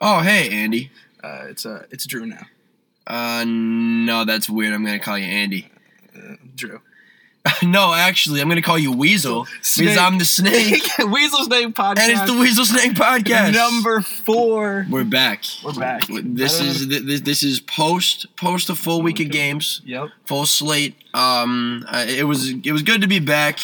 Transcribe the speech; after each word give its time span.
Oh, 0.00 0.20
hey, 0.20 0.50
Andy. 0.50 0.90
Uh, 1.22 1.46
it's 1.48 1.66
uh, 1.66 1.84
it's 1.90 2.06
Drew 2.06 2.26
now. 2.26 2.46
Uh, 3.06 3.44
no, 3.46 4.24
that's 4.24 4.48
weird. 4.48 4.72
I'm 4.74 4.84
gonna 4.84 4.98
call 4.98 5.18
you 5.18 5.24
Andy. 5.26 5.68
Uh, 6.16 6.34
Drew. 6.54 6.80
no, 7.62 7.94
actually, 7.94 8.40
I'm 8.40 8.48
gonna 8.48 8.62
call 8.62 8.78
you 8.78 8.92
Weasel 8.92 9.46
Snake. 9.62 9.88
because 9.88 9.98
I'm 9.98 10.18
the 10.18 10.24
snake, 10.24 10.82
Weasel 11.10 11.44
Snake 11.44 11.68
podcast. 11.74 11.98
and 12.00 12.12
it's 12.12 12.30
the 12.30 12.38
Weasel 12.38 12.64
Snake 12.66 12.92
podcast. 12.92 13.54
number 13.54 14.00
four. 14.02 14.86
We're 14.90 15.04
back. 15.04 15.44
We're 15.64 15.72
back. 15.72 16.06
This 16.08 16.60
is 16.60 16.86
this, 16.88 17.20
this 17.22 17.42
is 17.42 17.58
post 17.60 18.26
post 18.36 18.68
a 18.70 18.74
full 18.74 19.02
week 19.02 19.18
of 19.20 19.30
games, 19.30 19.80
Yep. 19.84 20.08
full 20.26 20.46
slate. 20.46 20.94
Um, 21.14 21.84
uh, 21.88 22.04
it 22.08 22.24
was 22.24 22.50
it 22.50 22.72
was 22.72 22.82
good 22.82 23.00
to 23.00 23.08
be 23.08 23.18
back. 23.20 23.58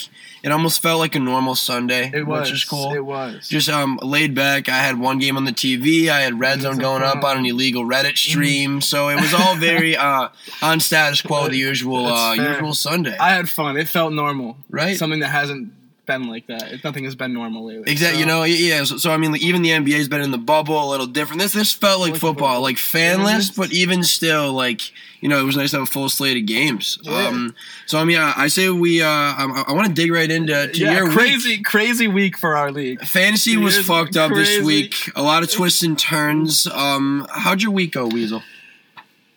It 0.44 0.52
almost 0.52 0.82
felt 0.82 0.98
like 1.00 1.14
a 1.14 1.18
normal 1.20 1.54
Sunday, 1.54 2.10
It 2.14 2.26
was. 2.26 2.42
which 2.50 2.52
is 2.58 2.64
cool. 2.64 2.92
It 2.92 3.04
was. 3.04 3.48
Just 3.48 3.68
um 3.70 3.98
laid 4.02 4.34
back. 4.34 4.68
I 4.68 4.76
had 4.76 4.98
one 4.98 5.18
game 5.18 5.36
on 5.38 5.44
the 5.46 5.52
TV. 5.52 6.08
I 6.10 6.20
had 6.20 6.38
Red 6.38 6.60
Zone 6.60 6.76
going 6.78 7.02
up 7.02 7.24
on 7.24 7.38
an 7.38 7.46
illegal 7.46 7.84
Reddit 7.84 8.18
stream, 8.18 8.80
so 8.82 9.08
it 9.08 9.16
was 9.20 9.32
all 9.32 9.56
very 9.56 9.96
uh 10.08 10.28
on 10.62 10.80
status 10.80 11.22
quo, 11.22 11.48
the 11.48 11.56
usual 11.56 12.06
uh 12.06 12.34
usual 12.34 12.74
Sunday, 12.74 13.16
I 13.18 13.30
had 13.30 13.48
fun. 13.48 13.76
It 13.76 13.88
felt 13.88 14.12
normal. 14.12 14.58
right? 14.68 14.96
Something 14.98 15.20
that 15.20 15.28
hasn't 15.28 15.72
been 16.06 16.28
like 16.28 16.46
that. 16.46 16.72
It- 16.72 16.84
Nothing 16.84 17.04
has 17.04 17.14
been 17.14 17.32
normal 17.32 17.64
lately. 17.66 17.90
Exactly. 17.90 18.20
You 18.20 18.26
know, 18.26 18.44
yeah. 18.44 18.84
So, 18.84 18.96
so 18.98 19.10
I 19.10 19.16
mean, 19.16 19.32
like, 19.32 19.42
even 19.42 19.62
the 19.62 19.70
NBA's 19.70 20.08
been 20.08 20.20
in 20.20 20.30
the 20.30 20.38
bubble 20.38 20.82
a 20.82 20.88
little 20.90 21.06
different. 21.06 21.40
This 21.40 21.52
this 21.52 21.72
felt 21.72 22.00
like 22.00 22.12
Like 22.12 22.20
football, 22.20 22.60
like 22.60 22.76
fanless, 22.76 23.54
but 23.56 23.72
even 23.72 24.02
still, 24.04 24.52
like 24.52 24.92
you 25.20 25.28
know, 25.28 25.40
it 25.40 25.44
was 25.44 25.56
nice 25.56 25.70
to 25.70 25.78
have 25.78 25.88
a 25.88 25.90
full 25.90 26.08
slate 26.10 26.36
of 26.36 26.44
games. 26.46 26.98
Yeah. 27.02 27.28
Um, 27.28 27.54
so 27.86 27.98
I 27.98 28.04
mean, 28.04 28.18
I, 28.18 28.34
I 28.36 28.48
say 28.48 28.68
we. 28.68 29.00
Uh, 29.02 29.06
I, 29.08 29.64
I 29.68 29.72
want 29.72 29.88
to 29.88 29.94
dig 29.94 30.10
right 30.12 30.30
into 30.30 30.68
to 30.68 30.78
yeah, 30.78 30.98
your 30.98 31.10
crazy, 31.10 31.56
week. 31.56 31.64
crazy 31.64 32.08
week 32.08 32.36
for 32.36 32.56
our 32.56 32.70
league. 32.70 33.00
Fantasy 33.02 33.56
was 33.56 33.76
It 33.76 33.80
is 33.80 33.86
fucked 33.86 34.16
up 34.16 34.32
this 34.32 34.62
week. 34.64 35.10
A 35.16 35.22
lot 35.22 35.42
of 35.42 35.50
twists 35.50 35.82
and 35.82 35.98
turns. 35.98 36.66
Um, 36.66 37.26
how'd 37.30 37.62
your 37.62 37.72
week 37.72 37.92
go, 37.92 38.06
Weasel? 38.06 38.42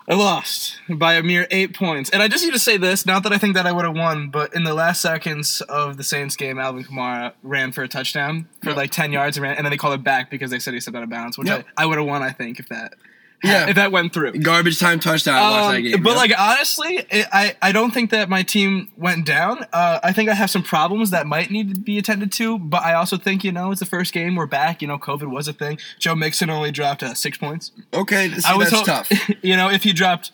I 0.10 0.16
lost 0.16 0.80
by 0.90 1.16
a 1.16 1.24
mere 1.24 1.48
eight 1.52 1.76
points. 1.76 2.10
And 2.10 2.24
I 2.24 2.30
just 2.30 2.44
need 2.44 2.54
to 2.54 2.60
say 2.60 2.78
this, 2.78 3.06
not 3.06 3.24
that 3.24 3.34
I 3.34 3.38
think 3.38 3.56
that 3.56 3.66
I 3.68 3.74
would 3.74 3.84
have 3.84 3.96
won, 3.96 4.30
but 4.30 4.54
in 4.56 4.64
the 4.64 4.74
last 4.74 5.02
seconds 5.02 5.60
of 5.62 5.98
the 5.98 6.04
Saints 6.04 6.38
game, 6.38 6.58
Alvin 6.60 6.86
Kamara 6.86 7.34
ran 7.44 7.74
for 7.74 7.84
a 7.84 7.90
touchdown 7.90 8.48
for 8.62 8.70
Yep. 8.70 8.78
like 8.78 8.92
10 8.92 9.12
yards 9.12 9.36
and, 9.36 9.44
ran, 9.44 9.58
and 9.58 9.66
then 9.66 9.72
they 9.72 9.78
called 9.78 9.96
it 10.00 10.04
back 10.06 10.30
because 10.32 10.50
they 10.50 10.60
said 10.60 10.74
he 10.74 10.80
stepped 10.80 10.96
out 10.96 11.04
of 11.04 11.10
bounds, 11.10 11.38
which 11.38 11.50
Yep. 11.50 11.66
I, 11.76 11.84
I 11.84 11.86
would 11.86 11.98
have 11.98 12.08
won, 12.08 12.24
I 12.24 12.32
think, 12.32 12.58
if 12.60 12.70
that 12.70 12.94
Yeah. 13.44 13.70
if 13.70 13.76
that 13.76 13.92
went 13.92 14.14
through. 14.14 14.34
Garbage 14.34 14.80
time 14.80 15.00
touchdown. 15.00 15.38
Um, 15.38 15.74
that 15.76 15.82
game. 15.82 16.04
but 16.04 16.12
yeah. 16.12 16.16
like 16.16 16.32
honestly, 16.38 17.06
it, 17.10 17.28
I 17.32 17.56
I 17.62 17.72
don't 17.72 17.92
think 17.92 18.10
that 18.12 18.30
my 18.30 18.44
team 18.44 18.90
went 18.98 19.26
down. 19.26 19.66
Uh, 19.72 20.00
I 20.04 20.12
think 20.14 20.30
I 20.30 20.34
have 20.34 20.50
some 20.50 20.64
problems 20.64 21.12
that 21.12 21.28
might 21.28 21.52
need 21.52 21.76
to 21.76 21.80
be 21.80 21.98
attended 21.98 22.32
to. 22.34 22.58
But 22.58 22.84
I 22.84 22.94
also 22.94 23.18
think 23.18 23.44
you 23.44 23.52
know 23.52 23.72
it's 23.72 23.80
the 23.80 23.86
first 23.86 24.14
game 24.14 24.36
we're 24.36 24.46
back. 24.48 24.82
You 24.82 24.88
know, 24.88 24.98
COVID 24.98 25.30
was 25.30 25.48
a 25.48 25.54
thing. 25.54 25.78
Joe 26.00 26.16
Mixon 26.16 26.50
only 26.50 26.72
dropped 26.72 27.04
uh, 27.04 27.14
six 27.14 27.38
points. 27.38 27.72
okay, 27.94 28.30
see, 28.30 28.42
I 28.48 28.56
was 28.56 28.70
that's 28.72 28.88
hope- 28.88 29.08
tough. 29.08 29.32
you 29.44 29.56
know, 29.56 29.70
if 29.70 29.84
he 29.84 29.94
dropped, 29.94 30.32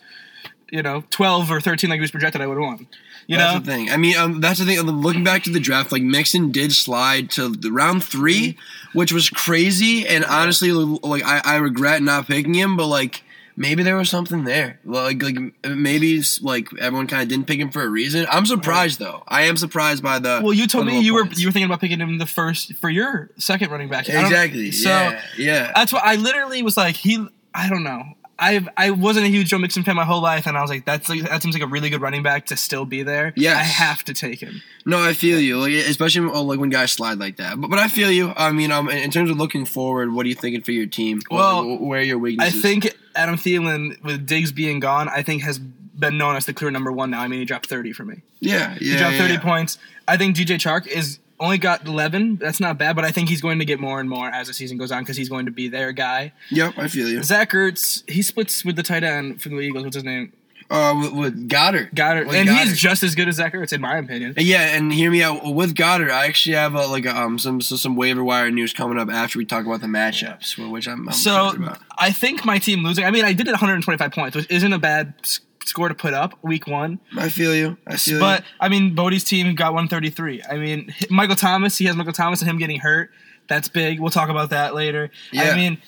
you 0.70 0.82
know, 0.82 1.04
twelve 1.10 1.50
or 1.50 1.60
thirteen 1.60 1.90
like 1.90 1.98
he 1.98 2.00
was 2.02 2.10
projected, 2.10 2.40
I 2.40 2.46
would 2.46 2.58
have 2.58 2.66
won. 2.66 2.86
You 3.26 3.38
that's 3.38 3.54
know, 3.54 3.60
the 3.60 3.66
thing. 3.66 3.90
I 3.90 3.96
mean, 3.96 4.16
um, 4.16 4.40
that's 4.40 4.58
the 4.58 4.66
thing. 4.66 4.80
Looking 4.80 5.24
back 5.24 5.44
to 5.44 5.50
the 5.50 5.60
draft, 5.60 5.92
like 5.92 6.02
Mixon 6.02 6.52
did 6.52 6.72
slide 6.72 7.30
to 7.32 7.48
the 7.48 7.70
round 7.70 8.04
three, 8.04 8.58
which 8.92 9.12
was 9.12 9.30
crazy. 9.30 10.06
And 10.06 10.24
honestly, 10.24 10.72
like 10.72 11.22
I, 11.24 11.40
I 11.44 11.56
regret 11.56 12.02
not 12.02 12.26
picking 12.26 12.54
him, 12.54 12.76
but 12.76 12.86
like 12.86 13.22
maybe 13.56 13.82
there 13.82 13.96
was 13.96 14.10
something 14.10 14.44
there. 14.44 14.80
Like 14.84 15.22
like 15.22 15.36
maybe 15.64 16.22
like 16.42 16.68
everyone 16.78 17.06
kind 17.06 17.22
of 17.22 17.28
didn't 17.28 17.46
pick 17.46 17.58
him 17.58 17.70
for 17.70 17.82
a 17.82 17.88
reason. 17.88 18.26
I'm 18.30 18.46
surprised 18.46 18.98
though. 18.98 19.22
I 19.28 19.42
am 19.42 19.56
surprised 19.56 20.02
by 20.02 20.18
the. 20.18 20.40
well, 20.42 20.52
you 20.52 20.66
told 20.66 20.86
me 20.86 21.00
you 21.00 21.14
were 21.14 21.26
you 21.26 21.48
were 21.48 21.52
thinking 21.52 21.64
about 21.64 21.80
picking 21.80 22.00
him 22.00 22.18
the 22.18 22.26
first 22.26 22.74
for 22.74 22.90
your 22.90 23.30
second 23.38 23.70
running 23.70 23.88
back. 23.88 24.08
Exactly. 24.08 24.70
So 24.72 24.88
yeah, 24.88 25.22
yeah. 25.38 25.72
that's 25.74 25.92
what 25.92 26.04
I 26.04 26.16
literally 26.16 26.62
was 26.62 26.76
like. 26.76 26.96
He, 26.96 27.26
I 27.54 27.68
don't 27.68 27.84
know. 27.84 28.02
I 28.38 28.66
I 28.76 28.90
wasn't 28.90 29.26
a 29.26 29.28
huge 29.28 29.48
Joe 29.48 29.58
Mixon 29.58 29.82
fan 29.84 29.96
my 29.96 30.04
whole 30.04 30.20
life, 30.22 30.46
and 30.46 30.56
I 30.56 30.60
was 30.60 30.70
like, 30.70 30.84
that's 30.84 31.08
like, 31.08 31.22
that 31.22 31.42
seems 31.42 31.54
like 31.54 31.62
a 31.62 31.66
really 31.66 31.90
good 31.90 32.00
running 32.00 32.22
back 32.22 32.46
to 32.46 32.56
still 32.56 32.84
be 32.84 33.02
there. 33.02 33.32
Yeah, 33.36 33.52
I 33.52 33.62
have 33.62 34.04
to 34.04 34.14
take 34.14 34.40
him. 34.40 34.62
No, 34.84 35.02
I 35.02 35.12
feel 35.12 35.38
you. 35.38 35.58
Like 35.58 35.72
especially 35.72 36.28
oh, 36.32 36.42
like 36.42 36.58
when 36.58 36.70
guys 36.70 36.92
slide 36.92 37.18
like 37.18 37.36
that. 37.36 37.60
But 37.60 37.70
but 37.70 37.78
I 37.78 37.88
feel 37.88 38.10
you. 38.10 38.32
I 38.36 38.52
mean, 38.52 38.72
um, 38.72 38.88
in 38.88 39.10
terms 39.10 39.30
of 39.30 39.36
looking 39.36 39.64
forward, 39.64 40.12
what 40.12 40.26
are 40.26 40.28
you 40.28 40.34
thinking 40.34 40.62
for 40.62 40.72
your 40.72 40.86
team? 40.86 41.20
Well, 41.30 41.68
What- 41.68 41.80
where 41.80 42.00
are 42.00 42.02
your 42.02 42.18
I 42.18 42.20
weaknesses? 42.20 42.62
think 42.62 42.94
Adam 43.14 43.36
Thielen 43.36 44.02
with 44.02 44.26
Diggs 44.26 44.52
being 44.52 44.80
gone, 44.80 45.08
I 45.08 45.22
think 45.22 45.42
has 45.42 45.58
been 45.58 46.18
known 46.18 46.34
as 46.34 46.46
the 46.46 46.52
clear 46.52 46.70
number 46.72 46.90
one 46.90 47.10
now. 47.10 47.20
I 47.20 47.28
mean, 47.28 47.38
he 47.38 47.44
dropped 47.44 47.68
thirty 47.68 47.92
for 47.92 48.04
me. 48.04 48.22
Yeah, 48.40 48.72
yeah. 48.72 48.78
He 48.78 48.96
dropped 48.96 49.12
yeah, 49.14 49.18
30 49.20 49.34
yeah. 49.34 49.40
points. 49.40 49.78
I 50.06 50.16
think 50.16 50.36
DJ 50.36 50.56
Chark 50.58 50.86
is 50.86 51.18
only 51.40 51.58
got 51.58 51.86
11. 51.86 52.36
That's 52.36 52.60
not 52.60 52.78
bad, 52.78 52.96
but 52.96 53.04
I 53.04 53.10
think 53.10 53.28
he's 53.28 53.40
going 53.40 53.58
to 53.58 53.64
get 53.64 53.80
more 53.80 54.00
and 54.00 54.08
more 54.08 54.28
as 54.28 54.46
the 54.48 54.54
season 54.54 54.78
goes 54.78 54.92
on 54.92 55.02
because 55.02 55.16
he's 55.16 55.28
going 55.28 55.46
to 55.46 55.52
be 55.52 55.68
their 55.68 55.92
guy. 55.92 56.32
Yep, 56.50 56.74
I 56.76 56.88
feel 56.88 57.08
you. 57.08 57.22
Zach 57.22 57.50
Ertz, 57.52 58.08
he 58.08 58.22
splits 58.22 58.64
with 58.64 58.76
the 58.76 58.82
tight 58.82 59.04
end 59.04 59.42
for 59.42 59.48
the 59.48 59.58
Eagles. 59.58 59.84
What's 59.84 59.96
his 59.96 60.04
name? 60.04 60.32
Uh, 60.70 60.98
with, 61.02 61.12
with 61.12 61.48
Goedert. 61.48 61.94
Goedert. 61.94 62.26
With 62.26 62.36
and 62.36 62.48
Goedert. 62.48 62.64
he's 62.64 62.78
just 62.78 63.02
as 63.02 63.14
good 63.14 63.28
as 63.28 63.36
Zach 63.36 63.52
Ertz, 63.52 63.72
in 63.72 63.82
my 63.82 63.98
opinion. 63.98 64.34
Yeah, 64.38 64.74
and 64.74 64.92
hear 64.92 65.10
me 65.10 65.22
out. 65.22 65.44
With 65.54 65.74
Goedert, 65.74 66.10
I 66.10 66.26
actually 66.26 66.56
have 66.56 66.74
a, 66.74 66.86
like 66.86 67.04
a, 67.04 67.14
um 67.14 67.38
some 67.38 67.60
so 67.60 67.76
some 67.76 67.96
waiver 67.96 68.24
wire 68.24 68.50
news 68.50 68.72
coming 68.72 68.98
up 68.98 69.10
after 69.10 69.38
we 69.38 69.44
talk 69.44 69.66
about 69.66 69.82
the 69.82 69.86
matchups, 69.88 70.56
which 70.70 70.88
I'm, 70.88 71.08
I'm 71.08 71.14
So 71.14 71.50
about. 71.50 71.80
I 71.98 72.12
think 72.12 72.44
my 72.46 72.58
team 72.58 72.82
losing. 72.82 73.04
I 73.04 73.10
mean, 73.10 73.24
I 73.26 73.34
did 73.34 73.46
it 73.46 73.52
125 73.52 74.12
points, 74.12 74.36
which 74.36 74.50
isn't 74.50 74.72
a 74.72 74.78
bad 74.78 75.12
score 75.64 75.88
to 75.88 75.94
put 75.94 76.14
up 76.14 76.38
week 76.42 76.66
one. 76.66 77.00
I 77.16 77.28
feel 77.28 77.54
you. 77.54 77.76
I 77.86 77.96
feel 77.96 78.14
you 78.14 78.20
But 78.20 78.40
you. 78.40 78.46
I 78.60 78.68
mean, 78.68 78.94
Bodie's 78.94 79.24
team 79.24 79.54
got 79.54 79.72
133. 79.74 80.42
I 80.48 80.56
mean, 80.56 80.94
Michael 81.10 81.36
Thomas, 81.36 81.76
he 81.78 81.86
has 81.86 81.96
Michael 81.96 82.12
Thomas 82.12 82.40
and 82.40 82.50
him 82.50 82.58
getting 82.58 82.80
hurt. 82.80 83.10
That's 83.48 83.68
big. 83.68 84.00
We'll 84.00 84.10
talk 84.10 84.28
about 84.30 84.50
that 84.50 84.74
later. 84.74 85.10
Yeah. 85.32 85.44
I 85.50 85.54
mean, 85.56 85.78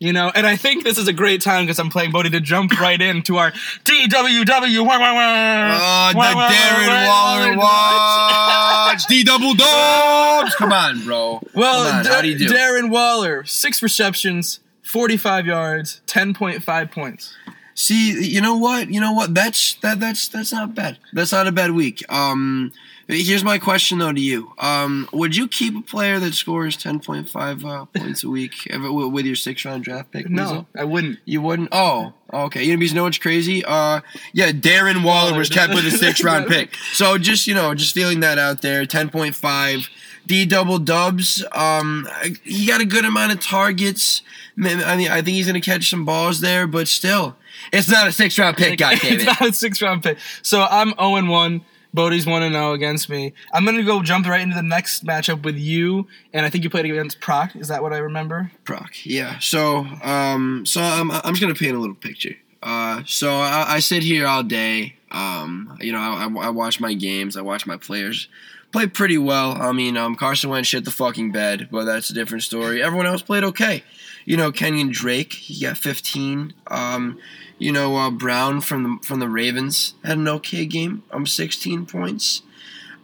you 0.00 0.12
know, 0.12 0.30
and 0.32 0.46
I 0.46 0.54
think 0.56 0.84
this 0.84 0.96
is 0.96 1.08
a 1.08 1.12
great 1.12 1.40
time 1.42 1.64
because 1.64 1.80
I'm 1.80 1.90
playing 1.90 2.12
Bodie 2.12 2.30
to 2.30 2.40
jump 2.40 2.78
right 2.80 3.00
into 3.00 3.36
our 3.38 3.50
DWW. 3.50 4.86
Wah, 4.86 4.98
wah, 4.98 5.14
wah. 5.14 5.78
Oh, 5.80 6.12
the 6.12 6.18
Wah, 6.18 6.34
wah, 6.34 6.48
Darren 6.50 6.88
wah, 6.88 7.36
Waller 7.38 7.56
wah, 7.56 8.86
watch. 8.92 9.06
D 9.08 9.24
double 9.24 9.54
dogs. 9.54 10.54
Come 10.54 10.72
on, 10.72 11.04
bro. 11.04 11.40
Well, 11.54 11.92
on, 11.92 12.04
Da- 12.04 12.10
how 12.14 12.22
do 12.22 12.28
you 12.28 12.38
do? 12.38 12.46
Darren 12.48 12.90
Waller, 12.90 13.44
six 13.44 13.82
receptions, 13.82 14.60
45 14.82 15.46
yards, 15.46 16.00
10.5 16.06 16.90
points. 16.92 17.34
See, 17.78 18.28
you 18.28 18.40
know 18.40 18.56
what? 18.56 18.90
You 18.90 19.00
know 19.00 19.12
what? 19.12 19.36
That's 19.36 19.74
that 19.82 20.00
that's 20.00 20.26
that's 20.26 20.52
not 20.52 20.74
bad. 20.74 20.98
That's 21.12 21.30
not 21.30 21.46
a 21.46 21.52
bad 21.52 21.70
week. 21.70 22.04
Um, 22.12 22.72
here's 23.06 23.44
my 23.44 23.60
question 23.60 23.98
though 23.98 24.12
to 24.12 24.20
you. 24.20 24.52
Um, 24.58 25.08
would 25.12 25.36
you 25.36 25.46
keep 25.46 25.76
a 25.76 25.80
player 25.82 26.18
that 26.18 26.34
scores 26.34 26.76
ten 26.76 26.98
point 26.98 27.28
five 27.28 27.64
uh, 27.64 27.84
points 27.94 28.24
a 28.24 28.28
week 28.28 28.66
with 28.68 29.26
your 29.26 29.36
six 29.36 29.64
round 29.64 29.84
draft 29.84 30.10
pick? 30.10 30.28
No, 30.28 30.42
Weasel? 30.42 30.68
I 30.76 30.82
wouldn't. 30.82 31.20
you 31.24 31.40
wouldn't. 31.40 31.68
Oh, 31.70 32.14
okay. 32.32 32.64
You 32.64 32.72
know, 32.72 32.78
because 32.78 32.90
you 32.90 32.96
know 32.96 33.04
what's 33.04 33.18
crazy? 33.18 33.64
Uh, 33.64 34.00
yeah, 34.32 34.50
Darren 34.50 35.04
Waller 35.04 35.38
was 35.38 35.48
kept 35.48 35.72
with 35.72 35.86
a 35.86 35.90
six 35.96 36.24
round 36.24 36.48
pick. 36.48 36.74
So 36.94 37.16
just 37.16 37.46
you 37.46 37.54
know, 37.54 37.74
just 37.74 37.94
feeling 37.94 38.18
that 38.20 38.38
out 38.38 38.60
there. 38.60 38.86
Ten 38.86 39.08
point 39.08 39.36
five. 39.36 39.88
D 40.26 40.44
double 40.44 40.80
dubs. 40.80 41.44
Um, 41.52 42.08
he 42.42 42.66
got 42.66 42.80
a 42.80 42.84
good 42.84 43.04
amount 43.04 43.32
of 43.32 43.40
targets. 43.40 44.20
I 44.62 44.96
mean, 44.96 45.08
I 45.08 45.22
think 45.22 45.36
he's 45.36 45.46
gonna 45.46 45.60
catch 45.60 45.88
some 45.88 46.04
balls 46.04 46.40
there, 46.40 46.66
but 46.66 46.88
still, 46.88 47.36
it's 47.72 47.88
not 47.88 48.08
a 48.08 48.12
six 48.12 48.38
round 48.38 48.56
pick. 48.56 48.78
God 48.78 48.98
damn 49.02 49.14
it's 49.14 49.24
not 49.24 49.40
a 49.42 49.52
six 49.52 49.80
round 49.82 50.02
pick. 50.02 50.18
So 50.42 50.62
I'm 50.62 50.90
0 50.90 51.16
and 51.16 51.28
1. 51.28 51.64
Bodie's 51.94 52.26
1 52.26 52.42
and 52.42 52.54
0 52.54 52.72
against 52.72 53.08
me. 53.08 53.32
I'm 53.52 53.64
going 53.64 53.76
to 53.76 53.82
go 53.82 54.02
jump 54.02 54.26
right 54.26 54.40
into 54.40 54.54
the 54.54 54.62
next 54.62 55.06
matchup 55.06 55.42
with 55.42 55.56
you. 55.56 56.06
And 56.32 56.44
I 56.44 56.50
think 56.50 56.62
you 56.62 56.70
played 56.70 56.84
against 56.84 57.20
Proc. 57.20 57.56
Is 57.56 57.68
that 57.68 57.82
what 57.82 57.92
I 57.92 57.98
remember? 57.98 58.52
Proc. 58.64 58.90
Yeah. 59.04 59.38
So, 59.38 59.86
um, 60.02 60.66
so 60.66 60.82
I'm, 60.82 61.10
I'm 61.10 61.34
just 61.34 61.40
gonna 61.40 61.54
paint 61.54 61.74
a 61.74 61.78
little 61.78 61.94
picture. 61.94 62.36
Uh, 62.62 63.02
so 63.06 63.30
I, 63.30 63.64
I 63.68 63.78
sit 63.80 64.02
here 64.02 64.26
all 64.26 64.42
day. 64.42 64.96
Um, 65.10 65.78
you 65.80 65.92
know, 65.92 65.98
I, 65.98 66.26
I, 66.26 66.46
I 66.46 66.50
watch 66.50 66.78
my 66.80 66.92
games. 66.92 67.36
I 67.36 67.40
watch 67.40 67.66
my 67.66 67.78
players 67.78 68.28
play 68.72 68.86
pretty 68.86 69.18
well. 69.18 69.60
I 69.60 69.72
mean, 69.72 69.96
um, 69.96 70.14
Carson 70.14 70.50
Wentz 70.50 70.68
shit 70.68 70.84
the 70.84 70.90
fucking 70.90 71.32
bed, 71.32 71.68
but 71.70 71.84
that's 71.84 72.10
a 72.10 72.14
different 72.14 72.42
story. 72.42 72.82
Everyone 72.82 73.06
else 73.06 73.22
played 73.22 73.44
okay. 73.44 73.82
You 74.24 74.36
know, 74.36 74.52
Kenyan 74.52 74.92
Drake, 74.92 75.32
he 75.32 75.64
got 75.64 75.78
15. 75.78 76.52
Um, 76.66 77.18
you 77.58 77.72
know, 77.72 77.96
uh, 77.96 78.10
Brown 78.10 78.60
from 78.60 78.82
the 78.82 79.06
from 79.06 79.20
the 79.20 79.28
Ravens 79.28 79.94
had 80.04 80.18
an 80.18 80.28
okay 80.28 80.66
game. 80.66 81.02
I'm 81.10 81.26
16 81.26 81.86
points. 81.86 82.42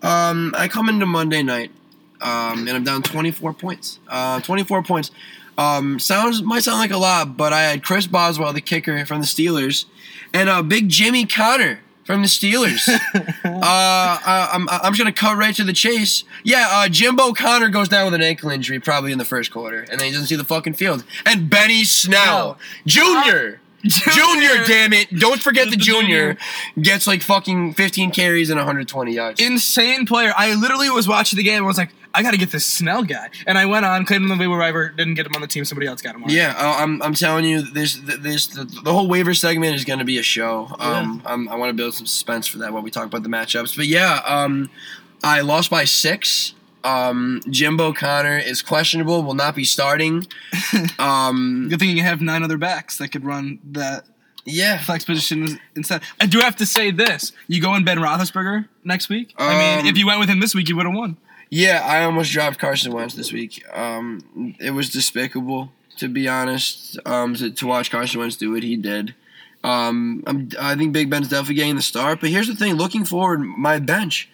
Um, 0.03 0.55
I 0.57 0.69
come 0.69 0.89
into 0.89 1.07
Monday 1.07 1.43
night, 1.43 1.71
um, 2.21 2.69
and 2.69 2.71
I'm 2.71 2.85
down 2.85 3.03
24 3.03 3.55
points. 3.55 3.99
Uh, 4.09 4.41
24 4.41 4.83
points. 4.83 5.11
Um, 5.57 5.99
sounds 5.99 6.43
might 6.43 6.63
sound 6.63 6.79
like 6.79 6.91
a 6.91 6.99
lot, 6.99 7.37
but 7.37 7.53
I 7.53 7.63
had 7.63 7.85
Chris 7.85 8.07
Boswell, 8.07 8.53
the 8.53 8.61
kicker 8.61 9.05
from 9.07 9.21
the 9.21 9.27
Steelers, 9.27 9.87
and 10.33 10.49
uh, 10.49 10.63
Big 10.63 10.89
Jimmy 10.89 11.27
Conner 11.27 11.81
from 12.05 12.23
the 12.23 12.29
Steelers. 12.29 12.89
uh, 13.45 13.61
I, 13.63 14.51
I'm 14.53 14.69
I'm 14.69 14.93
just 14.93 14.99
gonna 14.99 15.13
cut 15.13 15.37
right 15.37 15.55
to 15.55 15.65
the 15.65 15.73
chase. 15.73 16.25
Yeah, 16.43 16.67
uh, 16.71 16.89
Jimbo 16.89 17.33
Conner 17.33 17.69
goes 17.69 17.89
down 17.89 18.05
with 18.05 18.15
an 18.15 18.23
ankle 18.23 18.51
injury 18.51 18.81
probably 18.81 19.13
in 19.13 19.19
the 19.19 19.25
first 19.25 19.53
quarter, 19.53 19.81
and 19.91 20.01
then 20.01 20.07
he 20.07 20.13
doesn't 20.13 20.27
see 20.27 20.37
the 20.37 20.45
fucking 20.45 20.75
field. 20.75 21.05
And 21.25 21.49
Benny 21.49 21.85
Snell, 21.85 22.59
Junior. 23.85 24.13
Junior, 24.15 24.65
damn 24.67 24.93
it! 24.93 25.15
Don't 25.19 25.41
forget 25.41 25.67
the 25.67 25.77
The 25.77 25.77
junior 25.83 26.37
gets 26.81 27.07
like 27.07 27.23
fucking 27.23 27.75
15 27.75 28.11
carries 28.13 28.51
and 28.51 28.59
120 28.59 29.13
yards. 29.13 29.41
Insane 29.41 30.07
player. 30.07 30.33
I 30.37 30.55
literally 30.55 30.91
was 30.91 31.07
watching 31.07 31.37
the 31.37 31.43
game 31.43 31.59
and 31.59 31.67
was 31.67 31.79
like, 31.79 31.91
I 32.15 32.23
got 32.23 32.31
to 32.31 32.39
get 32.39 32.51
this 32.51 32.65
Snell 32.65 33.03
guy. 33.03 33.29
And 33.47 33.59
I 33.59 33.67
went 33.67 33.85
on, 33.85 34.05
claimed 34.05 34.25
him 34.25 34.33
on 34.33 34.39
the 34.39 34.43
waiver 34.49 34.59
waiver, 34.59 34.89
didn't 34.89 35.15
get 35.15 35.27
him 35.27 35.35
on 35.35 35.41
the 35.41 35.49
team. 35.49 35.65
Somebody 35.65 35.89
else 35.89 36.01
got 36.01 36.15
him 36.15 36.25
on. 36.25 36.31
Yeah, 36.31 36.55
uh, 36.57 36.77
I'm, 36.79 37.03
I'm 37.03 37.15
telling 37.15 37.45
you, 37.45 37.63
this 37.63 37.97
this 37.97 38.47
the, 38.47 38.65
the 38.65 38.93
whole 38.93 39.09
waiver 39.09 39.35
segment 39.35 39.75
is 39.75 39.85
going 39.85 39.99
to 39.99 40.05
be 40.05 40.19
a 40.19 40.23
show. 40.23 40.69
Um, 40.79 41.23
I'm, 41.27 41.49
I 41.49 41.57
want 41.57 41.71
to 41.71 41.75
build 41.75 41.95
some 41.95 42.07
suspense 42.07 42.47
for 42.47 42.59
that 42.59 42.73
while 42.73 42.83
we 42.83 42.91
talk 42.91 43.07
about 43.07 43.23
the 43.23 43.29
matchups. 43.29 43.77
But 43.77 43.87
yeah, 43.87 44.23
um, 44.27 44.71
I 45.23 45.41
lost 45.41 45.71
by 45.71 45.85
six. 45.85 46.54
Um, 46.85 47.41
Jimbo 47.51 47.93
Conner 47.95 48.37
is 48.39 48.63
questionable, 48.63 49.23
will 49.23 49.35
not 49.35 49.55
be 49.57 49.65
starting. 49.65 50.27
Um, 50.99 51.69
Good 51.71 51.79
thing 51.81 51.97
you 51.97 52.03
have 52.03 52.21
nine 52.21 52.43
other 52.43 52.59
backs 52.59 52.99
that 52.99 53.09
could 53.09 53.25
run 53.25 53.59
that 53.73 54.05
yeah, 54.45 54.79
flex 54.79 55.05
position 55.05 55.59
instead. 55.75 56.03
I 56.21 56.27
do 56.27 56.39
have 56.41 56.57
to 56.57 56.67
say 56.67 56.91
this: 56.91 57.33
you 57.49 57.61
go 57.63 57.75
in 57.75 57.85
Ben 57.85 57.99
Roethlisberger 57.99 58.69
next 58.85 59.09
week. 59.09 59.35
I 59.39 59.59
mean, 59.59 59.81
Um, 59.81 59.87
if 59.87 59.97
you 59.97 60.07
went 60.07 60.21
with 60.21 60.29
him 60.29 60.41
this 60.41 60.55
week, 60.55 60.69
you 60.69 60.77
would 60.77 60.85
have 60.87 60.95
won. 60.95 61.17
yeah. 61.51 61.83
I 61.85 62.05
almost 62.05 62.31
dropped 62.33 62.59
Carson 62.59 62.93
Wentz 62.93 63.15
this 63.15 63.33
week. 63.33 63.65
Um, 63.73 64.55
it 64.61 64.73
was 64.73 64.91
despicable, 64.91 65.73
to 65.99 66.09
be 66.09 66.29
honest. 66.29 66.99
Um, 67.07 67.35
to, 67.37 67.51
to 67.51 67.67
watch 67.67 67.91
Carson 67.91 68.21
Wentz 68.21 68.37
do 68.37 68.53
what 68.53 68.63
he 68.63 68.77
did. 68.77 69.15
Um, 69.63 70.23
I'm, 70.27 70.51
I 70.61 70.75
think 70.75 70.93
Big 70.93 71.09
Ben's 71.09 71.29
definitely 71.29 71.55
getting 71.55 71.77
the 71.77 71.83
start. 71.83 72.21
But 72.21 72.29
here's 72.31 72.49
the 72.49 72.55
thing: 72.57 72.75
looking 72.75 73.05
forward, 73.07 73.39
my 73.41 73.79
bench. 73.79 74.29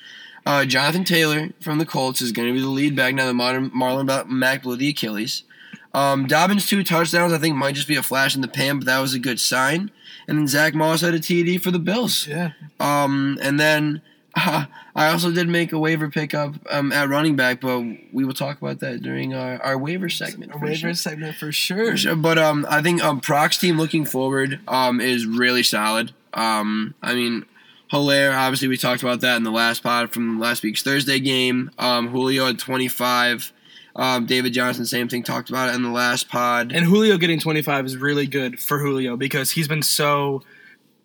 Uh, 0.46 0.64
Jonathan 0.64 1.04
Taylor 1.04 1.50
from 1.60 1.78
the 1.78 1.86
Colts 1.86 2.22
is 2.22 2.32
going 2.32 2.48
to 2.48 2.54
be 2.54 2.60
the 2.60 2.68
lead 2.68 2.96
back 2.96 3.14
now. 3.14 3.26
The 3.26 3.34
modern 3.34 3.70
Marlon 3.70 4.28
Mack 4.28 4.62
blew 4.62 4.76
the 4.76 4.88
Achilles. 4.88 5.44
Um, 5.92 6.26
Dobbins 6.26 6.68
two 6.68 6.84
touchdowns. 6.84 7.32
I 7.32 7.38
think 7.38 7.56
might 7.56 7.74
just 7.74 7.88
be 7.88 7.96
a 7.96 8.02
flash 8.02 8.34
in 8.34 8.42
the 8.42 8.48
pan, 8.48 8.78
but 8.78 8.86
that 8.86 9.00
was 9.00 9.14
a 9.14 9.18
good 9.18 9.40
sign. 9.40 9.90
And 10.28 10.38
then 10.38 10.46
Zach 10.46 10.74
Moss 10.74 11.00
had 11.00 11.14
a 11.14 11.18
TD 11.18 11.60
for 11.60 11.70
the 11.70 11.78
Bills. 11.78 12.26
Yeah. 12.26 12.52
Um, 12.78 13.38
and 13.42 13.58
then 13.58 14.00
uh, 14.36 14.66
I 14.94 15.08
also 15.08 15.32
did 15.32 15.48
make 15.48 15.72
a 15.72 15.78
waiver 15.78 16.08
pickup 16.08 16.54
um, 16.70 16.92
at 16.92 17.08
running 17.08 17.36
back, 17.36 17.60
but 17.60 17.80
we 18.12 18.24
will 18.24 18.34
talk 18.34 18.60
about 18.60 18.80
that 18.80 19.02
during 19.02 19.34
our, 19.34 19.60
our 19.62 19.78
waiver 19.78 20.08
segment. 20.08 20.60
Waiver 20.60 20.74
sure. 20.74 20.94
segment 20.94 21.36
for 21.36 21.50
sure. 21.50 21.92
For 21.92 21.96
sure. 21.96 22.16
But 22.16 22.38
um, 22.38 22.66
I 22.68 22.82
think 22.82 23.02
um, 23.02 23.20
Proc's 23.20 23.58
team 23.58 23.76
looking 23.76 24.04
forward 24.04 24.60
um, 24.68 25.00
is 25.00 25.26
really 25.26 25.62
solid. 25.62 26.12
Um, 26.32 26.94
I 27.02 27.14
mean, 27.14 27.44
Helaire, 27.92 28.36
obviously, 28.36 28.68
we 28.68 28.76
talked 28.76 29.02
about 29.02 29.20
that 29.20 29.36
in 29.36 29.42
the 29.42 29.50
last 29.50 29.82
pod 29.82 30.12
from 30.12 30.38
last 30.38 30.62
week's 30.62 30.82
Thursday 30.82 31.18
game. 31.18 31.70
Um, 31.78 32.08
Julio 32.08 32.46
had 32.46 32.58
25. 32.58 33.52
Um, 33.96 34.26
David 34.26 34.52
Johnson, 34.52 34.86
same 34.86 35.08
thing, 35.08 35.24
talked 35.24 35.50
about 35.50 35.70
it 35.70 35.74
in 35.74 35.82
the 35.82 35.90
last 35.90 36.28
pod. 36.28 36.72
And 36.72 36.84
Julio 36.84 37.18
getting 37.18 37.40
25 37.40 37.86
is 37.86 37.96
really 37.96 38.26
good 38.26 38.60
for 38.60 38.78
Julio 38.78 39.16
because 39.16 39.50
he's 39.50 39.66
been 39.66 39.82
so 39.82 40.42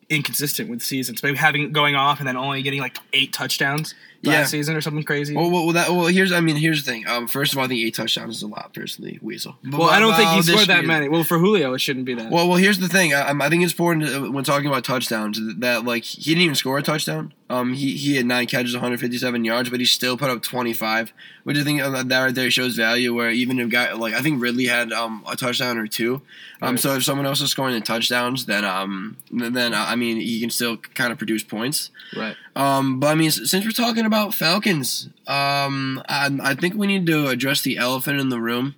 inconsistent 0.09 0.69
with 0.69 0.83
seasons. 0.83 1.23
Maybe 1.23 1.37
having 1.37 1.71
going 1.71 1.95
off 1.95 2.19
and 2.19 2.27
then 2.27 2.37
only 2.37 2.61
getting 2.61 2.79
like 2.79 2.97
eight 3.13 3.33
touchdowns 3.33 3.95
last 4.25 4.35
Yeah. 4.35 4.45
season 4.45 4.75
or 4.75 4.81
something 4.81 5.03
crazy. 5.03 5.35
Well, 5.35 5.49
well, 5.49 5.67
that, 5.73 5.89
well, 5.89 6.07
here's 6.07 6.31
I 6.31 6.39
mean, 6.39 6.55
here's 6.55 6.83
the 6.83 6.91
thing. 6.91 7.07
Um, 7.07 7.27
first 7.27 7.51
of 7.53 7.57
all, 7.59 7.65
I 7.65 7.67
think 7.67 7.81
eight 7.81 7.93
touchdowns 7.95 8.37
is 8.37 8.41
a 8.43 8.47
lot, 8.47 8.73
personally, 8.73 9.19
Weasel. 9.21 9.57
But 9.63 9.79
Well, 9.79 9.89
I 9.89 9.99
don't 9.99 10.15
think 10.15 10.29
he 10.31 10.41
scored 10.41 10.67
that 10.67 10.85
many. 10.85 11.07
Well, 11.09 11.23
for 11.23 11.37
Julio, 11.37 11.73
it 11.73 11.79
shouldn't 11.79 12.05
be 12.05 12.15
that. 12.15 12.31
Well, 12.31 12.47
well, 12.47 12.57
here's 12.57 12.79
the 12.79 12.89
thing. 12.89 13.13
I, 13.13 13.29
I 13.31 13.49
think 13.49 13.63
it's 13.63 13.73
important 13.73 14.07
to, 14.07 14.31
when 14.31 14.43
talking 14.43 14.67
about 14.67 14.83
touchdowns 14.83 15.39
that 15.59 15.85
like 15.85 16.03
he 16.03 16.31
didn't 16.31 16.41
even 16.43 16.55
score 16.55 16.77
a 16.77 16.81
touchdown. 16.81 17.33
Um, 17.47 17.73
he 17.73 17.95
he 17.95 18.15
had 18.15 18.25
nine 18.25 18.47
catches, 18.47 18.73
157 18.73 19.45
yards, 19.45 19.69
but 19.69 19.79
he 19.79 19.85
still 19.85 20.17
put 20.17 20.31
up 20.31 20.41
25, 20.41 21.13
which 21.43 21.57
I 21.57 21.63
think 21.63 21.79
uh, 21.79 22.01
that 22.01 22.23
right 22.23 22.33
there 22.33 22.49
shows 22.49 22.75
value. 22.75 23.13
Where 23.13 23.29
even 23.29 23.59
if 23.59 23.69
guy 23.69 23.93
like 23.93 24.15
I 24.15 24.21
think 24.21 24.41
Ridley 24.41 24.65
had 24.65 24.91
um 24.91 25.23
a 25.29 25.35
touchdown 25.35 25.77
or 25.77 25.85
two. 25.85 26.21
Um, 26.61 26.71
Right. 26.71 26.79
so 26.79 26.95
if 26.95 27.03
someone 27.03 27.27
else 27.27 27.41
is 27.41 27.51
scoring 27.51 27.75
the 27.75 27.81
touchdowns, 27.81 28.47
then 28.47 28.65
um 28.65 29.17
then 29.31 29.75
uh, 29.75 29.85
I 29.87 29.95
mean 29.95 30.17
he 30.17 30.39
can 30.39 30.49
still 30.49 30.77
kind 30.77 31.11
of 31.11 31.19
produce 31.19 31.43
points. 31.43 31.91
right. 32.17 32.35
Um, 32.55 32.99
but 32.99 33.07
I 33.07 33.15
mean, 33.15 33.29
since 33.29 33.63
we're 33.63 33.71
talking 33.71 34.05
about 34.07 34.33
Falcons, 34.33 35.09
um, 35.27 36.01
I, 36.09 36.35
I 36.41 36.55
think 36.55 36.73
we 36.73 36.87
need 36.87 37.05
to 37.05 37.27
address 37.27 37.61
the 37.61 37.77
elephant 37.77 38.19
in 38.19 38.29
the 38.29 38.39
room. 38.39 38.73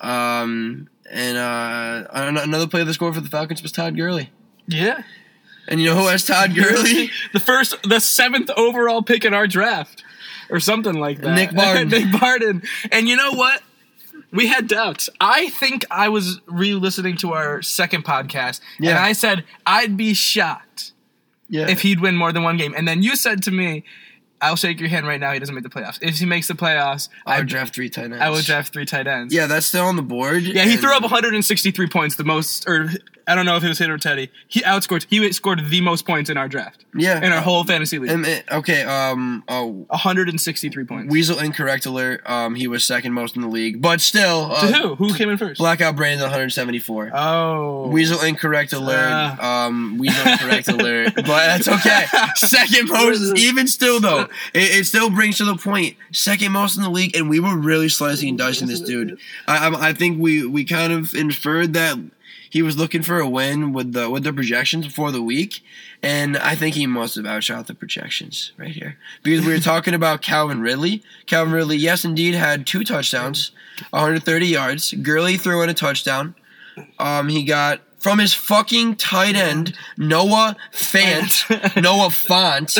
Um, 0.00 0.88
and 1.10 1.38
uh, 1.38 2.06
an- 2.12 2.36
another 2.36 2.66
player 2.66 2.84
that 2.84 2.92
scored 2.94 3.14
for 3.14 3.20
the 3.20 3.28
Falcons 3.28 3.62
was 3.62 3.72
Todd 3.72 3.96
Gurley. 3.96 4.30
Yeah. 4.66 5.02
And 5.68 5.80
you 5.80 5.86
know 5.86 5.96
who 5.96 6.06
has 6.06 6.24
Todd 6.24 6.54
Gurley? 6.54 7.10
the 7.32 7.40
first, 7.40 7.76
the 7.82 8.00
seventh 8.00 8.50
overall 8.56 9.02
pick 9.02 9.24
in 9.24 9.34
our 9.34 9.46
draft, 9.46 10.04
or 10.50 10.60
something 10.60 10.94
like 10.94 11.20
that. 11.20 11.34
Nick 11.34 11.54
Barden. 11.54 11.88
Nick 11.88 12.20
Barden. 12.20 12.62
And 12.92 13.08
you 13.08 13.16
know 13.16 13.32
what? 13.32 13.62
We 14.32 14.48
had 14.48 14.68
doubts. 14.68 15.08
I 15.20 15.48
think 15.50 15.84
I 15.90 16.08
was 16.08 16.40
re-listening 16.46 17.16
to 17.18 17.32
our 17.32 17.62
second 17.62 18.04
podcast, 18.04 18.60
and 18.78 18.90
I 18.90 19.12
said 19.12 19.44
I'd 19.64 19.96
be 19.96 20.14
shocked 20.14 20.92
yeah. 21.48 21.68
if 21.68 21.82
he'd 21.82 22.00
win 22.00 22.16
more 22.16 22.32
than 22.32 22.42
one 22.42 22.56
game. 22.56 22.74
And 22.76 22.86
then 22.86 23.02
you 23.02 23.16
said 23.16 23.42
to 23.44 23.50
me, 23.50 23.84
"I'll 24.40 24.56
shake 24.56 24.80
your 24.80 24.88
hand 24.88 25.06
right 25.06 25.20
now. 25.20 25.32
He 25.32 25.38
doesn't 25.38 25.54
make 25.54 25.64
the 25.64 25.70
playoffs. 25.70 25.98
If 26.00 26.18
he 26.18 26.26
makes 26.26 26.48
the 26.48 26.54
playoffs, 26.54 27.08
I 27.26 27.36
I 27.36 27.38
would 27.38 27.48
draft 27.48 27.74
three 27.74 27.88
tight 27.90 28.04
ends. 28.06 28.18
I 28.20 28.30
will 28.30 28.42
draft 28.42 28.72
three 28.72 28.86
tight 28.86 29.06
ends." 29.06 29.34
Yeah, 29.34 29.46
that's 29.46 29.66
still 29.66 29.84
on 29.86 29.96
the 29.96 30.02
board. 30.02 30.42
Yeah, 30.42 30.64
he 30.64 30.76
threw 30.76 30.92
up 30.94 31.02
163 31.02 31.86
points, 31.88 32.16
the 32.16 32.24
most, 32.24 32.68
or 32.68 32.90
I 33.28 33.34
don't 33.34 33.44
know 33.44 33.56
if 33.56 33.64
it 33.64 33.68
was 33.68 33.78
him 33.78 33.90
or 33.90 33.98
Teddy. 33.98 34.30
He 34.46 34.60
outscored. 34.60 35.04
He 35.10 35.32
scored 35.32 35.68
the 35.68 35.80
most 35.80 36.06
points 36.06 36.30
in 36.30 36.36
our 36.36 36.46
draft, 36.46 36.84
Yeah. 36.94 37.24
in 37.24 37.32
our 37.32 37.40
whole 37.40 37.64
fantasy 37.64 37.98
league. 37.98 38.10
And, 38.10 38.24
uh, 38.24 38.58
okay. 38.58 38.82
Um. 38.84 39.42
Oh. 39.48 39.84
163 39.88 40.84
points. 40.84 41.10
Weasel 41.12 41.38
incorrect 41.40 41.86
alert. 41.86 42.22
Um. 42.28 42.54
He 42.54 42.68
was 42.68 42.84
second 42.84 43.12
most 43.14 43.34
in 43.34 43.42
the 43.42 43.48
league, 43.48 43.82
but 43.82 44.00
still. 44.00 44.52
Uh, 44.52 44.68
to 44.70 44.72
who? 44.76 44.94
Who 44.94 45.14
came 45.14 45.28
in 45.28 45.38
first? 45.38 45.58
Blackout 45.58 45.96
Brandon 45.96 46.22
174. 46.22 47.10
Oh, 47.14 47.88
Weasel 47.88 48.20
incorrect 48.22 48.72
alert. 48.72 49.08
Ah. 49.10 49.66
um, 49.66 49.98
Weasel 49.98 50.30
incorrect 50.32 50.68
alert. 50.68 51.14
But 51.16 51.24
that's 51.26 51.68
okay. 51.68 52.04
Second 52.36 52.88
most, 52.88 53.36
even 53.38 53.66
still 53.66 53.98
though, 54.00 54.28
it, 54.54 54.80
it 54.80 54.84
still 54.84 55.10
brings 55.10 55.38
to 55.38 55.44
the. 55.44 55.56
Second 56.12 56.52
most 56.52 56.76
in 56.76 56.82
the 56.82 56.90
league, 56.90 57.16
and 57.16 57.28
we 57.28 57.40
were 57.40 57.56
really 57.56 57.88
slicing 57.88 58.30
and 58.30 58.38
dicing 58.38 58.68
this 58.68 58.80
dude. 58.80 59.18
I, 59.48 59.68
I, 59.68 59.88
I 59.88 59.92
think 59.92 60.20
we 60.20 60.46
we 60.46 60.64
kind 60.64 60.92
of 60.92 61.14
inferred 61.14 61.72
that 61.74 61.98
he 62.50 62.62
was 62.62 62.76
looking 62.76 63.02
for 63.02 63.18
a 63.18 63.28
win 63.28 63.72
with 63.72 63.92
the 63.92 64.08
with 64.08 64.24
the 64.24 64.32
projections 64.32 64.86
before 64.86 65.10
the 65.10 65.22
week, 65.22 65.62
and 66.02 66.36
I 66.36 66.54
think 66.54 66.74
he 66.74 66.86
must 66.86 67.16
have 67.16 67.26
outshot 67.26 67.66
the 67.66 67.74
projections 67.74 68.52
right 68.56 68.70
here 68.70 68.96
because 69.22 69.44
we 69.44 69.52
were 69.52 69.58
talking 69.74 69.94
about 69.94 70.22
Calvin 70.22 70.60
Ridley. 70.60 71.02
Calvin 71.26 71.52
Ridley, 71.52 71.76
yes, 71.76 72.04
indeed, 72.04 72.34
had 72.34 72.66
two 72.66 72.84
touchdowns, 72.84 73.50
130 73.90 74.46
yards. 74.46 74.92
Gurley 74.92 75.36
threw 75.36 75.62
in 75.62 75.68
a 75.68 75.74
touchdown. 75.74 76.34
Um, 76.98 77.28
he 77.28 77.42
got 77.42 77.80
from 78.06 78.20
his 78.20 78.32
fucking 78.34 78.94
tight 78.94 79.34
end 79.34 79.74
Noah 79.96 80.54
Fant, 80.70 81.82
Noah 81.82 82.08
Font. 82.10 82.78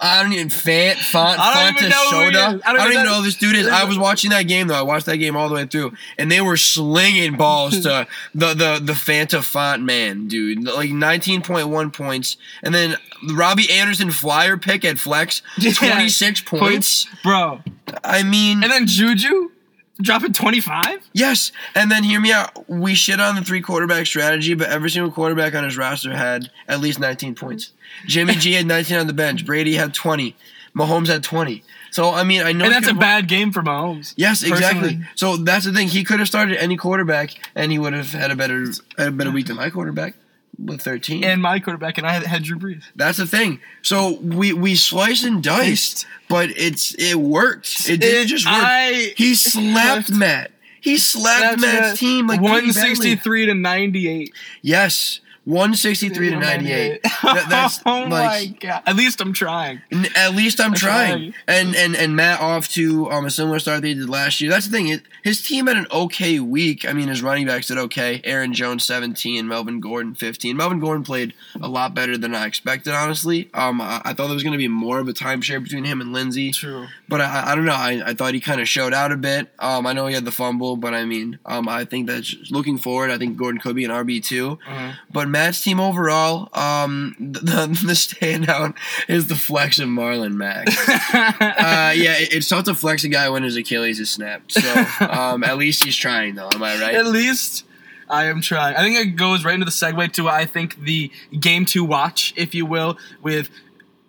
I 0.00 0.20
don't 0.20 0.32
even 0.32 0.48
Fant, 0.48 0.96
Font, 0.96 1.38
I 1.38 1.70
don't 1.70 1.76
even 1.76 1.90
know 1.90 2.10
who 2.10 2.18
he 2.18 2.24
Fontashoda. 2.32 2.54
is. 2.56 2.62
I 2.66 2.72
don't, 2.72 2.92
even 2.92 3.04
know 3.04 3.14
who 3.18 3.22
this 3.22 3.36
dude 3.36 3.54
is. 3.54 3.68
I 3.68 3.84
was 3.84 3.96
watching 3.96 4.30
that 4.30 4.42
game 4.48 4.66
though. 4.66 4.74
I 4.74 4.82
watched 4.82 5.06
that 5.06 5.18
game 5.18 5.36
all 5.36 5.48
the 5.48 5.54
way 5.54 5.64
through, 5.66 5.92
and 6.18 6.28
they 6.28 6.40
were 6.40 6.56
slinging 6.56 7.36
balls 7.36 7.78
to 7.82 8.08
the 8.34 8.48
the 8.54 8.80
the 8.82 8.94
Fanta 8.94 9.44
Font 9.44 9.84
man, 9.84 10.26
dude. 10.26 10.64
Like 10.64 10.90
19.1 10.90 11.92
points, 11.92 12.36
and 12.64 12.74
then 12.74 12.96
Robbie 13.32 13.70
Anderson 13.70 14.10
flyer 14.10 14.56
pick 14.56 14.84
at 14.84 14.98
flex, 14.98 15.40
Yeah. 15.58 15.72
26 15.72 16.40
points. 16.40 17.06
bro. 17.22 17.60
I 18.02 18.24
mean, 18.24 18.64
And 18.64 18.72
then 18.72 18.88
Juju 18.88 19.50
dropping 20.00 20.32
25. 20.32 21.08
Yes, 21.12 21.52
and 21.74 21.90
then 21.90 22.04
hear 22.04 22.20
me 22.20 22.32
out. 22.32 22.68
We 22.68 22.94
shit 22.94 23.20
on 23.20 23.36
the 23.36 23.42
three 23.42 23.60
quarterback 23.60 24.06
strategy, 24.06 24.54
but 24.54 24.68
every 24.68 24.90
single 24.90 25.10
quarterback 25.10 25.54
on 25.54 25.64
his 25.64 25.76
roster 25.76 26.14
had 26.14 26.50
at 26.68 26.80
least 26.80 26.98
19 27.00 27.34
points. 27.34 27.72
Jimmy 28.06 28.34
G 28.34 28.52
had 28.52 28.66
19 28.66 28.98
on 28.98 29.06
the 29.06 29.12
bench. 29.12 29.46
Brady 29.46 29.74
had 29.74 29.94
20. 29.94 30.36
Mahomes 30.76 31.06
had 31.06 31.22
20. 31.22 31.64
So 31.90 32.10
I 32.10 32.24
mean, 32.24 32.42
I 32.42 32.52
know 32.52 32.66
And 32.66 32.74
that's 32.74 32.88
a 32.88 32.94
bad 32.94 33.28
game 33.28 33.52
for 33.52 33.62
Mahomes. 33.62 34.12
Yes, 34.16 34.42
exactly. 34.42 34.80
personally. 34.80 35.06
So 35.14 35.36
that's 35.38 35.64
the 35.64 35.72
thing. 35.72 35.88
He 35.88 36.04
could 36.04 36.18
have 36.18 36.28
started 36.28 36.58
any 36.58 36.76
quarterback, 36.76 37.30
and 37.54 37.72
he 37.72 37.78
would 37.78 37.94
have 37.94 38.12
had 38.12 38.30
a 38.30 38.36
better 38.36 38.66
had 38.98 39.08
a 39.08 39.10
better 39.12 39.30
week 39.30 39.46
than 39.46 39.56
my 39.56 39.70
quarterback 39.70 40.14
with 40.58 40.82
13. 40.82 41.24
And 41.24 41.42
my 41.42 41.60
quarterback, 41.60 41.98
and 41.98 42.06
I 42.06 42.24
had, 42.24 42.42
Drew 42.42 42.58
Brees. 42.58 42.82
that's 42.94 43.18
the 43.18 43.26
thing. 43.26 43.60
So 43.82 44.18
we 44.20 44.52
we 44.52 44.74
sliced 44.74 45.24
and 45.24 45.42
diced, 45.42 46.06
but 46.28 46.50
it's 46.50 46.94
it 46.94 47.16
worked. 47.16 47.88
It 47.88 48.00
didn't 48.00 48.28
just 48.28 48.46
work. 48.46 48.54
I 48.56 49.14
he 49.16 49.34
slapped 49.34 50.10
Matt. 50.12 50.52
He 50.80 50.98
slapped 50.98 51.60
Matt's 51.60 51.98
team 51.98 52.28
like 52.28 52.40
163 52.40 53.46
to 53.46 53.54
98. 53.54 54.32
Yes, 54.62 55.20
one 55.46 55.74
sixty 55.76 56.08
three 56.08 56.28
to 56.28 56.36
ninety 56.36 56.72
eight. 56.72 57.02
That, 57.22 57.46
that's 57.48 57.80
oh 57.86 58.06
my 58.06 58.46
god! 58.60 58.82
At 58.84 58.96
least 58.96 59.20
I'm 59.20 59.32
trying. 59.32 59.80
n- 59.92 60.08
at 60.16 60.34
least 60.34 60.60
I'm 60.60 60.74
trying. 60.74 61.32
trying. 61.32 61.34
And 61.46 61.76
and 61.76 61.96
and 61.96 62.16
Matt 62.16 62.40
off 62.40 62.68
to 62.70 63.08
um 63.10 63.24
a 63.26 63.30
similar 63.30 63.60
start 63.60 63.82
they 63.82 63.94
did 63.94 64.10
last 64.10 64.40
year. 64.40 64.50
That's 64.50 64.66
the 64.66 64.72
thing. 64.72 64.88
It, 64.88 65.02
his 65.22 65.40
team 65.40 65.68
had 65.68 65.76
an 65.76 65.86
okay 65.92 66.40
week. 66.40 66.84
I 66.86 66.92
mean, 66.92 67.06
his 67.08 67.22
running 67.22 67.46
backs 67.46 67.68
did 67.68 67.78
okay. 67.78 68.20
Aaron 68.24 68.54
Jones 68.54 68.84
seventeen, 68.84 69.46
Melvin 69.46 69.78
Gordon 69.80 70.14
fifteen. 70.16 70.56
Melvin 70.56 70.80
Gordon 70.80 71.04
played 71.04 71.32
a 71.60 71.68
lot 71.68 71.94
better 71.94 72.18
than 72.18 72.34
I 72.34 72.46
expected. 72.46 72.92
Honestly, 72.92 73.48
um, 73.54 73.80
I, 73.80 74.02
I 74.04 74.14
thought 74.14 74.26
there 74.26 74.34
was 74.34 74.42
going 74.42 74.52
to 74.52 74.58
be 74.58 74.68
more 74.68 74.98
of 74.98 75.06
a 75.08 75.12
timeshare 75.12 75.62
between 75.62 75.84
him 75.84 76.00
and 76.00 76.12
Lindsay. 76.12 76.50
True. 76.50 76.88
But 77.08 77.20
I, 77.20 77.52
I 77.52 77.54
don't 77.54 77.64
know. 77.64 77.72
I, 77.72 78.02
I 78.04 78.14
thought 78.14 78.34
he 78.34 78.40
kind 78.40 78.60
of 78.60 78.68
showed 78.68 78.92
out 78.92 79.12
a 79.12 79.16
bit. 79.16 79.48
Um, 79.60 79.86
I 79.86 79.92
know 79.92 80.08
he 80.08 80.14
had 80.14 80.24
the 80.24 80.32
fumble, 80.32 80.76
but 80.76 80.92
I 80.92 81.04
mean, 81.04 81.38
um, 81.46 81.68
I 81.68 81.84
think 81.84 82.08
that 82.08 82.26
looking 82.50 82.78
forward, 82.78 83.10
I 83.12 83.18
think 83.18 83.36
Gordon 83.36 83.60
could 83.60 83.76
be 83.76 83.84
an 83.84 83.92
RB 83.92 84.24
two. 84.24 84.58
Uh-huh. 84.66 84.92
But 85.12 85.28
Matt's 85.36 85.62
team 85.62 85.80
overall, 85.80 86.48
um, 86.54 87.14
the, 87.20 87.66
the 87.66 87.92
standout 87.92 88.74
is 89.06 89.26
the 89.26 89.34
flex 89.34 89.78
of 89.78 89.88
Marlon 89.88 90.32
Mack. 90.32 90.66
uh, 90.88 91.92
yeah, 91.94 92.18
it, 92.18 92.32
it's 92.32 92.48
tough 92.48 92.64
to 92.64 92.74
flex 92.74 93.04
a 93.04 93.08
guy 93.08 93.28
when 93.28 93.42
his 93.42 93.54
Achilles 93.54 94.00
is 94.00 94.08
snapped. 94.08 94.52
So 94.52 94.86
um, 95.00 95.44
at 95.44 95.58
least 95.58 95.84
he's 95.84 95.96
trying, 95.96 96.36
though. 96.36 96.48
Am 96.52 96.62
I 96.62 96.80
right? 96.80 96.94
At 96.94 97.06
least 97.06 97.64
I 98.08 98.24
am 98.24 98.40
trying. 98.40 98.76
I 98.76 98.82
think 98.82 98.96
it 98.96 99.16
goes 99.16 99.44
right 99.44 99.54
into 99.54 99.66
the 99.66 99.70
segue 99.70 100.12
to 100.12 100.28
I 100.28 100.46
think 100.46 100.80
the 100.80 101.10
game 101.38 101.66
to 101.66 101.84
watch, 101.84 102.32
if 102.36 102.54
you 102.54 102.64
will, 102.64 102.96
with 103.22 103.50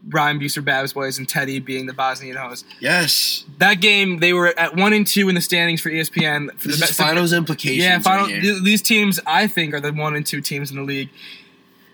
Ryan 0.10 0.40
Buser, 0.40 0.64
Babs 0.64 0.94
Boys, 0.94 1.18
and 1.18 1.28
Teddy 1.28 1.60
being 1.60 1.86
the 1.86 1.94
Bosnian 1.94 2.38
host. 2.38 2.66
Yes. 2.80 3.44
That 3.58 3.76
game, 3.82 4.20
they 4.20 4.34
were 4.34 4.58
at 4.58 4.76
one 4.76 4.94
and 4.94 5.06
two 5.06 5.28
in 5.30 5.36
the 5.36 5.42
standings 5.42 5.82
for 5.82 5.90
ESPN. 5.90 6.52
For 6.60 6.70
This 6.70 6.80
the 6.80 6.86
is 6.86 6.92
finals 6.98 7.34
implications. 7.34 7.84
Yeah, 7.84 8.00
final. 8.00 8.26
right 8.28 8.42
th- 8.42 8.64
these 8.64 8.82
teams, 8.82 9.20
I 9.26 9.48
think, 9.48 9.74
are 9.74 9.80
the 9.82 9.92
one 9.92 10.16
and 10.16 10.26
two 10.26 10.42
teams 10.42 10.72
in 10.72 10.78
the 10.78 10.84
league. 10.84 11.10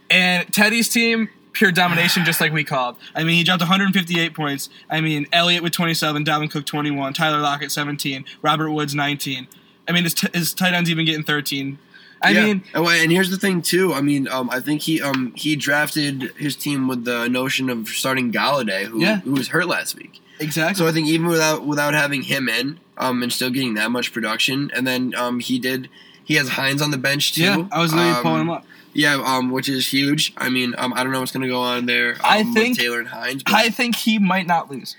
And 0.09 0.51
Teddy's 0.53 0.89
team, 0.89 1.29
pure 1.53 1.71
domination, 1.71 2.23
just 2.25 2.39
like 2.39 2.51
we 2.51 2.63
called. 2.63 2.97
I 3.15 3.23
mean, 3.23 3.35
he 3.35 3.43
dropped 3.43 3.61
158 3.61 4.33
points. 4.33 4.69
I 4.89 5.01
mean, 5.01 5.25
Elliott 5.31 5.63
with 5.63 5.73
27, 5.73 6.23
Dalvin 6.25 6.51
Cook 6.51 6.65
21, 6.65 7.13
Tyler 7.13 7.39
Lockett 7.39 7.71
17, 7.71 8.25
Robert 8.41 8.71
Woods 8.71 8.93
19. 8.93 9.47
I 9.87 9.91
mean, 9.91 10.03
his, 10.03 10.13
t- 10.13 10.27
his 10.33 10.53
tight 10.53 10.73
end's 10.73 10.89
even 10.89 11.05
getting 11.05 11.23
13. 11.23 11.79
I 12.23 12.29
yeah. 12.31 12.45
mean, 12.45 12.63
and, 12.73 12.87
and 12.87 13.11
here's 13.11 13.29
the 13.29 13.37
thing 13.37 13.61
too. 13.61 13.93
I 13.93 14.01
mean, 14.01 14.27
um, 14.29 14.49
I 14.49 14.59
think 14.61 14.81
he 14.81 15.01
um 15.01 15.33
he 15.35 15.55
drafted 15.55 16.31
his 16.37 16.55
team 16.55 16.87
with 16.87 17.03
the 17.05 17.27
notion 17.27 17.69
of 17.69 17.87
starting 17.89 18.31
Golladay, 18.31 18.85
who 18.85 19.01
Yeah. 19.01 19.19
who 19.19 19.33
was 19.33 19.49
hurt 19.49 19.67
last 19.67 19.95
week. 19.95 20.21
exactly. 20.39 20.75
So 20.75 20.87
I 20.87 20.91
think 20.93 21.07
even 21.09 21.27
without 21.27 21.65
without 21.65 21.93
having 21.93 22.21
him 22.23 22.47
in, 22.49 22.79
um, 22.97 23.21
and 23.23 23.31
still 23.33 23.49
getting 23.49 23.73
that 23.75 23.91
much 23.91 24.13
production, 24.13 24.71
and 24.75 24.87
then 24.87 25.13
um, 25.15 25.39
he 25.39 25.59
did. 25.59 25.89
He 26.25 26.35
has 26.35 26.47
Hines 26.49 26.81
on 26.81 26.91
the 26.91 26.97
bench 26.97 27.33
too. 27.33 27.41
yeah, 27.41 27.67
I 27.71 27.81
was 27.81 27.93
literally 27.93 28.15
um, 28.15 28.23
pulling 28.23 28.41
him 28.41 28.49
up. 28.49 28.65
Yeah, 28.93 29.21
um, 29.25 29.51
which 29.51 29.67
is 29.67 29.91
huge. 29.91 30.33
I 30.37 30.49
mean, 30.49 30.73
um, 30.77 30.93
I 30.93 31.03
don't 31.03 31.11
know 31.11 31.19
what's 31.19 31.31
gonna 31.33 31.49
go 31.49 31.59
on 31.61 31.85
there. 31.85 32.13
Um, 32.13 32.19
I 32.23 32.43
with 32.43 32.53
think- 32.53 32.77
Taylor 32.79 32.99
and 32.99 33.09
Hines. 33.09 33.43
But 33.43 33.53
I 33.55 33.69
think 33.69 33.95
he 33.95 34.19
might 34.19 34.47
not 34.47 34.71
lose. 34.71 34.95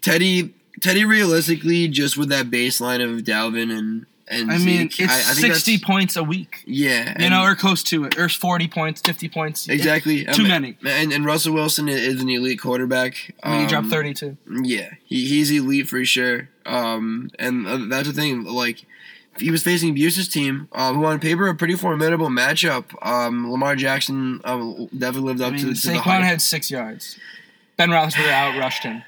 Teddy, 0.00 0.54
Teddy, 0.80 1.04
realistically, 1.04 1.88
just 1.88 2.16
with 2.16 2.28
that 2.30 2.50
baseline 2.50 3.02
of 3.02 3.22
Dalvin 3.24 3.70
and 3.76 4.06
and 4.30 4.50
I 4.52 4.58
mean, 4.58 4.86
it's 4.86 5.00
I, 5.00 5.04
I 5.04 5.34
think 5.34 5.54
60 5.54 5.78
points 5.78 6.16
a 6.16 6.22
week. 6.22 6.62
Yeah, 6.66 7.20
You 7.22 7.30
know, 7.30 7.42
or 7.44 7.54
close 7.54 7.82
to 7.84 8.04
it. 8.04 8.18
Or 8.18 8.28
40 8.28 8.68
points, 8.68 9.00
50 9.00 9.28
points. 9.28 9.68
It- 9.68 9.74
exactly 9.74 10.24
too 10.24 10.42
Um, 10.42 10.48
many. 10.48 10.76
And, 10.86 11.12
and 11.12 11.24
Russell 11.24 11.54
Wilson 11.54 11.88
is 11.88 12.20
an 12.22 12.28
elite 12.28 12.60
quarterback. 12.60 13.34
I 13.42 13.50
mean, 13.52 13.60
he 13.62 13.66
dropped 13.66 13.84
Um, 13.86 13.90
32. 13.90 14.36
Yeah, 14.62 14.90
he, 15.04 15.26
he's 15.26 15.50
elite 15.50 15.88
for 15.88 16.04
sure. 16.04 16.48
Um, 16.66 17.30
and 17.38 17.66
uh, 17.66 17.78
that's 17.88 18.08
the 18.08 18.14
thing. 18.14 18.44
Like, 18.44 18.84
he 19.38 19.50
was 19.50 19.62
facing 19.62 19.94
Buse's 19.94 20.28
team, 20.28 20.68
um, 20.72 20.96
who 20.96 21.04
on 21.04 21.20
paper 21.20 21.46
a 21.48 21.54
pretty 21.54 21.74
formidable 21.76 22.28
matchup. 22.28 22.84
Um, 23.06 23.50
Lamar 23.50 23.76
Jackson 23.76 24.40
um, 24.44 24.88
definitely 24.96 25.28
lived 25.32 25.40
I 25.42 25.46
up 25.46 25.52
mean, 25.52 25.60
to, 25.60 25.74
to 25.74 25.86
the 25.88 25.92
Saquon 25.94 26.00
hype. 26.02 26.24
had 26.24 26.42
six 26.42 26.70
yards. 26.70 27.18
Ben 27.76 27.90
Roethlisberger 27.90 28.32
outrushed 28.32 28.82
him. 28.82 29.04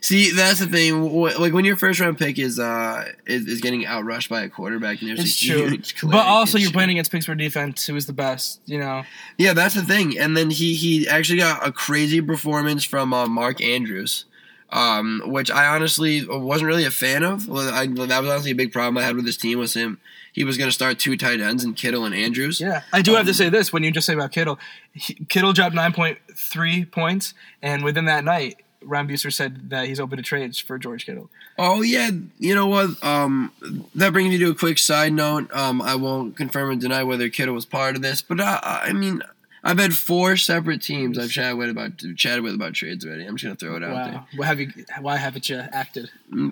See, 0.00 0.32
that's 0.32 0.58
the 0.60 0.66
thing. 0.66 1.12
Like 1.12 1.52
when 1.52 1.64
your 1.64 1.76
first 1.76 2.00
round 2.00 2.18
pick 2.18 2.38
is 2.38 2.58
uh 2.58 3.12
is, 3.26 3.46
is 3.46 3.60
getting 3.60 3.84
outrushed 3.84 4.28
by 4.28 4.42
a 4.42 4.48
quarterback, 4.48 5.00
and 5.00 5.08
there's 5.10 5.20
It's 5.20 5.42
a 5.42 5.46
true. 5.46 5.68
huge 5.68 6.00
But 6.02 6.26
also, 6.26 6.58
you're 6.58 6.72
playing 6.72 6.90
against 6.90 7.12
Pittsburgh 7.12 7.38
defense, 7.38 7.86
who 7.86 7.94
is 7.96 8.06
the 8.06 8.12
best, 8.12 8.60
you 8.66 8.78
know. 8.78 9.04
Yeah, 9.38 9.52
that's 9.52 9.74
the 9.74 9.82
thing. 9.82 10.18
And 10.18 10.36
then 10.36 10.50
he 10.50 10.74
he 10.74 11.08
actually 11.08 11.38
got 11.38 11.66
a 11.66 11.70
crazy 11.72 12.20
performance 12.20 12.84
from 12.84 13.12
uh, 13.14 13.26
Mark 13.26 13.62
Andrews, 13.62 14.24
um, 14.70 15.22
which 15.26 15.50
I 15.50 15.66
honestly 15.66 16.26
wasn't 16.28 16.66
really 16.68 16.84
a 16.84 16.90
fan 16.90 17.22
of. 17.22 17.48
I, 17.50 17.86
that 17.86 17.96
was 18.22 18.30
honestly 18.30 18.50
a 18.50 18.54
big 18.56 18.72
problem 18.72 18.98
I 18.98 19.02
had 19.02 19.14
with 19.16 19.24
this 19.24 19.36
team 19.36 19.58
was 19.58 19.74
him. 19.74 20.00
He 20.32 20.44
was 20.44 20.56
going 20.56 20.68
to 20.68 20.72
start 20.74 20.98
two 20.98 21.16
tight 21.18 21.40
ends 21.40 21.62
and 21.62 21.76
Kittle 21.76 22.06
and 22.06 22.14
Andrews. 22.14 22.58
Yeah. 22.58 22.80
I 22.90 23.02
do 23.02 23.12
have 23.16 23.26
to 23.26 23.32
Um, 23.32 23.34
say 23.34 23.48
this 23.50 23.70
when 23.70 23.82
you 23.84 23.90
just 23.90 24.06
say 24.06 24.14
about 24.14 24.32
Kittle. 24.32 24.58
He, 24.94 25.12
Kittle 25.28 25.52
dropped 25.52 25.74
9.3 25.76 26.90
points, 26.90 27.34
and 27.60 27.84
within 27.84 28.06
that 28.06 28.24
night, 28.24 28.62
Ron 28.84 29.08
Buser 29.08 29.32
said 29.32 29.70
that 29.70 29.86
he's 29.86 30.00
open 30.00 30.16
to 30.16 30.22
trades 30.22 30.58
for 30.58 30.78
George 30.78 31.06
Kittle. 31.06 31.30
Oh 31.58 31.82
yeah, 31.82 32.10
you 32.38 32.54
know 32.54 32.66
what? 32.66 33.02
Um, 33.04 33.52
that 33.94 34.12
brings 34.12 34.30
me 34.30 34.38
to 34.38 34.50
a 34.50 34.54
quick 34.54 34.78
side 34.78 35.12
note. 35.12 35.52
Um, 35.54 35.80
I 35.82 35.94
won't 35.94 36.36
confirm 36.36 36.70
or 36.70 36.76
deny 36.76 37.02
whether 37.02 37.28
Kittle 37.28 37.54
was 37.54 37.66
part 37.66 37.96
of 37.96 38.02
this, 38.02 38.22
but 38.22 38.40
uh, 38.40 38.60
I 38.62 38.92
mean, 38.92 39.22
I've 39.64 39.78
had 39.78 39.94
four 39.94 40.36
separate 40.36 40.82
teams 40.82 41.18
I've 41.18 41.30
chatted 41.30 41.56
with 41.56 41.70
about 41.70 41.92
chatted 42.16 42.42
with 42.42 42.54
about 42.54 42.74
trades 42.74 43.06
already. 43.06 43.24
I'm 43.24 43.36
just 43.36 43.44
gonna 43.44 43.56
throw 43.56 43.76
it 43.76 43.84
out 43.84 44.04
there. 44.04 44.14
Wow. 44.14 44.26
Why, 44.36 44.46
have 44.46 44.60
you, 44.60 44.72
why 45.00 45.16
haven't 45.16 45.48
you 45.48 45.58
acted? 45.58 46.10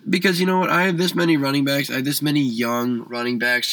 because 0.08 0.38
you 0.38 0.46
know 0.46 0.58
what 0.58 0.70
I 0.70 0.84
have 0.84 0.98
this 0.98 1.14
many 1.14 1.36
running 1.36 1.64
backs 1.64 1.90
I 1.90 1.94
have 1.94 2.04
this 2.04 2.22
many 2.22 2.40
young 2.40 3.04
running 3.08 3.38
backs 3.38 3.72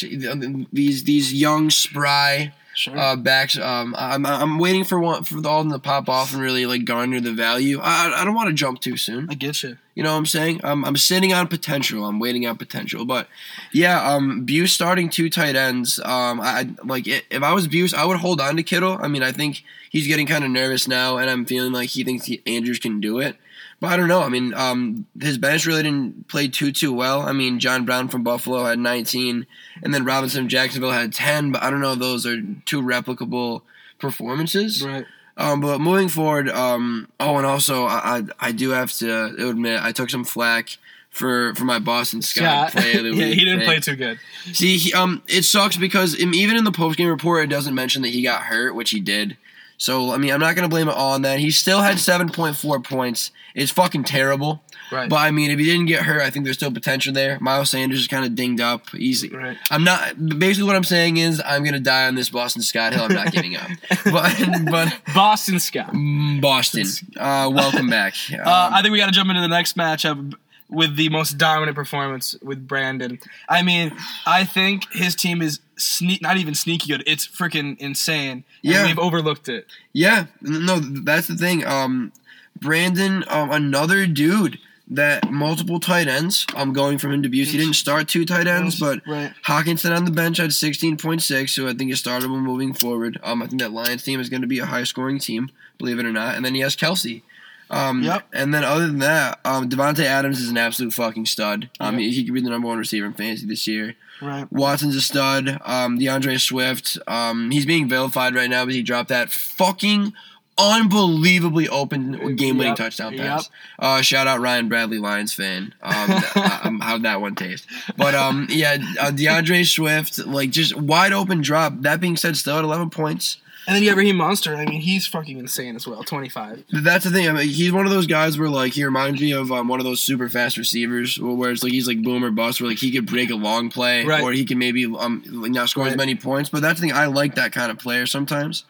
these 0.72 1.04
these 1.04 1.32
young 1.32 1.70
spry 1.70 2.52
Sure. 2.78 2.96
uh, 2.96 3.16
backs 3.16 3.58
um 3.58 3.92
I'm, 3.98 4.24
I'm 4.24 4.58
waiting 4.60 4.84
for 4.84 5.00
one 5.00 5.24
for 5.24 5.44
all 5.48 5.62
of 5.62 5.68
them 5.68 5.72
to 5.72 5.80
pop 5.80 6.08
off 6.08 6.32
and 6.32 6.40
really 6.40 6.64
like 6.64 6.84
garner 6.84 7.20
the 7.20 7.32
value. 7.32 7.80
I, 7.82 8.20
I 8.20 8.24
don't 8.24 8.36
want 8.36 8.50
to 8.50 8.54
jump 8.54 8.80
too 8.80 8.96
soon. 8.96 9.26
I 9.28 9.34
get 9.34 9.64
you. 9.64 9.78
you 9.96 10.04
know 10.04 10.12
what 10.12 10.18
I'm 10.18 10.26
saying? 10.26 10.60
I'm, 10.62 10.84
I'm 10.84 10.96
sitting 10.96 11.32
on 11.32 11.48
potential. 11.48 12.04
I'm 12.04 12.20
waiting 12.20 12.46
on 12.46 12.56
potential. 12.56 13.04
But 13.04 13.26
yeah 13.72 14.00
um 14.14 14.44
Buse 14.44 14.72
starting 14.72 15.10
two 15.10 15.28
tight 15.28 15.56
ends 15.56 15.98
um 16.04 16.40
I 16.40 16.68
like 16.84 17.08
if 17.08 17.42
I 17.42 17.52
was 17.52 17.66
Buse 17.66 17.92
I 17.94 18.04
would 18.04 18.18
hold 18.18 18.40
on 18.40 18.56
to 18.56 18.62
Kittle. 18.62 18.96
I 19.00 19.08
mean 19.08 19.24
I 19.24 19.32
think 19.32 19.64
he's 19.90 20.06
getting 20.06 20.28
kind 20.28 20.44
of 20.44 20.50
nervous 20.50 20.86
now 20.86 21.16
and 21.16 21.28
I'm 21.28 21.46
feeling 21.46 21.72
like 21.72 21.88
he 21.88 22.04
thinks 22.04 22.26
he, 22.26 22.40
Andrews 22.46 22.78
can 22.78 23.00
do 23.00 23.18
it 23.18 23.36
but 23.80 23.88
I 23.88 23.96
don't 23.96 24.08
know. 24.08 24.22
I 24.22 24.28
mean, 24.28 24.54
um, 24.54 25.06
his 25.20 25.38
bench 25.38 25.66
really 25.66 25.82
didn't 25.82 26.28
play 26.28 26.48
too 26.48 26.72
too 26.72 26.92
well. 26.92 27.22
I 27.22 27.32
mean, 27.32 27.58
John 27.58 27.84
Brown 27.84 28.08
from 28.08 28.24
Buffalo 28.24 28.64
had 28.64 28.78
19, 28.78 29.46
and 29.82 29.94
then 29.94 30.04
Robinson 30.04 30.42
from 30.42 30.48
Jacksonville 30.48 30.90
had 30.90 31.12
10. 31.12 31.52
But 31.52 31.62
I 31.62 31.70
don't 31.70 31.80
know 31.80 31.92
if 31.92 31.98
those 31.98 32.26
are 32.26 32.40
two 32.66 32.82
replicable 32.82 33.62
performances. 33.98 34.84
Right. 34.84 35.04
Um, 35.36 35.60
but 35.60 35.80
moving 35.80 36.08
forward, 36.08 36.48
um, 36.48 37.08
oh, 37.20 37.36
and 37.36 37.46
also 37.46 37.84
I, 37.84 38.18
I 38.18 38.48
I 38.48 38.52
do 38.52 38.70
have 38.70 38.92
to 38.94 39.48
admit 39.48 39.80
I 39.80 39.92
took 39.92 40.10
some 40.10 40.24
flack 40.24 40.78
for 41.10 41.54
for 41.54 41.64
my 41.64 41.78
Boston 41.78 42.22
Scott 42.22 42.70
Scott. 42.70 42.82
play. 42.82 42.96
of 42.96 43.04
the 43.04 43.10
yeah, 43.14 43.26
week 43.26 43.38
he 43.38 43.44
didn't 43.44 43.64
play 43.64 43.78
too 43.78 43.94
good. 43.94 44.18
See, 44.52 44.78
he, 44.78 44.92
um, 44.92 45.22
it 45.28 45.44
sucks 45.44 45.76
because 45.76 46.16
even 46.18 46.56
in 46.56 46.64
the 46.64 46.72
post 46.72 46.98
game 46.98 47.08
report, 47.08 47.44
it 47.44 47.48
doesn't 47.48 47.74
mention 47.74 48.02
that 48.02 48.08
he 48.08 48.22
got 48.22 48.42
hurt, 48.42 48.74
which 48.74 48.90
he 48.90 48.98
did. 48.98 49.36
So 49.78 50.12
I 50.12 50.18
mean, 50.18 50.32
I'm 50.32 50.40
not 50.40 50.54
gonna 50.56 50.68
blame 50.68 50.88
it 50.88 50.94
all 50.94 51.12
on 51.14 51.22
that. 51.22 51.38
He 51.38 51.50
still 51.50 51.80
had 51.80 51.96
7.4 51.96 52.82
points. 52.84 53.30
It's 53.54 53.70
fucking 53.70 54.04
terrible. 54.04 54.62
Right. 54.92 55.08
But 55.08 55.16
I 55.16 55.30
mean, 55.30 55.50
if 55.50 55.58
he 55.58 55.64
didn't 55.64 55.86
get 55.86 56.02
hurt, 56.02 56.20
I 56.22 56.30
think 56.30 56.44
there's 56.44 56.56
still 56.56 56.70
potential 56.72 57.12
there. 57.12 57.38
Miles 57.40 57.70
Sanders 57.70 58.00
is 58.00 58.06
kind 58.08 58.24
of 58.24 58.34
dinged 58.34 58.60
up. 58.60 58.88
He's. 58.90 59.28
right. 59.30 59.56
I'm 59.70 59.84
not. 59.84 60.14
Basically, 60.38 60.66
what 60.66 60.76
I'm 60.76 60.84
saying 60.84 61.18
is, 61.18 61.40
I'm 61.44 61.62
gonna 61.64 61.78
die 61.80 62.06
on 62.06 62.14
this 62.14 62.28
Boston 62.30 62.62
Scott 62.62 62.92
Hill. 62.92 63.02
I'm 63.04 63.14
not 63.14 63.32
giving 63.32 63.56
up. 63.56 63.68
But 64.04 64.34
but 64.70 64.98
Boston 65.14 65.60
Scott. 65.60 65.92
mm, 65.92 66.40
Boston, 66.40 66.84
uh, 67.16 67.50
welcome 67.52 67.88
back. 67.88 68.14
Uh, 68.32 68.36
Um, 68.40 68.74
I 68.74 68.82
think 68.82 68.92
we 68.92 68.98
got 68.98 69.06
to 69.06 69.12
jump 69.12 69.28
into 69.30 69.42
the 69.42 69.48
next 69.48 69.76
matchup 69.76 70.34
with 70.70 70.96
the 70.96 71.08
most 71.08 71.38
dominant 71.38 71.74
performance 71.74 72.34
with 72.42 72.66
Brandon. 72.66 73.18
I 73.48 73.62
mean, 73.62 73.96
I 74.26 74.44
think 74.44 74.90
his 74.92 75.14
team 75.14 75.40
is 75.42 75.60
sneak, 75.78 76.20
not 76.22 76.36
even 76.36 76.54
sneaky 76.54 76.88
good. 76.92 77.02
It's 77.06 77.26
freaking 77.26 77.78
insane. 77.78 78.30
And 78.30 78.44
Yeah. 78.62 78.86
we've 78.86 78.98
overlooked 78.98 79.48
it. 79.48 79.66
Yeah, 79.92 80.26
no, 80.42 80.78
that's 80.80 81.26
the 81.28 81.36
thing. 81.36 81.64
Um, 81.66 82.12
Brandon, 82.60 83.24
um, 83.28 83.50
another 83.50 84.06
dude 84.06 84.58
that 84.90 85.30
multiple 85.30 85.78
tight 85.80 86.08
ends. 86.08 86.46
I'm 86.56 86.72
going 86.72 86.96
from 86.98 87.12
him 87.12 87.22
to 87.22 87.28
Buse. 87.28 87.50
He 87.52 87.58
didn't 87.58 87.74
start 87.74 88.08
two 88.08 88.24
tight 88.24 88.46
ends, 88.46 88.80
but 88.80 89.00
right. 89.06 89.32
Hockenson 89.46 89.94
on 89.94 90.04
the 90.06 90.10
bench 90.10 90.38
had 90.38 90.50
16.6, 90.50 91.50
so 91.50 91.68
I 91.68 91.74
think 91.74 91.92
is 91.92 92.02
startable 92.02 92.40
moving 92.40 92.72
forward. 92.72 93.18
Um, 93.22 93.42
I 93.42 93.46
think 93.46 93.60
that 93.60 93.72
Lions 93.72 94.02
team 94.02 94.18
is 94.18 94.28
going 94.30 94.40
to 94.40 94.48
be 94.48 94.58
a 94.60 94.66
high 94.66 94.84
scoring 94.84 95.18
team, 95.18 95.50
believe 95.76 95.98
it 95.98 96.06
or 96.06 96.12
not. 96.12 96.36
And 96.36 96.44
then 96.44 96.54
he 96.54 96.62
has 96.62 96.74
Kelce. 96.74 97.22
Um, 97.70 98.02
Yep. 98.02 98.28
And 98.32 98.54
then 98.54 98.64
other 98.64 98.86
than 98.86 98.98
that, 99.00 99.40
um, 99.44 99.68
Davante 99.68 100.04
Adams 100.04 100.40
is 100.40 100.48
an 100.48 100.56
absolute 100.56 100.94
fucking 100.94 101.26
stud. 101.26 101.68
Um, 101.78 101.98
Yep. 101.98 102.00
he, 102.02 102.10
he 102.14 102.24
could 102.24 102.32
be 102.34 102.40
the 102.40 102.48
number 102.48 102.66
one 102.66 102.78
receiver 102.78 103.04
in 103.06 103.12
fantasy 103.12 103.44
this 103.46 103.66
year. 103.66 103.94
Right. 104.20 104.50
Watson's 104.52 104.96
a 104.96 105.00
stud. 105.00 105.58
Um, 105.64 105.98
D'Andre 105.98 106.36
Swift. 106.38 106.98
Um, 107.06 107.50
he's 107.50 107.66
being 107.66 107.88
vilified 107.88 108.34
right 108.34 108.50
now, 108.50 108.64
but 108.64 108.74
he 108.74 108.82
dropped 108.82 109.08
that 109.10 109.30
fucking 109.32 110.12
unbelievably 110.56 111.68
open 111.68 112.34
game-winning 112.36 112.68
Yep. 112.72 112.76
touchdown 112.76 113.12
Yep. 113.14 113.22
pass. 113.26 113.50
Uh, 113.78 114.02
shout 114.02 114.26
out 114.26 114.40
Ryan 114.40 114.68
Bradley, 114.68 114.98
Lions 114.98 115.32
fan. 115.32 115.72
Um, 115.82 116.10
um, 116.64 116.80
how'd 116.80 117.02
that 117.04 117.20
one 117.20 117.34
taste? 117.34 117.66
But 117.96 118.14
um, 118.14 118.46
yeah, 118.50 118.76
uh, 119.00 119.10
D'Andre 119.10 119.62
Swift, 119.64 120.18
like 120.26 120.50
just 120.50 120.76
wide 120.76 121.12
open 121.12 121.40
drop. 121.42 121.74
That 121.82 122.00
being 122.00 122.16
said, 122.16 122.36
still 122.36 122.58
at 122.58 122.64
11 122.64 122.90
points. 122.90 123.36
And 123.68 123.76
then 123.76 123.82
you 123.82 123.90
have 123.90 123.98
Raheem 123.98 124.16
Mostert. 124.16 124.56
I 124.56 124.64
mean, 124.64 124.80
he's 124.80 125.06
fucking 125.06 125.36
insane 125.38 125.76
as 125.76 125.86
well. 125.86 126.02
25. 126.02 126.64
That's 126.82 127.04
the 127.04 127.10
thing. 127.10 127.28
I 127.28 127.32
mean, 127.32 127.48
he's 127.48 127.70
one 127.70 127.84
of 127.84 127.92
those 127.92 128.06
guys 128.06 128.38
where 128.38 128.48
like 128.48 128.72
he 128.72 128.82
reminds 128.82 129.20
me 129.20 129.32
of 129.32 129.52
um, 129.52 129.68
one 129.68 129.78
of 129.78 129.84
those 129.84 130.00
super 130.00 130.26
fast 130.30 130.56
receivers, 130.56 131.20
where 131.20 131.50
it's 131.50 131.62
like 131.62 131.72
he's 131.72 131.86
like 131.86 132.02
boom 132.02 132.24
or 132.24 132.30
bust, 132.30 132.62
where 132.62 132.70
like 132.70 132.78
he 132.78 132.90
could 132.90 133.04
break 133.04 133.28
a 133.28 133.34
long 133.34 133.68
play, 133.68 134.06
Right. 134.06 134.22
or 134.22 134.32
he 134.32 134.46
can 134.46 134.58
maybe 134.58 134.86
um 134.86 135.22
not 135.26 135.68
score 135.68 135.86
as 135.86 135.96
many 135.96 136.14
points. 136.14 136.48
But 136.48 136.62
that's 136.62 136.80
the 136.80 136.86
thing. 136.86 136.96
I 136.96 137.06
like 137.06 137.34
that 137.34 137.52
kind 137.52 137.70
of 137.70 137.78
player 137.78 138.06
sometimes. 138.06 138.64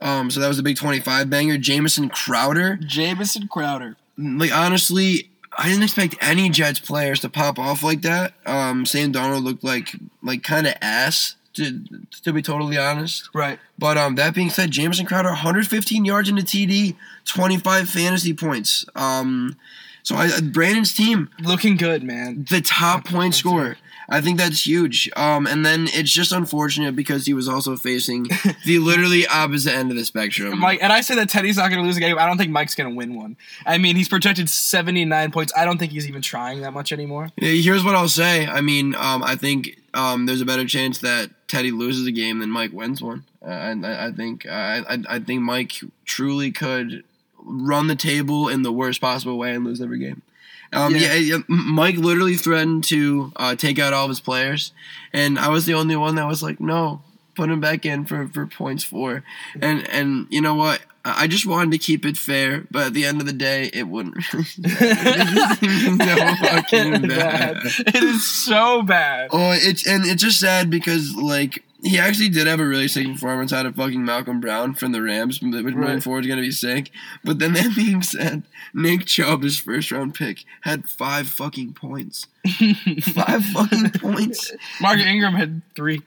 Um, 0.00 0.30
so 0.30 0.38
that 0.38 0.46
was 0.48 0.58
a 0.60 0.62
big 0.62 0.76
twenty-five 0.76 1.28
banger. 1.28 1.58
Jamison 1.58 2.08
Crowder, 2.08 2.76
Jamison 2.80 3.48
Crowder. 3.48 3.96
like 4.16 4.54
honestly, 4.54 5.30
I 5.58 5.68
didn't 5.68 5.82
expect 5.82 6.14
any 6.20 6.48
Jets 6.48 6.78
players 6.78 7.18
to 7.20 7.28
pop 7.28 7.58
off 7.58 7.82
like 7.82 8.02
that. 8.02 8.34
Um, 8.46 8.86
Sam 8.86 9.12
Darnold 9.12 9.42
looked 9.42 9.64
like 9.64 9.96
like 10.22 10.44
kind 10.44 10.66
of 10.68 10.74
ass 10.80 11.34
To, 11.54 11.80
to 12.24 12.32
be 12.32 12.42
totally 12.42 12.76
honest, 12.76 13.28
Right. 13.32 13.60
but 13.78 13.96
um, 13.96 14.16
that 14.16 14.34
being 14.34 14.50
said, 14.50 14.72
Jamison 14.72 15.06
Crowder, 15.06 15.28
115 15.28 16.04
yards 16.04 16.28
in 16.28 16.34
the 16.34 16.42
TD, 16.42 16.96
25 17.26 17.88
fantasy 17.88 18.34
points. 18.34 18.84
Um, 18.96 19.56
so 20.02 20.16
I, 20.16 20.30
Brandon's 20.40 20.92
team, 20.92 21.30
Looking 21.40 21.76
good, 21.76 22.02
man. 22.02 22.44
the 22.50 22.60
top 22.60 23.04
point 23.06 23.34
scorer. 23.36 23.76
I 24.08 24.20
think 24.20 24.38
that's 24.38 24.66
huge. 24.66 25.10
Um, 25.16 25.46
and 25.46 25.64
then 25.64 25.88
it's 25.92 26.10
just 26.10 26.32
unfortunate 26.32 26.94
because 26.94 27.26
he 27.26 27.34
was 27.34 27.48
also 27.48 27.76
facing 27.76 28.24
the 28.64 28.78
literally 28.78 29.26
opposite 29.26 29.72
end 29.72 29.90
of 29.90 29.96
the 29.96 30.04
spectrum. 30.04 30.58
Mike, 30.58 30.80
and 30.82 30.92
I 30.92 31.00
say 31.00 31.14
that 31.16 31.28
Teddy's 31.28 31.56
not 31.56 31.70
going 31.70 31.82
to 31.82 31.86
lose 31.86 31.96
a 31.96 32.00
game. 32.00 32.18
I 32.18 32.26
don't 32.26 32.38
think 32.38 32.50
Mike's 32.50 32.74
going 32.74 32.90
to 32.90 32.96
win 32.96 33.14
one. 33.14 33.36
I 33.66 33.78
mean, 33.78 33.96
he's 33.96 34.08
projected 34.08 34.48
79 34.48 35.30
points. 35.32 35.52
I 35.56 35.64
don't 35.64 35.78
think 35.78 35.92
he's 35.92 36.08
even 36.08 36.22
trying 36.22 36.60
that 36.62 36.72
much 36.72 36.92
anymore. 36.92 37.30
Yeah, 37.36 37.50
Here's 37.50 37.84
what 37.84 37.94
I'll 37.94 38.08
say. 38.08 38.46
I 38.46 38.60
mean, 38.60 38.94
um, 38.94 39.22
I 39.22 39.36
think 39.36 39.78
um, 39.94 40.26
there's 40.26 40.40
a 40.40 40.46
better 40.46 40.66
chance 40.66 40.98
that 40.98 41.30
Teddy 41.48 41.70
loses 41.70 42.06
a 42.06 42.12
game 42.12 42.40
than 42.40 42.50
Mike 42.50 42.72
wins 42.72 43.00
one. 43.00 43.24
Uh, 43.42 43.50
and 43.50 43.86
I, 43.86 44.06
I 44.06 44.12
think 44.12 44.46
I, 44.46 44.82
I 45.08 45.18
think 45.18 45.42
Mike 45.42 45.72
truly 46.04 46.50
could 46.50 47.04
run 47.38 47.86
the 47.86 47.96
table 47.96 48.48
in 48.48 48.62
the 48.62 48.72
worst 48.72 49.00
possible 49.00 49.38
way 49.38 49.54
and 49.54 49.64
lose 49.64 49.80
every 49.80 49.98
game. 49.98 50.22
Um, 50.72 50.94
Yeah. 50.94 51.14
yeah. 51.14 51.38
Mike 51.48 51.96
literally 51.96 52.36
threatened 52.36 52.84
to 52.84 53.32
uh, 53.36 53.54
take 53.56 53.78
out 53.78 53.92
all 53.92 54.04
of 54.04 54.08
his 54.10 54.20
players, 54.20 54.72
and 55.12 55.38
I 55.38 55.48
was 55.48 55.66
the 55.66 55.74
only 55.74 55.96
one 55.96 56.14
that 56.16 56.26
was 56.26 56.42
like, 56.42 56.60
no, 56.60 57.02
put 57.34 57.50
him 57.50 57.60
back 57.60 57.84
in 57.84 58.04
for, 58.06 58.28
for 58.28 58.46
points 58.46 58.84
four. 58.84 59.22
And 59.60 59.88
and 59.90 60.26
you 60.30 60.40
know 60.40 60.54
what? 60.54 60.80
I 61.06 61.26
just 61.26 61.44
wanted 61.46 61.72
to 61.72 61.78
keep 61.78 62.06
it 62.06 62.16
fair, 62.16 62.66
but 62.70 62.86
at 62.86 62.94
the 62.94 63.04
end 63.04 63.20
of 63.20 63.26
the 63.26 63.32
day, 63.34 63.68
it 63.74 63.86
wouldn't 63.88 64.16
really. 64.32 64.46
no 65.96 66.34
fucking 66.40 67.08
bad. 67.08 67.58
It 67.64 68.02
is 68.02 68.26
so 68.26 68.80
bad. 68.82 69.28
Oh, 69.30 69.52
it's 69.52 69.86
and 69.86 70.06
it's 70.06 70.22
just 70.22 70.40
sad 70.40 70.70
because 70.70 71.14
like 71.14 71.62
he 71.84 71.98
actually 71.98 72.30
did 72.30 72.46
have 72.46 72.60
a 72.60 72.66
really 72.66 72.88
sick 72.88 73.06
performance 73.06 73.52
out 73.52 73.66
of 73.66 73.76
fucking 73.76 74.04
Malcolm 74.04 74.40
Brown 74.40 74.74
from 74.74 74.92
the 74.92 75.02
Rams, 75.02 75.40
which 75.40 75.50
moving 75.52 75.76
Right. 75.76 76.02
forward 76.02 76.24
is 76.24 76.28
gonna 76.28 76.40
be 76.40 76.50
sick. 76.50 76.90
But 77.22 77.38
then 77.38 77.52
that 77.52 77.74
being 77.76 78.02
said, 78.02 78.42
Nick 78.72 79.04
Chubb, 79.06 79.42
his 79.42 79.58
first 79.58 79.92
round 79.92 80.14
pick, 80.14 80.44
had 80.62 80.88
five 80.88 81.28
fucking 81.28 81.74
points. 81.74 82.26
Five 83.02 83.44
fucking 83.44 83.90
points. 84.00 84.52
Mark 84.80 84.98
Ingram 84.98 85.34
had 85.34 85.62
three. 85.76 86.02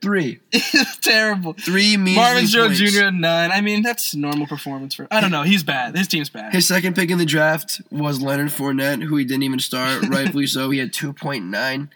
Three. 0.00 0.40
Terrible. 1.00 1.52
Three 1.52 1.96
measly 1.96 2.20
Marvin 2.20 2.46
Jones. 2.46 2.78
Jr. 2.78 3.04
had 3.04 3.14
nine. 3.14 3.52
I 3.52 3.60
mean, 3.60 3.82
that's 3.82 4.16
normal 4.16 4.48
performance 4.48 4.94
for. 4.96 5.06
I 5.12 5.20
don't 5.20 5.30
know. 5.30 5.42
He's 5.44 5.62
bad. 5.62 5.96
His 5.96 6.08
team's 6.08 6.28
bad. 6.28 6.52
His 6.52 6.66
second 6.66 6.96
pick 6.96 7.10
in 7.10 7.18
the 7.18 7.24
draft 7.24 7.80
was 7.90 8.20
Leonard 8.20 8.48
Fournette, 8.48 9.02
who 9.04 9.16
he 9.16 9.24
didn't 9.24 9.44
even 9.44 9.60
start, 9.60 10.08
rightfully 10.08 10.48
so. 10.48 10.70
He 10.70 10.78
had 10.80 10.92
2.9. 10.92 11.88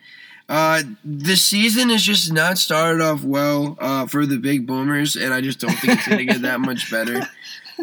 Uh, 0.49 0.83
the 1.05 1.35
season 1.37 1.89
has 1.91 2.03
just 2.03 2.33
not 2.33 2.57
started 2.59 3.03
off 3.03 3.25
well 3.25 3.77
uh, 3.81 4.07
for 4.07 4.27
the 4.27 4.39
big 4.39 4.67
boomers, 4.67 5.17
and 5.17 5.35
I 5.35 5.41
just 5.41 5.59
don't 5.59 5.73
think 5.75 5.95
it's 5.95 6.07
going 6.07 6.19
to 6.27 6.33
get 6.33 6.43
that 6.43 6.61
much 6.61 6.91
better. 6.91 7.29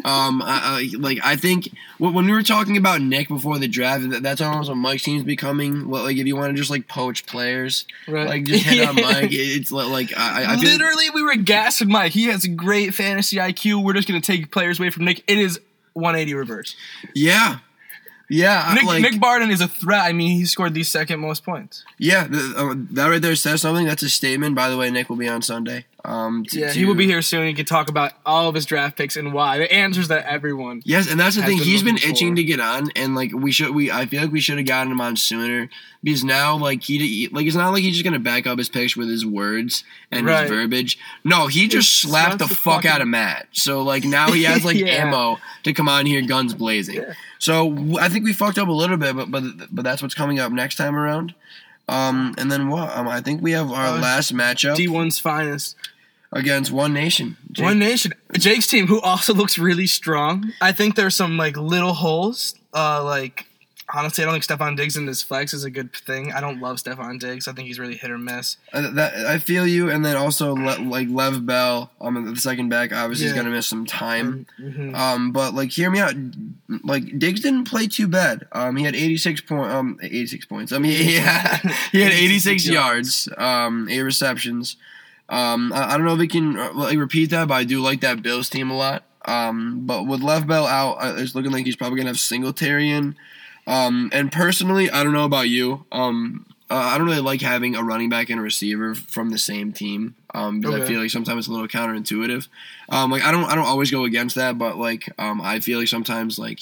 Um, 0.06 0.42
I, 0.42 0.90
I, 0.92 0.98
like 0.98 1.20
I 1.24 1.36
think 1.36 1.70
when 2.00 2.16
when 2.16 2.26
we 2.26 2.32
were 2.32 2.42
talking 2.42 2.78
about 2.78 3.00
Nick 3.00 3.28
before 3.28 3.60
the 3.60 3.68
draft, 3.68 4.10
that- 4.10 4.24
that's 4.24 4.42
almost 4.42 4.68
what 4.70 4.76
Mike's 4.76 5.04
team's 5.04 5.22
becoming. 5.22 5.88
Well, 5.88 6.02
Like 6.02 6.18
if 6.18 6.26
you 6.26 6.36
want 6.36 6.50
to 6.50 6.58
just 6.58 6.72
like 6.72 6.88
poach 6.88 7.28
players, 7.28 7.86
right. 8.08 8.28
like 8.28 8.44
just 8.46 8.66
hit 8.66 8.90
on 8.90 8.96
Mike, 8.96 9.30
it's 9.32 9.72
like 9.72 10.12
I, 10.18 10.46
I 10.46 10.56
Literally, 10.56 11.12
we 11.12 11.22
were 11.22 11.36
gassing 11.36 11.90
Mike. 11.90 12.12
He 12.12 12.24
has 12.26 12.44
a 12.44 12.48
great 12.50 12.96
fantasy 12.96 13.38
IQ. 13.38 13.84
We're 13.84 13.94
just 13.94 14.08
gonna 14.08 14.20
take 14.20 14.50
players 14.50 14.80
away 14.80 14.90
from 14.90 15.06
Nick. 15.06 15.24
It 15.28 15.38
is 15.38 15.60
180 15.94 16.34
reverse. 16.34 16.76
yeah, 17.14 17.60
yeah, 18.30 18.72
Nick, 18.74 18.86
like, 18.86 19.02
Nick 19.02 19.20
Barden 19.20 19.52
is 19.52 19.62
a 19.62 19.68
threat. 19.68 20.02
I 20.02 20.14
mean, 20.14 20.38
he 20.38 20.46
scored 20.46 20.74
the 20.74 20.84
second 20.84 21.20
most 21.20 21.44
points. 21.44 21.84
Yeah, 21.98 22.28
th- 22.28 22.56
uh, 22.56 22.76
that 22.92 23.08
right 23.08 23.22
there 23.22 23.36
says 23.36 23.62
something. 23.62 23.86
That's 23.86 24.04
a 24.04 24.10
statement. 24.10 24.56
By 24.56 24.70
the 24.70 24.78
way, 24.78 24.90
Nick 24.90 25.10
will 25.10 25.18
be 25.18 25.28
on 25.28 25.42
Sunday. 25.42 25.86
Um, 26.06 26.44
to- 26.50 26.60
Yeah, 26.60 26.72
he 26.74 26.84
will 26.84 26.96
be 26.96 27.06
here 27.06 27.22
soon. 27.22 27.48
He 27.48 27.54
can 27.54 27.66
talk 27.66 27.90
about 27.90 28.12
all 28.26 28.50
of 28.50 28.56
his 28.56 28.66
draft 28.66 28.98
picks 28.98 29.16
and 29.16 29.32
why. 29.34 29.58
The 29.58 29.72
answers 29.72 30.10
that 30.10 30.26
everyone. 30.26 30.82
Yes, 30.84 31.10
and 31.10 31.18
that's 31.18 31.38
the 31.38 31.44
thing. 31.44 31.58
been 31.60 31.66
He's 31.66 31.82
been 31.82 31.96
itching 31.98 32.32
for. 32.32 32.36
to 32.38 32.44
get 32.44 32.60
on, 32.60 32.92
and 32.98 33.16
like 33.16 33.32
we 33.34 33.54
should. 33.54 33.74
We 33.74 33.90
I 33.90 34.06
feel 34.06 34.22
like 34.22 34.32
we 34.32 34.42
should 34.42 34.58
have 34.58 34.68
gotten 34.68 34.92
him 34.92 35.00
on 35.00 35.16
sooner 35.16 35.70
because 36.04 36.24
now 36.26 36.58
like 36.58 36.84
he 36.84 37.30
like 37.32 37.46
it's 37.46 37.56
not 37.56 37.72
like 37.72 37.84
he's 37.84 37.94
just 37.94 38.04
gonna 38.04 38.20
back 38.20 38.46
up 38.46 38.58
his 38.58 38.68
picks 38.68 38.98
with 38.98 39.08
his 39.08 39.26
words 39.26 39.86
and 40.12 40.26
Right. 40.26 40.42
his 40.42 40.50
verbiage. 40.52 41.00
No, 41.24 41.48
he 41.48 41.70
just 41.70 42.02
slapped 42.02 42.40
the 42.40 42.48
the 42.48 42.56
fuck 42.56 42.84
fucking- 42.84 42.92
out 42.92 43.02
of 43.02 43.08
Matt. 43.08 43.48
So 43.54 43.82
like 43.82 44.04
now 44.04 44.30
he 44.32 44.44
has 44.44 44.66
like 44.66 44.76
Yeah. 44.78 45.06
ammo 45.08 45.38
to 45.64 45.72
come 45.72 45.88
on 45.88 46.06
here 46.06 46.22
guns 46.22 46.54
blazing. 46.54 46.96
Yeah. 46.96 47.14
So 47.40 47.98
I 47.98 48.10
think 48.10 48.26
we 48.26 48.34
fucked 48.34 48.58
up 48.58 48.68
a 48.68 48.72
little 48.74 48.98
bit, 48.98 49.16
but 49.16 49.32
but 49.32 49.44
but 49.72 49.84
that's 49.86 50.02
what's 50.02 50.16
coming 50.16 50.38
up 50.40 50.52
next 50.52 50.76
time 50.76 50.98
around. 50.98 51.34
Um, 51.88 52.34
and 52.38 52.50
then 52.52 52.70
what? 52.70 52.96
Um, 52.96 53.08
I 53.10 53.20
think 53.22 53.42
we 53.42 53.52
have 53.52 53.70
our 53.72 53.88
Uh, 53.98 54.00
last 54.00 54.34
matchup 54.34 54.76
D1's 54.78 55.20
finest. 55.20 55.76
Against 56.34 56.72
One 56.72 56.94
Nation. 56.94 57.38
Jake- 57.52 57.64
One 57.66 57.80
Nation. 57.80 58.14
Jake's 58.34 58.68
team, 58.68 58.88
who 58.88 59.00
also 59.02 59.34
looks 59.42 59.58
really 59.58 59.88
strong. 59.88 60.52
I 60.62 60.72
think 60.72 60.96
there's 60.96 61.16
some 61.16 61.38
like 61.38 61.56
little 61.58 61.94
holes. 61.94 62.56
Uh, 62.74 63.04
like 63.04 63.46
honestly, 63.94 64.24
I 64.24 64.26
don't 64.26 64.34
think 64.42 64.60
Stefon 64.60 64.76
Diggs 64.76 64.98
in 64.98 65.06
his 65.06 65.22
flex 65.22 65.54
is 65.54 65.64
a 65.64 65.70
good 65.70 65.94
thing. 65.94 66.32
I 66.34 66.42
don't 66.42 66.60
love 66.60 66.78
Stefon 66.78 67.20
Diggs. 67.20 67.48
I 67.48 67.52
think 67.54 67.68
he's 67.68 67.78
really 67.78 67.96
hit 67.96 68.10
or 68.10 68.18
miss. 68.18 68.58
Uh, 68.74 68.90
that 68.92 69.14
I 69.28 69.38
feel 69.38 69.68
you, 69.68 69.92
and 69.92 70.04
then 70.04 70.16
also 70.18 70.56
le- 70.56 70.82
like 70.82 71.08
Lev 71.10 71.46
Bell, 71.46 71.92
um, 72.02 72.26
the 72.26 72.36
second 72.40 72.70
back, 72.70 72.92
obviously 72.92 73.28
is 73.28 73.34
gonna 73.34 73.52
miss 73.52 73.68
some 73.68 73.86
time. 73.86 74.48
Mhm. 74.60 74.96
Um, 74.96 75.32
but 75.32 75.54
like, 75.54 75.70
hear 75.70 75.92
me 75.92 76.00
out. 76.00 76.16
Like 76.84 77.20
Diggs 77.20 77.42
didn't 77.42 77.66
play 77.66 77.86
too 77.86 78.08
bad. 78.08 78.48
Um, 78.54 78.76
he 78.76 78.84
had 78.84 78.96
eighty 78.96 79.18
six 79.18 79.40
point, 79.42 79.70
um, 79.72 80.00
eighty 80.02 80.26
six 80.26 80.46
points. 80.46 80.72
I 80.72 80.80
mean, 80.80 80.94
yeah, 81.08 81.58
he 81.92 82.02
had 82.02 82.12
86 82.14 82.68
yards, 82.68 83.30
um, 83.38 83.88
eight 83.90 84.02
receptions. 84.02 84.78
Um, 85.34 85.74
I, 85.74 85.94
I 85.94 85.98
don't 85.98 86.06
know 86.06 86.14
if 86.14 86.20
we 86.20 86.28
can 86.28 86.58
uh, 86.58 86.74
like 86.74 86.98
repeat 86.98 87.32
that, 87.32 87.48
but 87.48 87.56
I 87.56 87.64
do 87.64 87.82
like 87.82 88.02
that 88.02 88.22
Bills 88.22 88.50
team 88.50 88.70
a 88.70 88.78
lot. 88.78 89.04
Um, 89.26 89.86
but 89.88 90.06
with 90.06 90.22
Lev 90.22 90.46
Bell 90.46 90.68
out, 90.68 90.98
uh, 91.04 91.16
it's 91.18 91.34
looking 91.34 91.52
like 91.52 91.66
he's 91.66 91.76
probably 91.76 91.98
gonna 91.98 92.10
have 92.10 92.20
Singletary 92.20 92.90
in. 92.90 93.16
Um, 93.66 94.12
and 94.14 94.32
personally, 94.32 94.92
I 94.92 95.04
don't 95.04 95.14
know 95.14 95.26
about 95.26 95.50
you. 95.50 95.86
Um, 95.92 96.46
uh, 96.70 96.76
I 96.76 96.98
don't 96.98 97.08
really 97.08 97.22
like 97.22 97.42
having 97.42 97.76
a 97.76 97.84
running 97.84 98.10
back 98.10 98.30
and 98.30 98.40
a 98.40 98.44
receiver 98.44 98.94
from 98.94 99.30
the 99.30 99.38
same 99.38 99.72
team. 99.74 100.16
Um, 100.34 100.60
because 100.60 100.82
I 100.82 100.86
feel 100.88 101.02
like 101.02 101.10
sometimes 101.10 101.40
it's 101.40 101.48
a 101.48 101.52
little 101.52 101.68
counterintuitive. 101.68 102.48
Um, 102.90 103.10
like 103.12 103.24
I 103.24 103.32
don't, 103.32 103.46
I 103.46 103.56
don't 103.56 103.66
always 103.66 103.92
go 103.92 104.06
against 104.06 104.36
that, 104.36 104.58
but 104.58 104.78
like, 104.78 105.10
um, 105.18 105.42
I 105.42 105.60
feel 105.60 105.80
like 105.80 105.88
sometimes 105.88 106.38
like, 106.38 106.60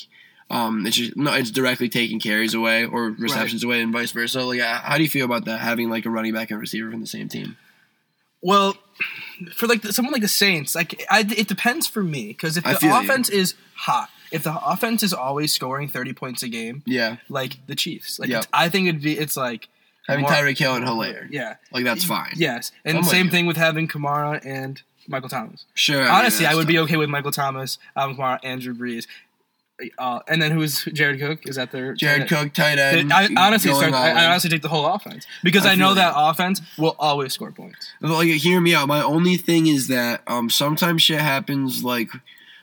um, 0.49 0.85
it's 0.85 0.97
just 0.97 1.15
no, 1.15 1.33
it's 1.33 1.49
directly 1.49 1.87
taking 1.87 2.19
carries 2.19 2.53
away 2.53 2.85
or 2.85 3.11
receptions 3.11 3.63
away 3.63 3.81
and 3.81 3.93
vice 3.93 4.11
versa. 4.11 4.43
Like, 4.43 4.59
uh, 4.59 4.79
how 4.81 4.97
do 4.97 5.03
you 5.03 5.09
feel 5.09 5.25
about 5.25 5.45
that? 5.45 5.61
Having 5.61 5.89
like 5.89 6.05
a 6.05 6.09
running 6.09 6.33
back 6.33 6.51
and 6.51 6.59
receiver 6.59 6.91
from 6.91 6.99
the 6.99 7.07
same 7.07 7.29
team? 7.29 7.57
Well, 8.41 8.75
for 9.53 9.67
like 9.67 9.81
the, 9.81 9.93
someone 9.93 10.13
like 10.13 10.21
the 10.21 10.27
Saints, 10.27 10.75
like 10.75 11.03
I, 11.09 11.21
it 11.21 11.47
depends 11.47 11.87
for 11.87 12.03
me 12.03 12.27
because 12.27 12.57
if 12.57 12.65
I 12.65 12.73
the 12.73 12.79
feel 12.79 12.89
you. 12.95 12.99
offense 13.01 13.29
is 13.29 13.55
hot, 13.75 14.09
if 14.31 14.43
the 14.43 14.55
offense 14.65 15.03
is 15.03 15.13
always 15.13 15.51
scoring 15.53 15.87
thirty 15.89 16.13
points 16.13 16.43
a 16.43 16.47
game, 16.49 16.83
Yeah, 16.85 17.17
like 17.29 17.65
the 17.67 17.75
Chiefs, 17.75 18.19
like 18.19 18.29
Yep. 18.29 18.45
I 18.53 18.69
think 18.69 18.87
it'd 18.87 19.01
be 19.01 19.17
it's 19.17 19.35
like 19.37 19.67
having 20.07 20.23
more- 20.23 20.31
Tyreek 20.31 20.57
Hill 20.57 20.75
and 20.75 20.85
Helaire, 20.85 21.27
yeah, 21.31 21.55
like 21.71 21.83
that's 21.83 22.03
fine. 22.03 22.33
yes, 22.35 22.71
and 22.85 22.97
I'm 22.97 23.03
same 23.03 23.29
thing 23.29 23.45
with 23.45 23.57
having 23.57 23.87
Kamara 23.87 24.41
and 24.45 24.81
Michael 25.07 25.29
Thomas. 25.29 25.65
sure. 25.73 26.01
I 26.01 26.05
mean, 26.05 26.11
Honestly, 26.13 26.45
I 26.45 26.49
that's 26.49 26.57
would 26.57 26.67
be 26.67 26.79
okay 26.79 26.95
with 26.97 27.09
Michael 27.09 27.31
Thomas, 27.31 27.77
Alvin 27.95 28.15
Kamara, 28.17 28.39
Andrew 28.43 28.73
Brees, 28.73 29.07
uh, 29.97 30.19
and 30.27 30.41
then 30.41 30.51
who's 30.51 30.85
Jared 30.85 31.19
Cook? 31.19 31.47
Is 31.47 31.55
that 31.55 31.71
their 31.71 31.93
Jared 31.93 32.27
Cook, 32.27 32.53
tight 32.53 32.77
end. 32.77 33.11
I 33.11 33.29
honestly, 33.37 33.73
start, 33.73 33.93
I, 33.93 34.11
I 34.11 34.25
honestly 34.27 34.49
take 34.49 34.61
the 34.61 34.69
whole 34.69 34.85
offense 34.85 35.25
because 35.43 35.65
I 35.65 35.71
I, 35.71 35.75
know 35.75 35.89
feel 35.89 35.95
that 35.95 36.13
offense 36.15 36.61
will 36.77 36.95
always 36.99 37.33
score 37.33 37.51
points. 37.51 37.91
like 38.01 38.27
hear 38.27 38.59
me 38.61 38.75
out. 38.75 38.87
My 38.87 39.01
only 39.01 39.37
thing 39.37 39.67
is 39.67 39.87
that 39.87 40.21
um 40.27 40.49
sometimes 40.49 41.01
shit 41.01 41.19
happens 41.19 41.83
like 41.83 42.09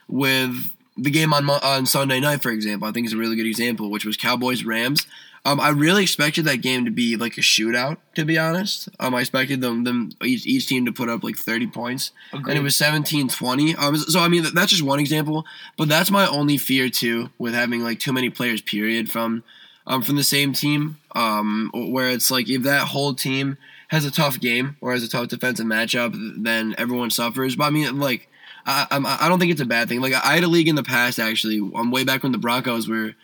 with 0.07 0.71
the 0.97 1.11
game 1.11 1.33
on 1.33 1.49
on 1.49 1.85
Sunday 1.85 2.19
night, 2.19 2.41
for 2.41 2.51
example. 2.51 2.87
I 2.87 2.91
think 2.91 3.07
is 3.07 3.13
a 3.13 3.17
really 3.17 3.35
good 3.35 3.47
example, 3.47 3.89
which 3.89 4.05
was 4.05 4.17
Cowboys 4.17 4.63
Rams. 4.63 5.05
Um, 5.45 5.59
I 5.59 5.69
really 5.69 6.03
expected 6.03 6.45
that 6.45 6.57
game 6.57 6.85
to 6.85 6.91
be 6.91 7.15
like 7.15 7.37
a 7.37 7.41
shootout. 7.41 7.97
To 8.15 8.25
be 8.25 8.37
honest, 8.37 8.89
um, 8.99 9.15
I 9.15 9.21
expected 9.21 9.61
them 9.61 9.83
them 9.85 10.11
each, 10.23 10.45
each 10.45 10.67
team 10.67 10.85
to 10.85 10.91
put 10.91 11.07
up 11.09 11.23
like 11.23 11.37
thirty 11.37 11.65
points, 11.67 12.11
and 12.33 12.57
it 12.57 12.61
was 12.61 12.75
17-20. 12.75 13.77
Um, 13.77 13.95
so 13.97 14.19
I 14.19 14.27
mean 14.27 14.45
that's 14.53 14.71
just 14.71 14.83
one 14.83 14.99
example, 14.99 15.45
but 15.77 15.87
that's 15.87 16.11
my 16.11 16.27
only 16.27 16.57
fear 16.57 16.89
too 16.89 17.29
with 17.37 17.53
having 17.53 17.83
like 17.83 17.99
too 17.99 18.13
many 18.13 18.29
players. 18.29 18.61
Period 18.61 19.09
from 19.09 19.43
um 19.87 20.03
from 20.03 20.15
the 20.17 20.23
same 20.23 20.53
team. 20.53 20.97
Um, 21.15 21.71
where 21.73 22.09
it's 22.09 22.29
like 22.29 22.49
if 22.49 22.63
that 22.63 22.87
whole 22.89 23.13
team 23.13 23.57
has 23.87 24.05
a 24.05 24.11
tough 24.11 24.39
game 24.39 24.75
or 24.81 24.91
has 24.91 25.03
a 25.03 25.09
tough 25.09 25.27
defensive 25.29 25.65
matchup, 25.65 26.13
then 26.43 26.75
everyone 26.77 27.09
suffers. 27.09 27.55
But 27.55 27.63
I 27.63 27.69
mean, 27.71 27.99
like, 27.99 28.29
I, 28.67 28.85
I'm- 28.91 29.05
I 29.07 29.27
don't 29.27 29.39
think 29.39 29.51
it's 29.51 29.61
a 29.61 29.65
bad 29.65 29.89
thing. 29.89 29.99
Like, 29.99 30.13
I 30.13 30.35
had 30.35 30.43
a 30.43 30.47
league 30.47 30.67
in 30.67 30.75
the 30.75 30.83
past 30.83 31.17
actually, 31.17 31.57
um, 31.73 31.89
way 31.89 32.03
back 32.03 32.21
when 32.21 32.31
the 32.31 32.37
Broncos 32.37 32.87
were, 32.87 33.15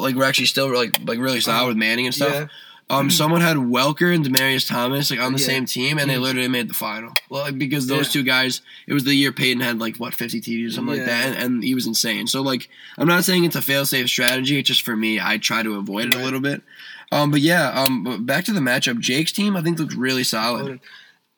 like, 0.00 0.14
we're 0.14 0.24
actually 0.24 0.46
still 0.46 0.72
like 0.74 0.98
like 1.04 1.18
really 1.18 1.40
solid 1.40 1.68
with 1.68 1.76
Manning 1.76 2.06
and 2.06 2.14
stuff. 2.14 2.32
Yeah. 2.32 2.46
Um, 2.90 3.10
someone 3.10 3.40
had 3.40 3.56
Welker 3.56 4.14
and 4.14 4.22
Demaryius 4.26 4.68
Thomas 4.68 5.10
like 5.10 5.20
on 5.20 5.32
the 5.32 5.38
Yeah. 5.38 5.46
same 5.46 5.64
team, 5.66 5.98
and 5.98 6.10
they 6.10 6.16
Mhm. 6.16 6.20
literally 6.20 6.48
made 6.48 6.68
the 6.68 6.74
final. 6.74 7.14
Well, 7.30 7.42
like, 7.42 7.56
because 7.58 7.86
those 7.86 8.06
Yeah. 8.08 8.12
two 8.12 8.22
guys, 8.24 8.60
it 8.86 8.92
was 8.92 9.04
the 9.04 9.14
year 9.14 9.32
Peyton 9.32 9.62
had 9.62 9.78
like 9.78 9.96
what 9.96 10.14
50 10.14 10.40
TDs 10.40 10.72
or 10.72 10.74
something 10.74 10.98
like 10.98 11.06
that, 11.06 11.24
and, 11.28 11.36
and 11.36 11.64
he 11.64 11.74
was 11.74 11.86
insane. 11.86 12.26
So 12.26 12.42
like, 12.42 12.68
I'm 12.98 13.08
not 13.08 13.24
saying 13.24 13.44
it's 13.44 13.56
a 13.56 13.62
fail-safe 13.62 14.08
strategy. 14.08 14.58
It's 14.58 14.68
just 14.68 14.82
for 14.82 14.94
me, 14.96 15.18
I 15.20 15.38
try 15.38 15.62
to 15.62 15.76
avoid 15.76 16.06
it 16.08 16.14
a 16.14 16.22
little 16.22 16.40
bit. 16.40 16.62
Um, 17.10 17.30
but 17.30 17.40
yeah, 17.40 17.70
um, 17.70 18.02
but 18.04 18.26
back 18.26 18.44
to 18.46 18.52
the 18.52 18.60
matchup. 18.60 18.98
Jake's 18.98 19.32
team, 19.32 19.56
I 19.56 19.62
think, 19.62 19.78
looked 19.78 19.94
really 19.94 20.24
solid. 20.24 20.80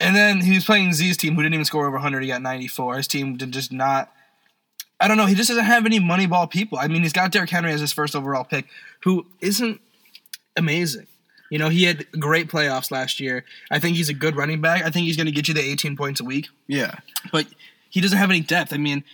And 0.01 0.17
then 0.17 0.41
he 0.41 0.55
was 0.55 0.65
playing 0.65 0.93
Z's 0.95 1.17
team, 1.17 1.35
who 1.37 1.43
didn't 1.43 1.55
even 1.55 1.65
score 1.65 1.87
over 1.87 1.97
100. 1.99 2.23
He 2.23 2.29
got 2.29 2.43
94. 2.43 2.97
His 2.97 3.07
team 3.07 3.37
did 3.37 3.53
just 3.53 3.71
not. 3.71 4.11
I 5.05 5.09
don't 5.09 5.17
know. 5.19 5.27
He 5.27 5.35
just 5.35 5.49
doesn't 5.49 5.65
have 5.65 5.85
any 5.85 6.01
moneyball 6.01 6.49
people. 6.49 6.79
I 6.79 6.89
mean, 6.89 7.03
he's 7.03 7.13
got 7.13 7.31
Derrick 7.31 7.51
Henry 7.51 7.71
as 7.73 7.81
his 7.81 7.93
first 7.93 8.17
overall 8.17 8.45
pick, 8.45 8.67
who 9.05 9.27
isn't 9.41 9.81
amazing. 10.57 11.07
You 11.51 11.59
know, 11.59 11.69
he 11.69 11.85
had 11.85 12.07
great 12.19 12.49
playoffs 12.49 12.91
last 12.91 13.21
year. 13.21 13.45
I 13.71 13.79
think 13.79 13.97
he's 13.97 14.09
a 14.09 14.15
good 14.15 14.35
running 14.35 14.61
back. 14.61 14.83
I 14.83 14.91
think 14.91 15.07
he's 15.07 15.17
going 15.17 15.27
to 15.27 15.33
get 15.33 15.47
you 15.47 15.55
the 15.55 15.61
18 15.61 15.97
points 15.97 16.21
a 16.21 16.25
week, 16.25 16.49
Yeah. 16.67 16.95
but 17.33 17.47
he 17.91 18.01
doesn't 18.01 18.17
have 18.19 18.31
any 18.31 18.41
depth. 18.41 18.73
I 18.73 18.79
mean, 18.79 19.05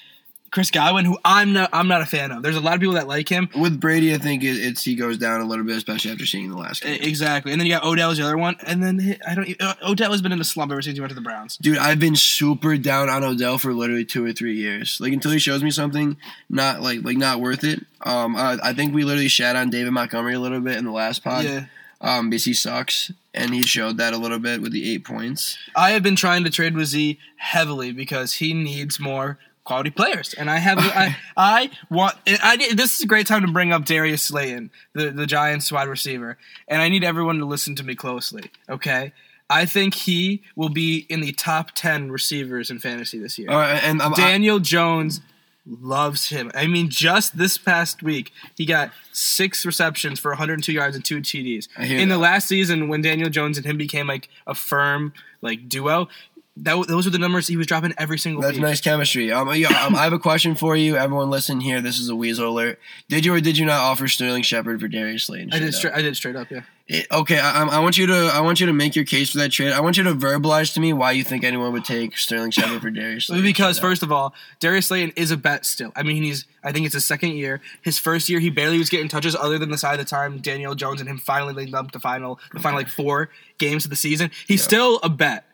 Chris 0.50 0.70
Godwin, 0.70 1.04
who 1.04 1.16
I'm 1.24 1.52
not, 1.52 1.70
I'm 1.72 1.86
not 1.86 2.02
a 2.02 2.06
fan 2.06 2.32
of. 2.32 2.42
There's 2.42 2.56
a 2.56 2.60
lot 2.60 2.74
of 2.74 2.80
people 2.80 2.94
that 2.94 3.06
like 3.06 3.28
him. 3.28 3.48
With 3.56 3.80
Brady, 3.80 4.12
I 4.14 4.18
think 4.18 4.42
it, 4.42 4.56
it's 4.56 4.82
he 4.82 4.96
goes 4.96 5.16
down 5.16 5.40
a 5.40 5.44
little 5.44 5.64
bit, 5.64 5.76
especially 5.76 6.10
after 6.10 6.26
seeing 6.26 6.50
the 6.50 6.56
last 6.56 6.82
game. 6.82 6.98
Exactly. 7.00 7.52
And 7.52 7.60
then 7.60 7.66
you 7.66 7.74
got 7.74 7.84
Odell's 7.84 8.18
the 8.18 8.24
other 8.24 8.36
one. 8.36 8.56
And 8.66 8.82
then 8.82 9.16
I 9.26 9.34
don't. 9.34 9.62
uh, 9.62 9.74
Odell 9.82 10.10
has 10.10 10.22
been 10.22 10.32
in 10.32 10.40
a 10.40 10.44
slump 10.44 10.72
ever 10.72 10.82
since 10.82 10.96
he 10.96 11.00
went 11.00 11.10
to 11.10 11.14
the 11.14 11.20
Browns. 11.20 11.56
Dude, 11.58 11.78
I've 11.78 12.00
been 12.00 12.16
super 12.16 12.76
down 12.76 13.08
on 13.08 13.22
Odell 13.22 13.58
for 13.58 13.72
literally 13.72 14.04
two 14.04 14.24
or 14.24 14.32
three 14.32 14.56
years. 14.56 15.00
Like 15.00 15.12
until 15.12 15.30
he 15.30 15.38
shows 15.38 15.62
me 15.62 15.70
something 15.70 16.16
not 16.48 16.82
like 16.82 17.04
like 17.04 17.16
not 17.16 17.40
worth 17.40 17.62
it. 17.62 17.86
Um, 18.02 18.34
I, 18.34 18.58
I 18.62 18.72
think 18.72 18.94
we 18.94 19.04
literally 19.04 19.28
shat 19.28 19.56
on 19.56 19.70
David 19.70 19.92
Montgomery 19.92 20.34
a 20.34 20.40
little 20.40 20.60
bit 20.60 20.76
in 20.76 20.84
the 20.84 20.92
last 20.92 21.22
pod. 21.22 21.44
Yeah. 21.44 21.66
Um, 22.02 22.30
because 22.30 22.46
he 22.46 22.54
sucks, 22.54 23.12
and 23.34 23.52
he 23.52 23.62
showed 23.62 23.98
that 23.98 24.14
a 24.14 24.16
little 24.16 24.38
bit 24.38 24.62
with 24.62 24.72
the 24.72 24.90
eight 24.90 25.04
points. 25.04 25.58
I 25.76 25.90
have 25.90 26.02
been 26.02 26.16
trying 26.16 26.44
to 26.44 26.50
trade 26.50 26.74
with 26.74 26.86
Z 26.86 27.18
heavily 27.36 27.92
because 27.92 28.32
he 28.32 28.54
needs 28.54 28.98
more 28.98 29.38
quality 29.70 29.90
players, 29.90 30.34
and 30.34 30.50
I 30.50 30.58
have. 30.58 30.78
I 30.80 31.16
I 31.36 31.70
want. 31.90 32.16
I 32.26 32.56
this 32.74 32.96
is 32.96 33.04
a 33.04 33.06
great 33.06 33.28
time 33.28 33.46
to 33.46 33.52
bring 33.52 33.72
up 33.72 33.84
Darius 33.84 34.24
Slayton, 34.24 34.72
the 34.94 35.10
the 35.12 35.26
Giants 35.26 35.70
wide 35.70 35.86
receiver, 35.86 36.38
and 36.66 36.82
I 36.82 36.88
need 36.88 37.04
everyone 37.04 37.38
to 37.38 37.44
listen 37.44 37.76
to 37.76 37.84
me 37.84 37.94
closely. 37.94 38.50
Okay. 38.68 39.12
I 39.48 39.66
think 39.66 39.94
he 39.94 40.42
will 40.56 40.68
be 40.70 41.06
in 41.08 41.20
the 41.20 41.32
top 41.32 41.70
ten 41.76 42.10
receivers 42.10 42.68
in 42.70 42.80
fantasy 42.80 43.20
this 43.20 43.38
year. 43.38 43.48
All 43.50 43.58
right, 43.58 43.80
and 43.84 44.02
um, 44.02 44.12
I- 44.14 44.16
Daniel 44.16 44.58
Jones 44.58 45.20
loves 45.66 46.30
him. 46.30 46.50
I 46.54 46.66
mean, 46.66 46.88
just 46.88 47.36
this 47.38 47.56
past 47.58 48.02
week, 48.02 48.32
he 48.56 48.66
got 48.66 48.90
six 49.12 49.64
receptions 49.64 50.18
for 50.18 50.30
102 50.32 50.72
yards 50.72 50.96
and 50.96 51.04
two 51.04 51.20
TDs. 51.20 51.68
I 51.76 51.84
In 51.84 52.08
the 52.08 52.18
last 52.18 52.48
season, 52.48 52.88
when 52.88 53.02
Daniel 53.02 53.28
Jones 53.28 53.56
and 53.56 53.66
him 53.66 53.76
became 53.76 54.06
like 54.06 54.28
a 54.46 54.54
firm 54.54 55.12
like 55.42 55.68
duo, 55.68 56.08
that 56.56 56.86
those 56.88 57.04
were 57.06 57.10
the 57.10 57.18
numbers 57.18 57.46
he 57.46 57.56
was 57.56 57.66
dropping 57.66 57.94
every 57.96 58.18
single 58.18 58.42
That's 58.42 58.54
week. 58.54 58.62
nice 58.62 58.80
chemistry. 58.80 59.30
Um, 59.32 59.54
yeah, 59.54 59.68
um, 59.84 59.94
I 59.94 60.02
have 60.04 60.12
a 60.12 60.18
question 60.18 60.54
for 60.54 60.76
you. 60.76 60.96
Everyone, 60.96 61.30
listen 61.30 61.60
here. 61.60 61.80
This 61.80 61.98
is 61.98 62.08
a 62.08 62.16
weasel 62.16 62.48
alert. 62.48 62.78
Did 63.08 63.24
you 63.24 63.34
or 63.34 63.40
did 63.40 63.56
you 63.56 63.64
not 63.66 63.80
offer 63.80 64.08
Sterling 64.08 64.42
Shepard 64.42 64.80
for 64.80 64.88
Darius 64.88 65.24
Slayton? 65.24 65.52
I 65.52 65.58
did. 65.60 65.72
Straight 65.74 65.90
Stra- 65.92 65.98
I 65.98 66.02
did 66.02 66.16
straight 66.16 66.36
up. 66.36 66.50
Yeah. 66.50 66.62
It- 66.88 67.06
okay, 67.12 67.38
I, 67.38 67.62
I 67.62 67.78
want 67.78 67.96
you 67.96 68.06
to. 68.08 68.30
I 68.34 68.40
want 68.40 68.58
you 68.60 68.66
to 68.66 68.72
make 68.72 68.96
your 68.96 69.04
case 69.04 69.30
for 69.30 69.38
that 69.38 69.50
trade. 69.52 69.72
I 69.72 69.80
want 69.80 69.96
you 69.96 70.02
to 70.02 70.12
verbalize 70.14 70.74
to 70.74 70.80
me 70.80 70.92
why 70.92 71.12
you 71.12 71.22
think 71.22 71.44
anyone 71.44 71.72
would 71.72 71.84
take 71.84 72.18
Sterling 72.18 72.50
Shepard 72.50 72.82
for 72.82 72.90
Darius. 72.90 73.26
Slayton 73.26 73.44
Because 73.46 73.78
first 73.78 74.02
of 74.02 74.10
all, 74.10 74.34
Darius 74.58 74.88
Slayton 74.88 75.12
is 75.16 75.30
a 75.30 75.36
bet 75.36 75.64
still. 75.64 75.92
I 75.94 76.02
mean, 76.02 76.22
he's. 76.22 76.46
I 76.64 76.72
think 76.72 76.84
it's 76.84 76.94
his 76.94 77.06
second 77.06 77.30
year. 77.36 77.60
His 77.80 77.98
first 77.98 78.28
year, 78.28 78.40
he 78.40 78.50
barely 78.50 78.76
was 78.76 78.90
getting 78.90 79.08
touches, 79.08 79.34
other 79.36 79.56
than 79.56 79.70
the 79.70 79.78
side 79.78 79.98
of 79.98 80.04
the 80.04 80.10
time 80.10 80.38
Daniel 80.38 80.74
Jones 80.74 81.00
and 81.00 81.08
him 81.08 81.16
finally 81.18 81.54
linked 81.54 81.74
up 81.74 81.92
the 81.92 82.00
final, 82.00 82.38
the 82.52 82.60
final 82.60 82.76
like 82.78 82.88
four 82.88 83.30
games 83.58 83.84
of 83.84 83.90
the 83.90 83.96
season. 83.96 84.30
He's 84.48 84.62
still 84.62 84.98
a 85.02 85.08
bet, 85.08 85.44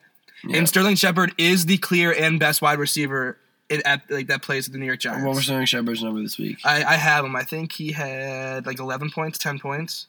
Yeah. 0.45 0.59
and 0.59 0.69
Sterling 0.69 0.97
Shepard 0.97 1.35
is 1.39 1.67
the 1.67 1.79
clear 1.79 2.13
and 2.13 2.39
best 2.39 2.61
wide 2.63 2.79
receiver 2.79 3.39
in, 3.69 3.83
at 3.87 4.03
like 4.11 4.27
that 4.29 4.43
plays 4.43 4.67
at 4.69 4.73
the 4.73 4.79
New 4.79 4.87
York 4.87 5.01
Giants. 5.01 5.25
what 5.25 5.35
was 5.35 5.45
Sterling 5.45 5.67
Shepard's 5.67 6.03
number 6.03 6.21
this 6.23 6.39
week? 6.39 6.59
I, 6.65 6.85
I 6.85 6.95
have 6.95 7.25
him. 7.25 7.35
I 7.35 7.43
think 7.43 7.73
he 7.73 7.93
had 7.93 8.67
like 8.67 8.79
eleven 8.79 9.11
points, 9.11 9.39
ten 9.39 9.59
points. 9.59 10.07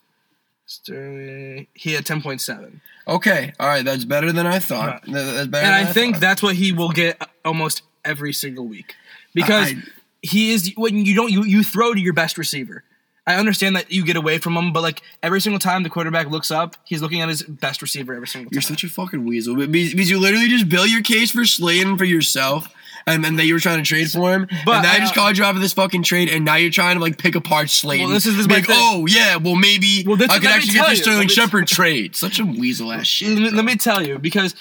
Sterling, 0.65 1.67
he 1.73 1.93
had 1.93 2.05
ten 2.05 2.21
point 2.21 2.41
seven, 2.41 2.81
Okay, 3.07 3.53
all 3.57 3.67
right, 3.67 3.85
that's 3.85 4.03
better 4.03 4.33
than 4.33 4.45
I 4.45 4.59
thought. 4.59 5.01
That- 5.05 5.11
That's 5.13 5.47
better. 5.47 5.65
and 5.65 5.73
than 5.75 5.87
I 5.87 5.91
think 5.93 6.15
thought. 6.15 6.21
that's 6.21 6.43
what 6.43 6.55
he 6.55 6.73
will 6.73 6.89
get 6.91 7.21
almost 7.45 7.83
every 8.05 8.33
single 8.33 8.65
week 8.65 8.93
because. 9.33 9.71
I- 9.73 9.81
he 10.23 10.51
is 10.51 10.73
when 10.75 11.05
you 11.05 11.15
don't 11.15 11.31
you, 11.31 11.43
you 11.45 11.63
throw 11.63 11.93
to 11.93 11.99
your 11.99 12.11
best 12.11 12.39
receiver. 12.39 12.83
I 13.27 13.35
understand 13.35 13.75
that 13.75 13.91
you 13.91 14.05
get 14.05 14.15
away 14.15 14.37
from 14.37 14.55
him, 14.55 14.71
but 14.73 14.81
like 14.81 15.01
every 15.21 15.41
single 15.41 15.59
time 15.59 15.83
the 15.83 15.89
quarterback 15.89 16.29
looks 16.29 16.49
up, 16.49 16.77
he's 16.85 17.01
looking 17.01 17.21
at 17.21 17.27
his 17.29 17.43
best 17.43 17.81
receiver 17.81 18.13
every 18.15 18.27
single 18.27 18.49
time. 18.49 18.55
You're 18.55 18.61
such 18.61 18.83
a 18.85 18.87
fucking 18.89 19.25
weasel. 19.25 19.55
Because, 19.55 19.91
because 19.91 20.09
you 20.09 20.17
literally 20.19 20.47
just 20.47 20.69
built 20.69 20.87
your 20.89 21.03
case 21.03 21.31
for 21.31 21.43
Slayton 21.45 21.97
for 21.97 22.05
yourself, 22.05 22.73
and 23.05 23.23
then 23.23 23.35
that 23.35 23.45
you 23.45 23.53
were 23.53 23.59
trying 23.59 23.77
to 23.77 23.87
trade 23.87 24.09
for 24.09 24.33
him. 24.33 24.47
But, 24.65 24.75
and 24.77 24.85
then 24.85 24.95
I 24.95 24.99
just 24.99 25.13
called 25.13 25.37
you 25.37 25.43
out 25.43 25.53
for 25.55 25.59
this 25.59 25.73
fucking 25.73 26.03
trade, 26.03 26.29
and 26.29 26.45
now 26.45 26.55
you're 26.55 26.71
trying 26.71 26.95
to 26.95 27.01
like 27.01 27.17
pick 27.17 27.35
apart 27.35 27.69
Slayton. 27.69 28.05
Well, 28.05 28.13
this 28.13 28.25
is- 28.25 28.33
this 28.35 28.41
is 28.41 28.47
Be 28.47 28.53
my 28.53 28.59
like, 28.59 28.67
oh 28.69 29.05
yeah, 29.07 29.35
well 29.35 29.55
maybe 29.55 30.03
Well, 30.07 30.17
I 30.29 30.39
could 30.39 30.47
actually 30.47 30.73
get 30.73 30.89
the 30.89 30.95
Sterling 30.95 31.27
Shepard 31.27 31.67
trade. 31.67 32.15
Such 32.15 32.39
a 32.39 32.45
weasel 32.45 32.91
ass 32.93 33.07
shit. 33.07 33.53
let 33.53 33.65
me 33.65 33.75
tell 33.75 34.05
you 34.05 34.19
because 34.19 34.55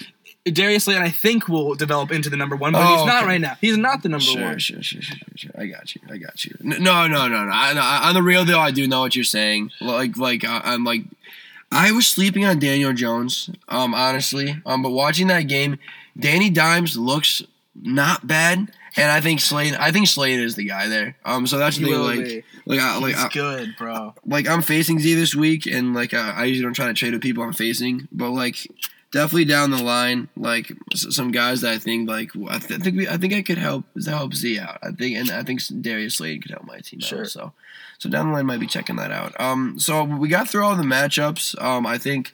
Darius 0.52 0.84
Slayton, 0.84 1.02
I 1.02 1.10
think, 1.10 1.48
will 1.48 1.74
develop 1.74 2.12
into 2.12 2.30
the 2.30 2.36
number 2.36 2.54
one, 2.56 2.72
but 2.72 2.82
Oh, 2.82 2.96
he's 2.98 3.06
not 3.06 3.18
okay. 3.24 3.26
right 3.26 3.40
now. 3.40 3.56
He's 3.60 3.76
not 3.76 4.02
the 4.02 4.08
number 4.08 4.24
Sure, 4.24 4.42
one. 4.42 4.58
sure, 4.58 4.82
sure, 4.82 5.02
sure, 5.02 5.16
sure. 5.34 5.50
I 5.58 5.66
got 5.66 5.94
you. 5.94 6.00
I 6.08 6.16
got 6.18 6.44
you. 6.44 6.54
No, 6.60 6.78
no, 6.78 7.06
no, 7.08 7.28
no. 7.28 7.50
I, 7.52 7.72
I, 7.76 8.08
on 8.08 8.14
the 8.14 8.22
real 8.22 8.44
deal, 8.44 8.58
I 8.58 8.70
do 8.70 8.86
know 8.86 9.00
what 9.00 9.16
you're 9.16 9.24
saying. 9.24 9.72
Like, 9.80 10.16
like 10.16 10.44
I, 10.44 10.60
I'm 10.64 10.84
like, 10.84 11.02
I 11.72 11.90
was 11.92 12.06
sleeping 12.06 12.44
on 12.44 12.58
Daniel 12.60 12.92
Jones. 12.92 13.50
Um, 13.68 13.92
honestly. 13.94 14.56
Um, 14.64 14.82
but 14.82 14.90
watching 14.90 15.26
that 15.26 15.42
game, 15.42 15.78
Danny 16.18 16.48
Dimes 16.48 16.96
looks 16.96 17.42
not 17.74 18.26
bad, 18.26 18.70
and 18.96 19.10
I 19.10 19.20
think 19.20 19.40
Slade. 19.40 19.74
I 19.74 19.90
think 19.90 20.06
Slade 20.06 20.38
is 20.40 20.54
the 20.54 20.64
guy 20.64 20.86
there. 20.88 21.16
Um, 21.24 21.46
so 21.46 21.58
that's 21.58 21.76
the 21.76 21.84
thing. 21.86 21.98
Like, 22.00 22.24
be. 22.24 22.44
like, 22.66 22.80
I, 22.80 22.98
like, 22.98 23.16
I, 23.16 23.28
good, 23.28 23.74
bro. 23.76 24.14
like 24.24 24.48
I'm 24.48 24.62
facing 24.62 25.00
Z 25.00 25.12
this 25.14 25.34
week, 25.34 25.66
and 25.66 25.92
like 25.92 26.14
uh, 26.14 26.32
I 26.36 26.44
usually 26.44 26.64
don't 26.64 26.72
try 26.74 26.86
to 26.86 26.94
trade 26.94 27.12
with 27.12 27.20
people 27.20 27.42
I'm 27.42 27.52
facing, 27.52 28.06
but 28.12 28.30
like 28.30 28.66
definitely 29.16 29.46
down 29.46 29.70
the 29.70 29.82
line, 29.82 30.28
like 30.36 30.70
some 30.94 31.32
guys 31.32 31.62
that 31.62 31.72
I 31.72 31.78
think 31.78 32.08
like 32.08 32.30
I, 32.48 32.58
th- 32.58 32.80
I 32.80 32.82
think 32.82 32.96
we 32.96 33.08
I 33.08 33.16
think 33.16 33.32
I 33.34 33.42
could 33.42 33.58
help 33.58 33.84
help 34.06 34.34
Z 34.34 34.58
out. 34.60 34.78
I 34.82 34.90
think 34.92 35.16
and 35.16 35.30
I 35.30 35.42
think 35.42 35.60
Darius 35.80 36.16
Slade 36.16 36.42
could 36.42 36.50
help 36.52 36.64
my 36.64 36.78
team 36.80 37.00
Sure. 37.00 37.22
out. 37.22 37.26
So 37.28 37.52
so 37.98 38.08
down 38.10 38.26
the 38.28 38.32
line 38.32 38.46
might 38.46 38.60
be 38.60 38.66
checking 38.66 38.96
that 38.96 39.10
out. 39.10 39.32
Um, 39.40 39.78
so 39.78 40.04
we 40.04 40.28
got 40.28 40.48
through 40.48 40.64
all 40.64 40.76
the 40.76 40.82
matchups. 40.84 41.60
Um, 41.60 41.86
I 41.86 41.98
think. 41.98 42.32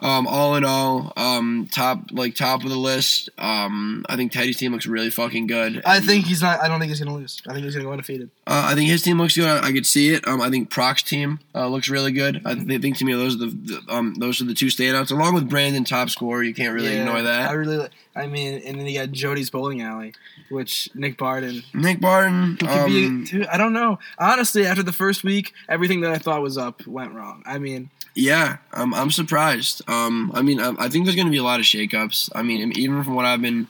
Um, 0.00 0.28
all 0.28 0.54
in 0.54 0.64
all, 0.64 1.12
um, 1.16 1.68
top 1.72 2.12
like 2.12 2.36
top 2.36 2.62
of 2.62 2.70
the 2.70 2.76
list. 2.76 3.28
Um, 3.38 4.06
I 4.08 4.14
think 4.14 4.30
Teddy's 4.30 4.56
team 4.56 4.70
looks 4.70 4.86
really 4.86 5.10
fucking 5.10 5.48
good. 5.48 5.82
I 5.84 5.98
think 5.98 6.26
he's 6.26 6.40
not. 6.40 6.60
I 6.62 6.68
don't 6.68 6.78
think 6.78 6.90
he's 6.90 7.00
gonna 7.00 7.16
lose. 7.16 7.42
I 7.48 7.54
think 7.54 7.64
he's 7.64 7.74
gonna 7.74 7.86
go 7.86 7.90
undefeated. 7.90 8.30
Uh, 8.50 8.64
I 8.66 8.74
think 8.74 8.90
his 8.90 9.02
team 9.02 9.16
looks 9.18 9.36
good. 9.36 9.46
I, 9.46 9.68
I 9.68 9.72
could 9.72 9.86
see 9.86 10.12
it. 10.12 10.26
Um, 10.26 10.40
I 10.40 10.50
think 10.50 10.70
Proc's 10.70 11.04
team 11.04 11.38
uh, 11.54 11.68
looks 11.68 11.88
really 11.88 12.10
good. 12.10 12.42
I 12.44 12.56
th- 12.56 12.82
think 12.82 12.96
to 12.96 13.04
me 13.04 13.12
those 13.14 13.36
are 13.36 13.46
the, 13.46 13.46
the 13.46 13.94
um 13.94 14.14
those 14.16 14.40
are 14.40 14.44
the 14.44 14.54
two 14.54 14.66
standouts, 14.66 15.12
along 15.12 15.34
with 15.34 15.48
Brandon 15.48 15.84
top 15.84 16.10
scorer. 16.10 16.42
You 16.42 16.52
can't 16.52 16.74
really 16.74 16.92
Yeah, 16.92 17.02
ignore 17.02 17.18
I 17.18 17.22
that. 17.22 17.52
really. 17.56 17.88
I 18.16 18.26
mean, 18.26 18.60
and 18.66 18.76
then 18.78 18.86
you 18.88 18.98
got 18.98 19.12
Jody's 19.12 19.50
bowling 19.50 19.82
alley, 19.82 20.14
which 20.48 20.90
Nick 20.96 21.16
Barden 21.16 21.62
Nick 21.72 22.00
Barton. 22.00 22.58
Um, 22.66 23.24
be, 23.30 23.46
I 23.46 23.56
don't 23.56 23.72
know. 23.72 24.00
Honestly, 24.18 24.66
after 24.66 24.82
the 24.82 24.92
first 24.92 25.22
week, 25.22 25.52
everything 25.68 26.00
that 26.00 26.10
I 26.10 26.18
thought 26.18 26.42
was 26.42 26.58
up 26.58 26.84
went 26.88 27.12
wrong. 27.12 27.44
I 27.46 27.58
mean, 27.58 27.88
yeah, 28.16 28.56
um, 28.72 28.92
I'm 28.94 29.12
surprised. 29.12 29.82
Um, 29.88 30.32
I 30.34 30.42
mean, 30.42 30.60
I, 30.60 30.74
I 30.76 30.88
think 30.88 31.04
there's 31.04 31.14
going 31.14 31.28
to 31.28 31.30
be 31.30 31.36
a 31.38 31.44
lot 31.44 31.60
of 31.60 31.66
shakeups. 31.66 32.30
I 32.34 32.42
mean, 32.42 32.72
even 32.76 33.04
from 33.04 33.14
what 33.14 33.26
I've 33.26 33.40
been, 33.40 33.68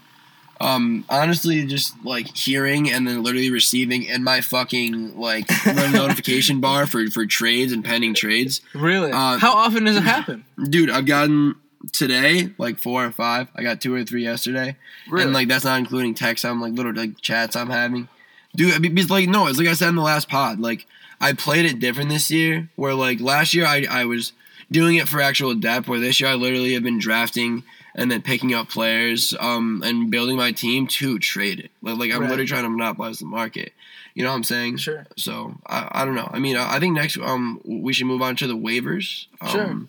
um, 0.60 1.04
honestly, 1.08 1.64
just 1.66 1.94
like 2.04 2.36
hearing 2.36 2.90
and 2.90 3.08
then 3.08 3.22
literally 3.22 3.50
receiving 3.50 4.02
in 4.04 4.22
my 4.22 4.40
fucking 4.42 5.18
like 5.18 5.48
notification 5.66 6.60
bar 6.60 6.86
for 6.86 7.06
for 7.10 7.24
trades 7.26 7.72
and 7.72 7.84
pending 7.84 8.14
trades. 8.14 8.60
really, 8.74 9.10
Uh, 9.12 9.38
how 9.38 9.52
often 9.56 9.84
does 9.84 9.96
it 9.96 10.02
happen? 10.02 10.44
dude 10.68 10.90
i've 10.90 11.06
gotten 11.06 11.54
today 11.92 12.50
like 12.58 12.78
four 12.78 13.02
or 13.04 13.10
five 13.10 13.48
i 13.56 13.62
got 13.62 13.80
two 13.80 13.94
or 13.94 14.04
three 14.04 14.22
yesterday 14.22 14.76
Really? 15.08 15.24
and 15.24 15.32
like 15.32 15.48
that's 15.48 15.64
not 15.64 15.78
including 15.78 16.14
texts 16.14 16.44
i'm 16.44 16.60
like 16.60 16.74
little 16.74 16.92
like 16.92 17.18
chats 17.22 17.56
i'm 17.56 17.70
having 17.70 18.06
dude 18.54 18.74
I 18.74 18.78
mean, 18.78 18.94
because 18.94 19.08
like 19.10 19.26
no 19.28 19.46
it's 19.46 19.58
like 19.58 19.68
i 19.68 19.72
said 19.72 19.88
in 19.88 19.94
the 19.96 20.02
last 20.02 20.28
pod 20.28 20.60
like 20.60 20.86
i 21.20 21.32
played 21.32 21.64
it 21.64 21.78
different 21.80 22.10
this 22.10 22.30
year 22.30 22.68
where 22.76 22.92
like 22.94 23.20
last 23.20 23.54
year 23.54 23.64
i, 23.64 23.86
I 23.88 24.04
was 24.04 24.32
doing 24.70 24.96
it 24.96 25.08
for 25.08 25.22
actual 25.22 25.54
depth 25.54 25.88
where 25.88 25.98
this 26.00 26.20
year 26.20 26.28
i 26.28 26.34
literally 26.34 26.74
have 26.74 26.82
been 26.82 26.98
drafting 26.98 27.62
and 28.00 28.10
then 28.10 28.20
picking 28.22 28.52
up 28.54 28.68
players 28.68 29.34
um 29.38 29.82
and 29.84 30.10
building 30.10 30.36
my 30.36 30.50
team 30.52 30.86
to 30.88 31.18
trade 31.20 31.60
it 31.60 31.70
like, 31.82 31.96
like 31.98 32.10
i'm 32.12 32.20
Right. 32.22 32.30
literally 32.30 32.46
trying 32.48 32.64
to 32.64 32.70
monopolize 32.70 33.18
the 33.20 33.26
market 33.26 33.72
you 34.14 34.24
know 34.24 34.30
what 34.30 34.36
i'm 34.36 34.44
saying 34.44 34.78
Sure. 34.78 35.06
so 35.16 35.54
i, 35.66 35.88
I 36.00 36.04
don't 36.04 36.14
know 36.16 36.28
i 36.32 36.38
mean 36.40 36.56
I, 36.56 36.76
I 36.76 36.80
think 36.80 36.94
next 36.96 37.16
um 37.18 37.60
we 37.64 37.92
should 37.92 38.06
move 38.06 38.22
on 38.22 38.34
to 38.36 38.46
the 38.48 38.56
waivers 38.56 39.26
um, 39.40 39.48
Sure. 39.50 39.80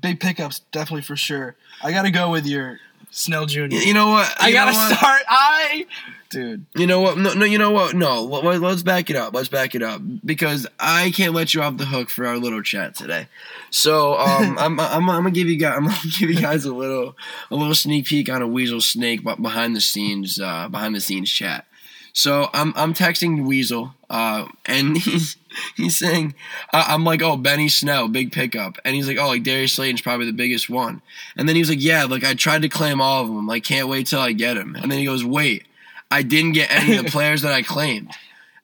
Big 0.00 0.20
pickups, 0.20 0.60
definitely 0.70 1.02
for 1.02 1.16
sure. 1.16 1.54
I 1.82 1.92
got 1.92 2.02
to 2.02 2.10
go 2.10 2.30
with 2.30 2.46
your 2.46 2.80
Snell 3.10 3.46
Jr. 3.46 3.66
You 3.66 3.94
know 3.94 4.08
what? 4.08 4.34
I 4.40 4.48
You 4.48 4.54
know 4.54 4.60
gotta 4.66 4.76
what? 4.76 4.96
start. 4.98 5.22
I, 5.28 5.86
dude. 6.30 6.64
You 6.74 6.86
know 6.86 7.00
what? 7.00 7.18
No, 7.18 7.34
no. 7.34 7.44
You 7.44 7.58
know 7.58 7.70
what? 7.70 7.94
No. 7.94 8.22
Let, 8.24 8.60
let's 8.60 8.82
back 8.82 9.10
it 9.10 9.16
up. 9.16 9.34
Let's 9.34 9.48
back 9.48 9.74
it 9.74 9.82
up 9.82 10.00
because 10.24 10.66
I 10.80 11.10
can't 11.10 11.34
let 11.34 11.54
you 11.54 11.62
off 11.62 11.76
the 11.76 11.84
hook 11.86 12.08
for 12.10 12.26
our 12.26 12.38
little 12.38 12.62
chat 12.62 12.94
today. 12.94 13.28
So 13.70 14.18
um, 14.18 14.56
I'm, 14.60 14.80
I'm, 14.80 15.10
I'm 15.10 15.22
gonna 15.22 15.30
give 15.30 15.48
you 15.48 15.56
guys 15.56 15.74
I'm 15.76 15.84
gonna 15.86 15.98
give 16.18 16.30
you 16.30 16.40
guys 16.40 16.64
a 16.64 16.72
little 16.74 17.16
a 17.50 17.54
little 17.54 17.74
sneak 17.74 18.06
peek 18.06 18.30
on 18.30 18.42
a 18.42 18.46
Weasel 18.46 18.80
Snake 18.80 19.22
behind 19.24 19.76
the 19.76 19.80
scenes 19.80 20.40
uh, 20.40 20.68
behind 20.68 20.94
the 20.94 21.00
scenes 21.00 21.30
chat. 21.30 21.66
So 22.14 22.50
I'm 22.52 22.72
I'm 22.76 22.92
texting 22.94 23.46
Weasel 23.46 23.94
uh, 24.10 24.46
and 24.66 24.96
he's 24.98 25.36
he's 25.76 25.98
saying, 25.98 26.34
uh, 26.72 26.84
I'm 26.88 27.04
like, 27.04 27.22
oh, 27.22 27.36
Benny 27.36 27.68
Snow, 27.68 28.08
big 28.08 28.32
pickup. 28.32 28.78
And 28.84 28.94
he's 28.94 29.08
like, 29.08 29.18
oh, 29.18 29.28
like 29.28 29.42
Darius 29.42 29.74
Slayton's 29.74 30.02
probably 30.02 30.26
the 30.26 30.32
biggest 30.32 30.70
one. 30.70 31.02
And 31.36 31.48
then 31.48 31.56
he 31.56 31.62
was 31.62 31.68
like, 31.68 31.82
yeah, 31.82 32.04
like 32.04 32.24
I 32.24 32.34
tried 32.34 32.62
to 32.62 32.68
claim 32.68 33.00
all 33.00 33.22
of 33.22 33.28
them. 33.28 33.46
Like, 33.46 33.64
can't 33.64 33.88
wait 33.88 34.06
till 34.06 34.20
I 34.20 34.32
get 34.32 34.56
him. 34.56 34.74
And 34.76 34.90
then 34.90 34.98
he 34.98 35.04
goes, 35.04 35.24
wait, 35.24 35.66
I 36.10 36.22
didn't 36.22 36.52
get 36.52 36.70
any 36.70 36.96
of 36.96 37.04
the 37.04 37.10
players 37.12 37.42
that 37.42 37.52
I 37.52 37.62
claimed. 37.62 38.10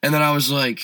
And 0.01 0.13
then 0.13 0.21
I 0.21 0.31
was 0.31 0.51
like, 0.51 0.81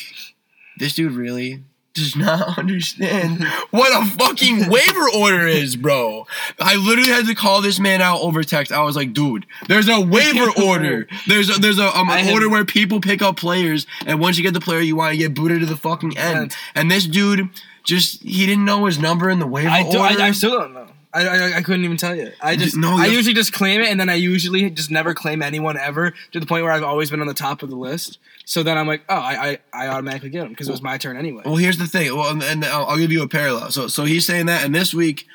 this 0.77 0.95
dude 0.95 1.13
really 1.13 1.63
does 1.95 2.15
not 2.15 2.57
understand 2.59 3.43
what 3.71 3.91
a 3.91 4.05
fucking 4.17 4.69
waiver 4.69 5.09
order 5.15 5.47
is, 5.47 5.75
bro. 5.75 6.27
I 6.59 6.75
literally 6.75 7.09
had 7.09 7.25
to 7.25 7.33
call 7.35 7.61
this 7.61 7.79
man 7.79 8.01
out 8.01 8.21
over 8.21 8.43
text. 8.43 8.71
I 8.71 8.83
was 8.83 8.95
like, 8.95 9.13
dude, 9.13 9.45
there's 9.67 9.89
a 9.89 9.99
waiver 9.99 10.51
order. 10.63 11.07
There's 11.27 11.55
a, 11.55 11.59
there's 11.59 11.79
a 11.79 11.87
um, 11.97 12.09
I 12.09 12.19
an 12.19 12.25
have- 12.25 12.33
order 12.33 12.49
where 12.49 12.65
people 12.65 13.01
pick 13.01 13.21
up 13.21 13.37
players, 13.37 13.87
and 14.05 14.19
once 14.19 14.37
you 14.37 14.43
get 14.43 14.53
the 14.53 14.61
player 14.61 14.79
you 14.81 14.95
want, 14.95 15.15
you 15.15 15.27
get 15.27 15.33
booted 15.33 15.61
to 15.61 15.65
the 15.65 15.77
fucking 15.77 16.17
end. 16.17 16.55
And 16.75 16.91
this 16.91 17.05
dude 17.05 17.49
just 17.83 18.21
he 18.21 18.45
didn't 18.45 18.65
know 18.65 18.85
his 18.85 18.99
number 18.99 19.29
in 19.29 19.39
the 19.39 19.47
waiver 19.47 19.69
I, 19.69 19.83
do, 19.83 19.97
order. 19.99 20.21
I, 20.21 20.27
I 20.27 20.31
still 20.31 20.59
don't 20.59 20.73
know. 20.73 20.87
I, 21.15 21.27
I, 21.53 21.57
I 21.57 21.61
couldn't 21.61 21.85
even 21.85 21.97
tell 21.97 22.13
you. 22.15 22.31
I 22.41 22.55
just 22.55 22.75
No, 22.75 22.97
I 22.97 23.05
usually 23.07 23.33
just 23.33 23.53
claim 23.53 23.81
it, 23.81 23.87
and 23.87 23.99
then 23.99 24.09
I 24.09 24.15
usually 24.15 24.69
just 24.69 24.91
never 24.91 25.13
claim 25.13 25.41
anyone 25.41 25.77
ever 25.77 26.13
to 26.33 26.39
the 26.39 26.45
point 26.45 26.63
where 26.63 26.71
I've 26.73 26.83
always 26.83 27.09
been 27.09 27.21
on 27.21 27.27
the 27.27 27.33
top 27.33 27.63
of 27.63 27.69
the 27.69 27.75
list. 27.77 28.19
So 28.43 28.61
then 28.61 28.77
I'm 28.77 28.85
like, 28.87 29.03
oh, 29.09 29.15
I 29.15 29.59
I, 29.73 29.85
I 29.85 29.87
automatically 29.87 30.29
get 30.29 30.43
him 30.43 30.49
because 30.49 30.67
it 30.67 30.71
was 30.71 30.81
my 30.81 30.97
turn 30.97 31.17
anyway. 31.17 31.43
Well, 31.45 31.55
here's 31.55 31.77
the 31.77 31.87
thing. 31.87 32.15
Well, 32.15 32.29
and- 32.31 32.43
and 32.43 32.65
I'll, 32.65 32.85
I'll 32.85 32.97
give 32.97 33.11
you 33.11 33.23
a 33.23 33.27
parallel. 33.27 33.71
So, 33.71 33.87
so 33.87 34.03
he's 34.03 34.25
saying 34.27 34.45
that, 34.47 34.63
and 34.65 34.75
this 34.75 34.93
week 34.93 35.25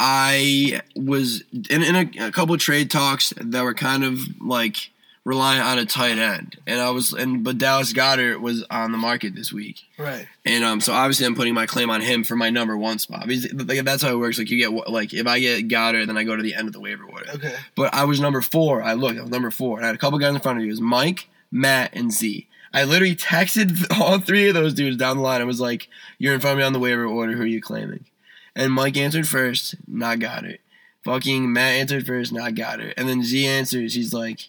I 0.00 0.80
was 0.96 1.42
in, 1.70 1.82
in 1.82 1.94
a, 1.94 2.26
a 2.28 2.32
couple 2.32 2.54
of 2.54 2.60
trade 2.60 2.90
talks 2.90 3.32
that 3.36 3.62
were 3.62 3.74
kind 3.74 4.04
of 4.04 4.18
like 4.40 4.90
relying 5.26 5.60
on 5.60 5.76
a 5.78 5.84
tight 5.84 6.18
end, 6.18 6.56
and 6.68 6.80
I 6.80 6.90
was, 6.90 7.12
and 7.12 7.42
but 7.42 7.58
Dallas 7.58 7.92
Goedert 7.92 8.40
was 8.40 8.64
on 8.70 8.92
the 8.92 8.98
market 8.98 9.34
this 9.34 9.52
week, 9.52 9.82
Right. 9.98 10.28
and 10.44 10.62
um, 10.64 10.80
so 10.80 10.92
obviously 10.92 11.26
I'm 11.26 11.34
putting 11.34 11.52
my 11.52 11.66
claim 11.66 11.90
on 11.90 12.00
him 12.00 12.22
for 12.22 12.36
my 12.36 12.48
number 12.48 12.76
one 12.76 13.00
spot. 13.00 13.26
Because, 13.26 13.52
like, 13.52 13.84
that's 13.84 14.02
how 14.04 14.12
it 14.12 14.18
works. 14.18 14.38
Like 14.38 14.48
you 14.50 14.56
get 14.58 14.88
like 14.88 15.12
if 15.12 15.26
I 15.26 15.40
get 15.40 15.66
Goedert, 15.68 16.06
then 16.06 16.16
I 16.16 16.22
go 16.22 16.36
to 16.36 16.42
the 16.44 16.54
end 16.54 16.68
of 16.68 16.72
the 16.72 16.80
waiver 16.80 17.02
order. 17.04 17.28
Okay. 17.34 17.54
But 17.74 17.92
I 17.92 18.04
was 18.04 18.20
number 18.20 18.40
four. 18.40 18.82
I 18.82 18.92
looked, 18.94 19.18
I 19.18 19.22
was 19.22 19.30
number 19.32 19.50
four. 19.50 19.78
And 19.78 19.84
I 19.84 19.88
had 19.88 19.96
a 19.96 19.98
couple 19.98 20.18
guys 20.20 20.32
in 20.34 20.40
front 20.40 20.58
of 20.58 20.62
me. 20.62 20.68
It 20.68 20.70
was 20.70 20.80
Mike, 20.80 21.28
Matt, 21.50 21.90
and 21.92 22.12
Z. 22.12 22.46
I 22.72 22.84
literally 22.84 23.16
texted 23.16 23.84
all 24.00 24.18
three 24.20 24.48
of 24.48 24.54
those 24.54 24.74
dudes 24.74 24.96
down 24.96 25.16
the 25.16 25.22
line. 25.24 25.40
I 25.40 25.44
was 25.44 25.60
like, 25.60 25.88
You're 26.18 26.34
in 26.34 26.40
front 26.40 26.52
of 26.52 26.58
me 26.58 26.64
on 26.64 26.72
the 26.72 26.78
waiver 26.78 27.04
order. 27.04 27.32
Who 27.32 27.42
are 27.42 27.46
you 27.46 27.60
claiming? 27.60 28.04
And 28.54 28.72
Mike 28.72 28.96
answered 28.96 29.26
first, 29.28 29.74
not 29.88 30.18
got 30.20 30.44
it. 30.44 30.60
Fucking 31.04 31.52
Matt 31.52 31.74
answered 31.74 32.06
first, 32.06 32.32
not 32.32 32.54
got 32.54 32.80
it. 32.80 32.94
And 32.96 33.06
then 33.08 33.22
Z 33.22 33.46
answers, 33.46 33.94
he's 33.94 34.14
like, 34.14 34.48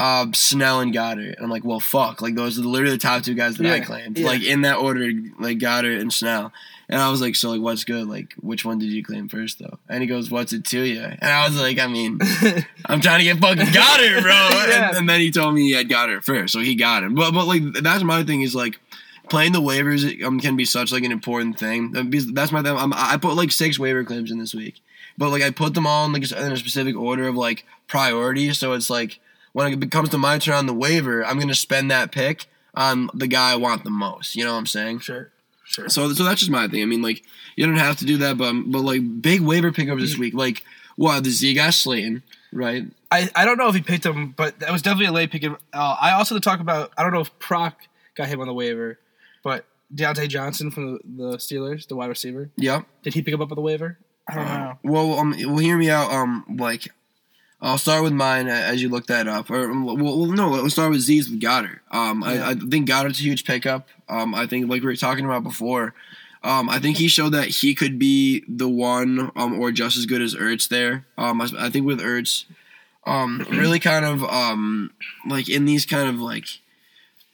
uh, 0.00 0.26
Snell 0.32 0.80
and 0.80 0.92
Goedert. 0.94 1.34
And 1.36 1.44
I'm 1.44 1.50
like, 1.50 1.64
well, 1.64 1.78
fuck. 1.80 2.22
Like, 2.22 2.34
those 2.34 2.58
are 2.58 2.62
literally 2.62 2.94
the 2.94 2.98
top 2.98 3.22
two 3.22 3.34
guys 3.34 3.56
that 3.58 3.66
I 3.66 3.76
Yeah, 3.76 3.84
claimed. 3.84 4.18
yeah. 4.18 4.26
Like, 4.26 4.42
in 4.42 4.62
that 4.62 4.78
order, 4.78 5.10
like 5.38 5.58
Goedert 5.58 6.00
and 6.00 6.12
Snell. 6.12 6.52
And 6.88 7.00
I 7.00 7.08
was 7.10 7.20
like, 7.20 7.36
so, 7.36 7.50
like, 7.50 7.60
what's 7.60 7.84
good? 7.84 8.08
Like, 8.08 8.32
which 8.40 8.64
one 8.64 8.78
did 8.78 8.88
you 8.88 9.04
claim 9.04 9.28
first, 9.28 9.60
though? 9.60 9.78
And 9.88 10.00
he 10.02 10.08
goes, 10.08 10.28
what's 10.30 10.52
it 10.52 10.64
to 10.66 10.80
you? 10.82 11.00
And 11.02 11.22
I 11.22 11.46
was 11.46 11.56
like, 11.60 11.78
I 11.78 11.86
mean, 11.86 12.18
I'm 12.86 13.00
trying 13.00 13.18
to 13.20 13.24
get 13.24 13.38
fucking 13.38 13.66
Goedert, 13.66 14.22
bro. 14.22 14.32
Yeah. 14.70 14.88
and, 14.88 14.96
and 14.98 15.08
then 15.08 15.20
he 15.20 15.30
told 15.30 15.54
me 15.54 15.62
he 15.62 15.72
had 15.72 15.88
Goedert 15.88 16.24
first, 16.24 16.52
so 16.52 16.58
he 16.60 16.74
got 16.74 17.04
him. 17.04 17.14
But, 17.14 17.32
but 17.32 17.46
like, 17.46 17.62
that's 17.82 18.02
my 18.02 18.24
thing 18.24 18.42
is, 18.42 18.54
like, 18.56 18.80
playing 19.28 19.52
the 19.52 19.60
waivers 19.60 20.20
um, 20.24 20.40
can 20.40 20.56
be 20.56 20.64
such, 20.64 20.90
like, 20.90 21.04
an 21.04 21.12
important 21.12 21.58
thing. 21.60 21.92
That's 22.32 22.50
my 22.50 22.62
thing. 22.62 22.74
I'm, 22.76 22.92
I 22.92 23.18
put, 23.18 23.36
like, 23.36 23.52
six 23.52 23.78
waiver 23.78 24.02
claims 24.02 24.32
in 24.32 24.38
this 24.38 24.54
week. 24.54 24.80
But, 25.16 25.30
like, 25.30 25.42
I 25.42 25.50
put 25.50 25.74
them 25.74 25.86
all 25.86 26.06
in, 26.06 26.12
like, 26.12 26.28
in 26.32 26.52
a 26.52 26.56
specific 26.56 26.96
order 26.96 27.28
of, 27.28 27.36
like, 27.36 27.64
priority. 27.86 28.52
So 28.52 28.72
it's 28.72 28.90
like, 28.90 29.20
when 29.52 29.82
it 29.82 29.90
comes 29.90 30.08
to 30.10 30.18
my 30.18 30.38
turn 30.38 30.54
on 30.54 30.66
the 30.66 30.74
waiver, 30.74 31.24
I'm 31.24 31.36
going 31.36 31.48
to 31.48 31.54
spend 31.54 31.90
that 31.90 32.12
pick 32.12 32.46
on 32.74 33.10
the 33.14 33.26
guy 33.26 33.52
I 33.52 33.56
want 33.56 33.84
the 33.84 33.90
most. 33.90 34.36
You 34.36 34.44
know 34.44 34.52
what 34.52 34.58
I'm 34.58 34.66
saying? 34.66 35.00
Sure. 35.00 35.30
Sure. 35.64 35.88
So, 35.88 36.12
so 36.12 36.24
that's 36.24 36.40
just 36.40 36.50
my 36.50 36.66
thing. 36.66 36.82
I 36.82 36.86
mean, 36.86 37.02
like, 37.02 37.22
you 37.56 37.64
don't 37.64 37.76
have 37.76 37.96
to 37.98 38.04
do 38.04 38.16
that, 38.18 38.36
but 38.36 38.52
but 38.66 38.80
like 38.80 39.22
big 39.22 39.40
waiver 39.40 39.70
pickups 39.70 40.02
this 40.02 40.18
week. 40.18 40.34
Like, 40.34 40.64
what 40.96 41.22
the 41.22 41.30
Z 41.30 41.54
guy 41.54 41.70
Slayton, 41.70 42.22
right? 42.52 42.86
I, 43.12 43.30
I 43.36 43.44
don't 43.44 43.56
know 43.56 43.68
if 43.68 43.74
he 43.76 43.80
picked 43.80 44.04
him, 44.04 44.34
but 44.36 44.58
that 44.60 44.72
was 44.72 44.82
definitely 44.82 45.06
a 45.06 45.12
late 45.12 45.30
pick. 45.30 45.44
Uh, 45.44 45.56
I 45.72 46.12
also 46.12 46.34
to 46.34 46.40
talk 46.40 46.58
about. 46.60 46.92
I 46.98 47.02
don't 47.04 47.12
know 47.12 47.20
if 47.20 47.36
Proc 47.38 47.74
got 48.16 48.26
him 48.28 48.40
on 48.40 48.48
the 48.48 48.52
waiver, 48.54 48.98
but 49.44 49.64
Diontae 49.94 50.28
Johnson 50.28 50.70
from 50.72 50.94
the, 50.94 51.00
the 51.04 51.36
Steelers, 51.38 51.86
the 51.86 51.94
wide 51.96 52.06
receiver, 52.08 52.50
Yeah. 52.56 52.82
did 53.04 53.14
he 53.14 53.22
pick 53.22 53.32
him 53.34 53.40
up 53.42 53.50
on 53.52 53.56
the 53.56 53.62
waiver? 53.62 53.96
I 54.28 54.34
don't 54.34 54.44
know. 54.46 54.78
Well, 54.82 55.18
um, 55.18 55.34
well, 55.46 55.58
hear 55.58 55.76
me 55.76 55.88
out. 55.90 56.10
Um, 56.12 56.44
like, 56.58 56.88
I'll 57.62 57.78
start 57.78 58.02
with 58.02 58.12
mine 58.12 58.48
as 58.48 58.80
you 58.80 58.88
look 58.88 59.06
that 59.08 59.28
up. 59.28 59.50
Or, 59.50 59.70
um, 59.70 59.84
well, 59.84 60.26
no, 60.26 60.48
let's 60.48 60.72
start 60.72 60.90
with 60.90 61.00
Z's 61.00 61.28
with 61.28 61.40
Goedert. 61.40 61.80
Um, 61.90 62.22
Yeah. 62.22 62.48
I, 62.48 62.50
I 62.50 62.54
think 62.54 62.88
Goedert's 62.88 63.20
a 63.20 63.22
huge 63.22 63.44
pickup. 63.44 63.88
Um, 64.08 64.34
I 64.34 64.46
think 64.46 64.68
like 64.68 64.82
we 64.82 64.86
were 64.86 64.96
talking 64.96 65.24
about 65.24 65.42
before. 65.42 65.94
Um, 66.42 66.70
I 66.70 66.78
think 66.78 66.96
he 66.96 67.08
showed 67.08 67.32
that 67.32 67.48
he 67.48 67.74
could 67.74 67.98
be 67.98 68.44
the 68.48 68.68
one, 68.68 69.30
um, 69.36 69.60
or 69.60 69.72
just 69.72 69.98
as 69.98 70.06
good 70.06 70.22
as 70.22 70.34
Ertz 70.34 70.68
there. 70.68 71.04
Um, 71.18 71.40
I, 71.42 71.48
I 71.58 71.70
think 71.70 71.84
with 71.84 72.00
Ertz, 72.00 72.46
um, 73.06 73.46
really 73.50 73.78
kind 73.78 74.06
of 74.06 74.24
um, 74.24 74.90
like 75.26 75.50
in 75.50 75.66
these 75.66 75.84
kind 75.84 76.08
of 76.08 76.18
like 76.18 76.46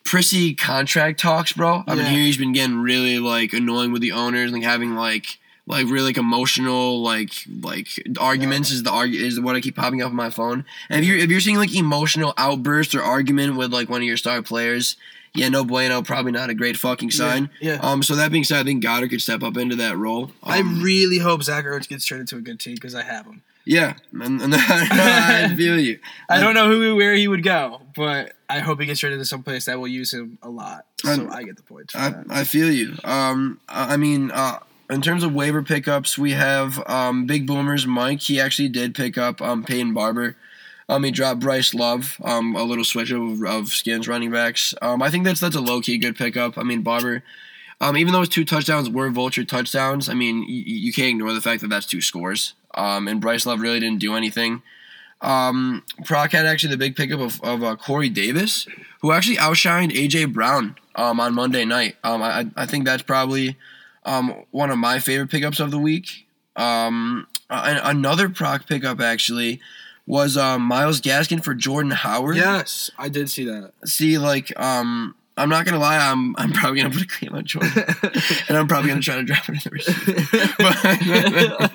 prissy 0.03 0.55
contract 0.55 1.21
talks, 1.21 1.53
bro. 1.53 1.85
I've 1.87 1.97
been 1.97 2.07
hearing 2.07 2.27
he's 2.27 2.37
been 2.37 2.53
getting 2.53 2.79
really 2.79 3.21
like 3.21 3.53
annoying 3.53 3.93
with 3.93 4.03
the 4.03 4.13
owners, 4.13 4.51
like 4.51 4.65
having 4.65 4.97
like 4.97 5.39
like 5.67 5.87
really 5.87 6.07
like 6.07 6.17
emotional 6.19 7.03
like 7.03 7.33
like 7.61 7.89
arguments 8.21 8.71
is 8.71 8.83
the 8.85 8.91
argu- 8.91 9.15
is 9.21 9.41
what 9.41 9.57
I 9.57 9.61
keep 9.61 9.77
popping 9.77 10.01
up 10.03 10.11
on 10.11 10.17
my 10.17 10.31
phone. 10.31 10.65
And 10.89 11.03
if 11.03 11.09
you're 11.09 11.19
if 11.19 11.31
you're 11.31 11.41
seeing 11.41 11.57
like 11.59 11.75
emotional 11.75 12.33
outbursts 12.37 12.95
or 12.95 13.03
argument 13.03 13.57
with 13.57 13.73
like 13.73 13.89
one 13.89 14.01
of 14.01 14.07
your 14.07 14.17
star 14.17 14.43
players, 14.43 14.97
yeah, 15.35 15.49
no 15.49 15.65
bueno, 15.65 16.03
probably 16.03 16.33
not 16.33 16.51
a 16.51 16.55
great 16.55 16.77
fucking 16.77 17.11
sign. 17.11 17.51
Yeah. 17.61 17.79
Um. 17.83 18.03
So 18.03 18.15
that 18.17 18.31
being 18.33 18.45
said, 18.45 18.61
I 18.61 18.65
think 18.65 18.83
Goedert 18.85 19.11
could 19.11 19.21
step 19.23 19.43
up 19.43 19.57
into 19.57 19.77
that 19.77 19.97
role. 19.99 20.31
I 20.43 20.61
Um, 20.61 20.83
really 20.83 21.19
hope 21.19 21.43
Zach 21.43 21.65
Ertz 21.65 21.89
gets 21.89 22.05
traded 22.05 22.29
to 22.29 22.37
a 22.37 22.41
good 22.41 22.61
team 22.61 22.75
because 22.77 22.95
I 22.95 23.03
have 23.03 23.27
him. 23.27 23.43
yeah, 23.65 23.95
and, 24.13 24.41
and 24.41 24.55
I 24.57 25.53
feel 25.57 25.79
you. 25.81 25.99
I 26.31 26.41
don't 26.41 26.55
know 26.55 26.71
who 26.71 26.95
where 26.97 27.15
he 27.15 27.27
would 27.29 27.43
go, 27.43 27.81
but 27.97 28.33
I 28.49 28.61
hope 28.61 28.79
he 28.81 28.87
gets 28.87 29.01
traded 29.01 29.19
to 29.19 29.25
some 29.25 29.43
place 29.43 29.65
that 29.65 29.79
will 29.81 29.89
use 29.89 30.15
him 30.15 30.39
a 30.43 30.49
lot. 30.49 30.87
So 31.03 31.11
I'm- 31.11 31.29
I 31.33 31.43
get 31.43 31.57
the 31.57 31.63
point. 31.65 31.91
I. 31.97 32.15
I 32.31 32.45
feel 32.45 32.71
you. 32.71 32.95
Um, 33.05 33.59
I 33.69 33.95
I 33.95 33.97
mean, 33.97 34.31
uh, 34.31 34.61
in 34.91 35.03
terms 35.03 35.25
of 35.25 35.35
waiver 35.35 35.63
pickups, 35.63 36.17
we 36.17 36.33
have 36.33 36.83
um, 36.89 37.27
Big 37.27 37.47
Boomers 37.47 37.87
Mike. 37.87 38.21
He 38.21 38.41
actually 38.41 38.69
did 38.69 38.95
pick 38.95 39.19
up 39.19 39.43
um, 39.43 39.65
Peyton 39.65 39.95
Barber. 39.95 40.37
Um, 40.89 41.03
he 41.03 41.11
dropped 41.11 41.41
Bryce 41.41 41.75
Love, 41.75 42.17
um, 42.23 42.55
a 42.55 42.63
little 42.63 42.85
switch 42.85 43.11
of, 43.11 43.43
of 43.43 43.69
skins 43.69 44.07
running 44.07 44.31
backs. 44.31 44.75
Um, 44.81 45.03
I 45.03 45.11
think 45.11 45.25
that's 45.25 45.41
that's 45.41 45.57
a 45.57 45.61
low 45.61 45.81
key 45.81 45.99
good 45.99 46.17
pickup. 46.17 46.57
I 46.57 46.63
mean, 46.63 46.83
Barber, 46.83 47.25
um, 47.81 47.97
even 47.97 48.13
though 48.13 48.21
his 48.21 48.29
two 48.29 48.45
touchdowns 48.45 48.89
were 48.89 49.11
vulture 49.11 49.45
touchdowns, 49.45 50.09
I 50.09 50.15
mean, 50.15 50.45
you, 50.45 50.63
you 50.63 50.93
can't 50.93 51.11
ignore 51.11 51.33
the 51.33 51.41
fact 51.41 51.63
that 51.63 51.69
that's 51.69 51.87
two 51.87 52.01
scores. 52.01 52.55
Um, 52.75 53.09
and 53.09 53.21
Bryce 53.21 53.47
Love 53.47 53.61
really 53.61 53.81
didn't 53.81 53.99
do 53.99 54.15
anything. 54.15 54.63
Um, 55.23 55.83
Proc 56.05 56.33
had 56.33 56.47
actually 56.47 56.71
the 56.71 56.79
big 56.79 56.95
pickup 56.95 57.21
of, 57.21 57.43
of 57.43 57.65
uh, 57.65 57.75
Corey 57.77 58.11
Davis, 58.11 58.69
who 59.01 59.13
actually 59.13 59.39
outshined 59.39 59.93
AJ 59.93 60.33
Brown 60.33 60.77
um, 60.95 61.19
on 61.19 61.35
Monday 61.35 61.65
night. 61.65 61.97
Um, 62.05 62.23
I, 62.23 62.47
I 62.55 62.67
think 62.67 62.85
that's 62.85 63.03
probably 63.03 63.57
um, 64.07 64.45
one 64.53 64.71
of 64.71 64.79
my 64.79 64.99
favorite 64.99 65.31
pickups 65.31 65.61
of 65.61 65.71
the 65.71 65.79
week. 65.79 66.27
Um, 66.55 67.27
another 67.51 68.31
Proc 68.31 68.67
pickup 68.67 69.01
actually 69.01 69.61
was 70.07 70.37
um, 70.37 70.63
Myles 70.63 71.01
Gaskin 71.01 71.45
for 71.45 71.53
Jordan 71.53 71.91
Howard. 71.91 72.37
yes, 72.37 72.91
I 72.97 73.09
did 73.09 73.29
see 73.29 73.45
that. 73.45 73.73
See, 73.85 74.17
like, 74.17 74.59
um, 74.59 75.15
I'm 75.39 75.51
not 75.51 75.67
gonna 75.67 75.79
lie, 75.79 75.99
I'm 75.99 76.35
I'm 76.39 76.53
probably 76.53 76.81
gonna 76.81 76.95
put 76.95 77.03
a 77.03 77.07
claim 77.07 77.35
on 77.35 77.45
Jordan, 77.45 77.73
and 78.49 78.57
I'm 78.57 78.67
probably 78.67 78.89
gonna 78.89 79.03
try 79.03 79.17
to 79.17 79.23
drop 79.23 79.47
it 79.49 79.67
in 79.67 79.71
receiver. 79.71 80.53
but 80.59 81.73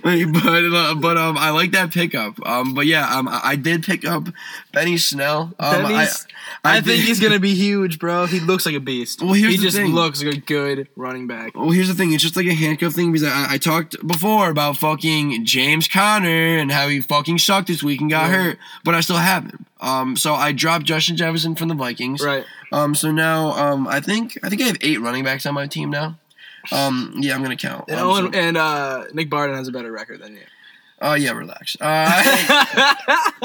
but, 0.32 0.64
uh, 0.74 0.94
but 0.96 1.16
um, 1.16 1.38
I 1.38 1.50
like 1.50 1.72
that 1.72 1.92
pickup. 1.92 2.44
Um, 2.46 2.74
but 2.74 2.86
yeah, 2.86 3.16
um, 3.16 3.28
I, 3.28 3.40
I 3.44 3.56
did 3.56 3.84
pick 3.84 4.04
up 4.04 4.28
Benny 4.72 4.96
Snell. 4.96 5.54
Um, 5.58 5.82
Benny's- 5.82 6.26
I, 6.64 6.78
I, 6.78 6.80
think 6.80 7.00
did- 7.00 7.06
he's 7.06 7.20
gonna 7.20 7.38
be 7.38 7.54
huge, 7.54 7.98
bro. 7.98 8.26
He 8.26 8.40
looks 8.40 8.66
like 8.66 8.74
a 8.74 8.80
beast. 8.80 9.22
Well, 9.22 9.32
here's 9.34 9.52
he 9.52 9.56
the 9.58 9.62
just 9.64 9.76
thing. 9.76 9.92
looks 9.94 10.22
like 10.22 10.34
a 10.34 10.40
good 10.40 10.88
running 10.96 11.26
back. 11.26 11.54
Well, 11.54 11.70
here's 11.70 11.88
the 11.88 11.94
thing. 11.94 12.12
It's 12.12 12.22
just 12.22 12.36
like 12.36 12.46
a 12.46 12.54
handcuff 12.54 12.92
thing 12.94 13.12
because 13.12 13.26
I, 13.28 13.54
I 13.54 13.58
talked 13.58 13.96
before 14.06 14.50
about 14.50 14.76
fucking 14.76 15.44
James 15.44 15.88
Conner 15.88 16.58
and 16.58 16.70
how 16.72 16.88
he 16.88 17.00
fucking 17.00 17.38
sucked 17.38 17.68
this 17.68 17.82
week 17.82 18.00
and 18.00 18.10
got 18.10 18.28
Yeah. 18.30 18.36
hurt, 18.42 18.58
but 18.84 18.94
I 18.94 19.00
still 19.00 19.16
have 19.16 19.44
him. 19.44 19.66
Um, 19.84 20.16
so 20.16 20.32
I 20.34 20.52
dropped 20.52 20.86
Justin 20.86 21.16
Jefferson 21.16 21.54
from 21.54 21.68
the 21.68 21.74
Vikings. 21.74 22.22
Right. 22.24 22.44
Um, 22.72 22.94
so 22.94 23.12
now 23.12 23.50
um, 23.52 23.86
I 23.86 24.00
think 24.00 24.38
I 24.42 24.48
think 24.48 24.62
I 24.62 24.64
have 24.64 24.78
eight 24.80 25.00
running 25.00 25.22
backs 25.24 25.44
on 25.46 25.54
my 25.54 25.66
team 25.66 25.90
now. 25.90 26.16
Um, 26.72 27.12
yeah, 27.18 27.34
I'm 27.34 27.42
gonna 27.42 27.54
count. 27.56 27.84
And, 27.88 28.00
Um, 28.00 28.06
Owen, 28.08 28.32
so- 28.32 28.38
and 28.38 28.56
uh, 28.56 29.04
Nick 29.12 29.28
Barden 29.28 29.54
has 29.56 29.68
a 29.68 29.72
better 29.72 29.92
record 29.92 30.20
than 30.22 30.32
you. 30.34 30.40
Oh 31.02 31.12
yeah, 31.14 31.32
relax. 31.32 31.76
Uh, 31.80 32.94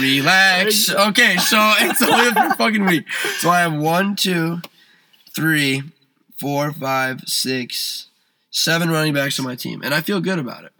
relax. 0.00 0.90
Okay, 0.90 1.36
so 1.36 1.56
it's 1.78 2.02
only 2.02 2.30
the 2.30 2.54
fucking 2.56 2.86
week. 2.86 3.10
So 3.38 3.50
I 3.50 3.60
have 3.60 3.74
one, 3.74 4.16
two, 4.16 4.60
three, 5.34 5.82
four, 6.38 6.72
five, 6.72 7.20
six, 7.26 8.06
seven 8.50 8.88
running 8.90 9.12
backs 9.14 9.38
on 9.38 9.44
my 9.44 9.54
team, 9.56 9.82
and 9.82 9.92
I 9.94 10.00
feel 10.00 10.20
good 10.20 10.38
about 10.38 10.64
it. 10.64 10.72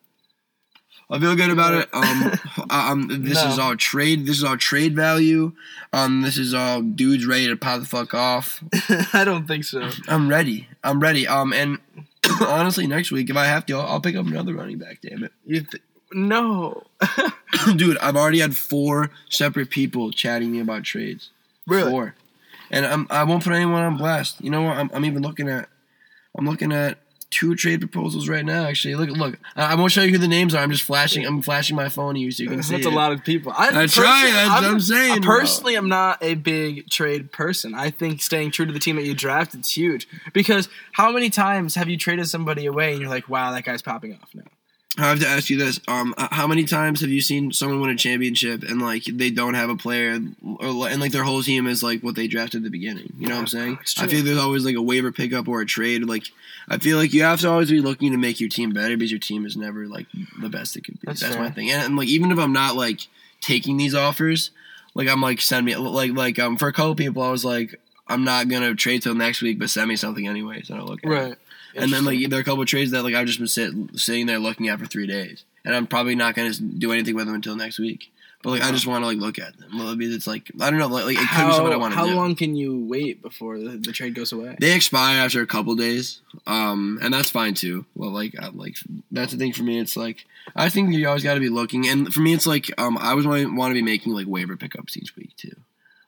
I 1.11 1.21
feel 1.21 1.37
good 1.37 1.51
about 1.51 1.75
it. 1.75 1.89
Um, 1.93 2.33
um, 2.71 3.25
this 3.25 3.43
No. 3.43 3.51
is 3.51 3.59
all 3.59 3.77
trade. 3.77 4.27
This 4.27 4.39
is 4.39 4.45
all 4.45 4.57
trade 4.57 4.97
value. 4.97 5.53
Um, 5.93 6.23
this 6.23 6.39
is 6.39 6.55
all 6.55 6.81
dudes 6.81 7.27
ready 7.27 7.47
to 7.47 7.57
pop 7.57 7.81
the 7.81 7.87
fuck 7.87 8.15
off. 8.15 8.63
I 9.13 9.25
don't 9.25 9.47
think 9.47 9.65
so. 9.65 9.91
I'm 10.09 10.29
ready. 10.29 10.69
I'm 10.83 11.01
ready. 11.01 11.27
Um, 11.29 11.53
and 11.53 11.79
honestly, 12.41 12.87
next 12.87 13.13
week 13.13 13.29
if 13.31 13.37
I 13.37 13.45
have 13.47 13.67
to, 13.67 13.75
I'll, 13.75 13.87
I'll 13.87 14.01
pick 14.01 14.17
up 14.17 14.27
another 14.27 14.55
running 14.55 14.79
back. 14.79 15.01
Damn 15.03 15.25
it. 15.25 15.33
You 15.45 15.61
th- 15.61 15.83
no. 16.13 16.85
dude. 17.77 17.99
I've 17.99 18.17
already 18.17 18.41
had 18.41 18.57
four 18.57 19.11
separate 19.29 19.71
people 19.71 20.11
chatting 20.11 20.51
me 20.53 20.61
about 20.61 20.85
trades. 20.85 21.31
Really? 21.67 21.91
Four, 21.91 22.15
and 22.71 22.85
I'm, 22.87 23.07
I 23.11 23.25
won't 23.25 23.45
put 23.45 23.53
anyone 23.53 23.83
on 23.83 23.97
blast. 23.97 24.43
You 24.43 24.51
know 24.51 24.63
what? 24.63 24.77
I'm, 24.77 24.91
I'm 24.93 25.05
even 25.05 25.23
looking 25.23 25.49
at. 25.49 25.69
I'm 26.37 26.47
looking 26.47 26.73
at 26.73 26.99
two 27.35 27.55
trade 27.57 27.81
proposals 27.81 28.29
right 28.29 28.45
now. 28.45 28.65
Actually, 28.67 28.95
look, 28.95 29.11
look. 29.11 29.39
I, 29.57 29.73
I 29.73 29.75
won't 29.75 29.91
show 29.91 30.03
you 30.03 30.13
who 30.13 30.19
the 30.19 30.29
names 30.29 30.55
are. 30.55 30.59
I'm 30.59 30.71
just 30.71 30.85
flashing. 30.85 31.27
I'm 31.27 31.43
flashing 31.43 31.75
my 31.75 31.89
phone 31.89 32.15
at 32.17 32.21
you 32.21 32.31
so 32.31 32.45
you 32.45 32.49
can 32.49 32.63
see. 32.63 32.75
That's 32.77 32.87
it. 32.87 32.93
a 32.93 32.95
lot 32.95 33.13
of 33.13 33.25
people. 33.25 33.53
I 33.57 33.71
That's 33.73 33.95
personally- 33.97 34.09
right, 34.09 34.33
that's 34.33 34.63
what 34.63 34.65
I'm 34.71 34.81
saying, 34.81 35.23
Personally 35.23 35.75
I'm 35.75 35.89
not 35.89 36.19
a 36.23 36.35
big 36.35 36.89
trade 36.89 37.33
person. 37.33 37.75
I 37.75 37.91
think 37.91 38.23
staying 38.23 38.53
true 38.53 38.67
to 38.67 38.73
the 38.73 38.79
team 38.79 38.97
that 38.97 39.05
you 39.05 39.15
draft 39.15 39.55
is 39.55 39.71
huge. 39.71 40.07
Because 40.33 40.69
how 40.93 41.11
many 41.11 41.29
times 41.31 41.75
have 41.75 41.89
you 41.89 41.97
traded 41.97 42.29
somebody 42.29 42.67
away 42.67 42.93
and 42.93 43.01
you're 43.01 43.11
like, 43.11 43.29
wow, 43.29 43.53
that 43.53 43.65
guy's 43.65 43.83
popping 43.83 44.13
off 44.15 44.31
now? 44.35 44.45
I 44.97 45.09
have 45.09 45.21
to 45.21 45.27
ask 45.27 45.51
you 45.51 45.57
this: 45.57 45.81
um, 45.89 46.15
uh, 46.17 46.29
How 46.31 46.47
many 46.47 46.65
times 46.65 47.01
have 47.01 47.11
you 47.11 47.21
seen 47.21 47.53
someone 47.53 47.81
win 47.81 47.91
a 47.91 47.97
championship 47.97 48.63
and 48.63 48.81
like 48.81 49.05
they 49.05 49.31
don't 49.31 49.55
have 49.55 49.69
a 49.69 49.77
player, 49.77 50.21
or 50.43 50.89
and 50.89 51.01
like 51.01 51.11
their 51.11 51.25
whole 51.25 51.43
team 51.43 51.67
is 51.67 51.83
like 51.83 52.03
what 52.03 52.15
they 52.15 52.29
drafted 52.29 52.59
at 52.59 52.65
the 52.65 52.71
beginning? 52.71 53.13
You 53.19 53.27
know 53.27 53.35
what 53.35 53.41
I'm 53.41 53.47
saying? 53.49 53.79
I 53.99 54.07
feel 54.07 54.25
there's 54.25 54.39
always 54.39 54.65
like 54.65 54.77
a 54.77 54.83
waiver 54.83 55.11
pickup 55.11 55.49
or 55.49 55.61
a 55.61 55.67
trade. 55.67 56.05
Like 56.05 56.25
I 56.69 56.79
feel 56.79 56.97
like 56.97 57.13
you 57.13 57.25
have 57.25 57.41
to 57.41 57.51
always 57.51 57.71
be 57.71 57.81
looking 57.81 58.13
to 58.13 58.19
make 58.19 58.39
your 58.39 58.49
team 58.49 58.71
better 58.71 58.97
because 58.97 59.11
your 59.11 59.21
team 59.21 59.47
is 59.47 59.57
never 59.57 59.89
like 59.89 60.07
the 60.41 60.49
best 60.49 60.77
it 60.77 60.85
could 60.85 61.01
be. 61.01 61.07
That's 61.07 61.21
That's, 61.21 61.37
my 61.37 61.51
thing. 61.51 61.71
And, 61.71 61.83
and 61.83 61.97
like 61.97 62.09
even 62.09 62.31
if 62.31 62.39
I'm 62.39 62.53
not 62.53 62.77
like 62.77 63.09
taking 63.41 63.77
these 63.77 63.97
offers, 63.97 64.53
like 64.95 65.09
I'm 65.09 65.21
like 65.21 65.41
send 65.41 65.67
me 65.67 65.75
like 65.75 66.13
like 66.13 66.39
um 66.39 66.57
for 66.57 66.69
a 66.69 66.73
couple 66.73 66.95
people 66.95 67.23
I 67.23 67.31
was 67.31 67.45
like 67.45 67.81
I'm 68.07 68.25
not 68.25 68.49
gonna 68.49 68.75
trade 68.75 69.03
till 69.03 69.15
next 69.15 69.43
week, 69.43 69.59
but 69.59 69.71
send 69.71 69.89
me 69.89 69.97
something 69.97 70.27
anyways, 70.27 70.71
and 70.71 70.79
I 70.79 70.83
look 70.83 71.01
at 71.05 71.11
it. 71.11 71.15
Right. 71.15 71.37
And 71.77 71.93
then 71.93 72.05
like 72.05 72.29
there 72.29 72.39
are 72.39 72.43
a 72.43 72.45
couple 72.45 72.63
of 72.63 72.69
trades 72.69 72.93
that 72.93 73.03
like 73.03 73.15
I've 73.15 73.27
just 73.27 73.39
been 73.39 73.49
sit, 73.49 73.73
sitting 73.95 74.27
there 74.27 74.39
looking 74.39 74.69
at 74.69 74.79
for 74.79 74.87
three 74.87 75.07
days, 75.07 75.45
and 75.65 75.75
I'm 75.75 75.87
probably 75.87 76.15
not 76.15 76.35
gonna 76.35 76.55
do 76.55 76.93
anything 76.93 77.15
with 77.15 77.27
them 77.27 77.35
until 77.35 77.57
next 77.57 77.79
week. 77.79 78.11
But 78.45 78.51
like 78.51 78.63
I 78.63 78.73
just 78.73 78.87
want 78.87 79.03
to 79.03 79.07
like 79.07 79.17
look 79.17 79.39
at 79.39 79.57
them. 79.57 79.71
It's 80.03 80.27
like 80.27 80.51
I 80.61 80.69
don't 80.69 80.79
know, 80.79 80.87
like, 80.87 81.07
like 81.07 81.17
it 81.17 81.27
could 81.31 81.47
be 81.47 81.53
something 81.55 81.67
I 81.67 81.73
how, 81.73 81.79
want 81.79 81.95
to 81.95 81.99
how 81.99 82.07
long 82.07 82.37
can 82.37 82.55
you 82.55 82.79
wait 82.79 83.23
before 83.23 83.59
the, 83.59 83.79
the 83.79 83.91
trade 83.91 84.15
goes 84.15 84.33
away? 84.33 84.55
They 84.61 84.77
expire 84.77 85.19
after 85.19 85.41
a 85.41 85.47
couple 85.47 85.75
days, 85.77 86.21
um, 86.47 86.99
and 87.01 87.15
that's 87.15 87.31
fine 87.31 87.55
too. 87.55 87.87
Well, 87.95 88.11
like 88.11 88.35
I, 88.39 88.49
like 88.49 88.77
that's 89.11 89.33
the 89.33 89.39
thing 89.39 89.55
for 89.55 89.63
me. 89.63 89.81
It's 89.81 89.97
like 89.97 90.27
I 90.55 90.69
think 90.69 90.93
you 90.93 91.09
always 91.09 91.25
got 91.25 91.35
to 91.35 91.41
be 91.41 91.49
looking, 91.49 91.89
and 91.89 92.13
for 92.13 92.21
me, 92.21 92.35
it's 92.35 92.47
like 92.47 92.71
um, 92.77 92.99
I 92.99 93.13
always 93.13 93.27
want 93.27 93.57
want 93.57 93.71
to 93.71 93.75
be 93.75 93.83
making 93.83 94.13
like 94.13 94.27
waiver 94.27 94.59
pickups 94.59 94.99
each 94.99 95.17
week 95.17 95.35
too. 95.39 95.57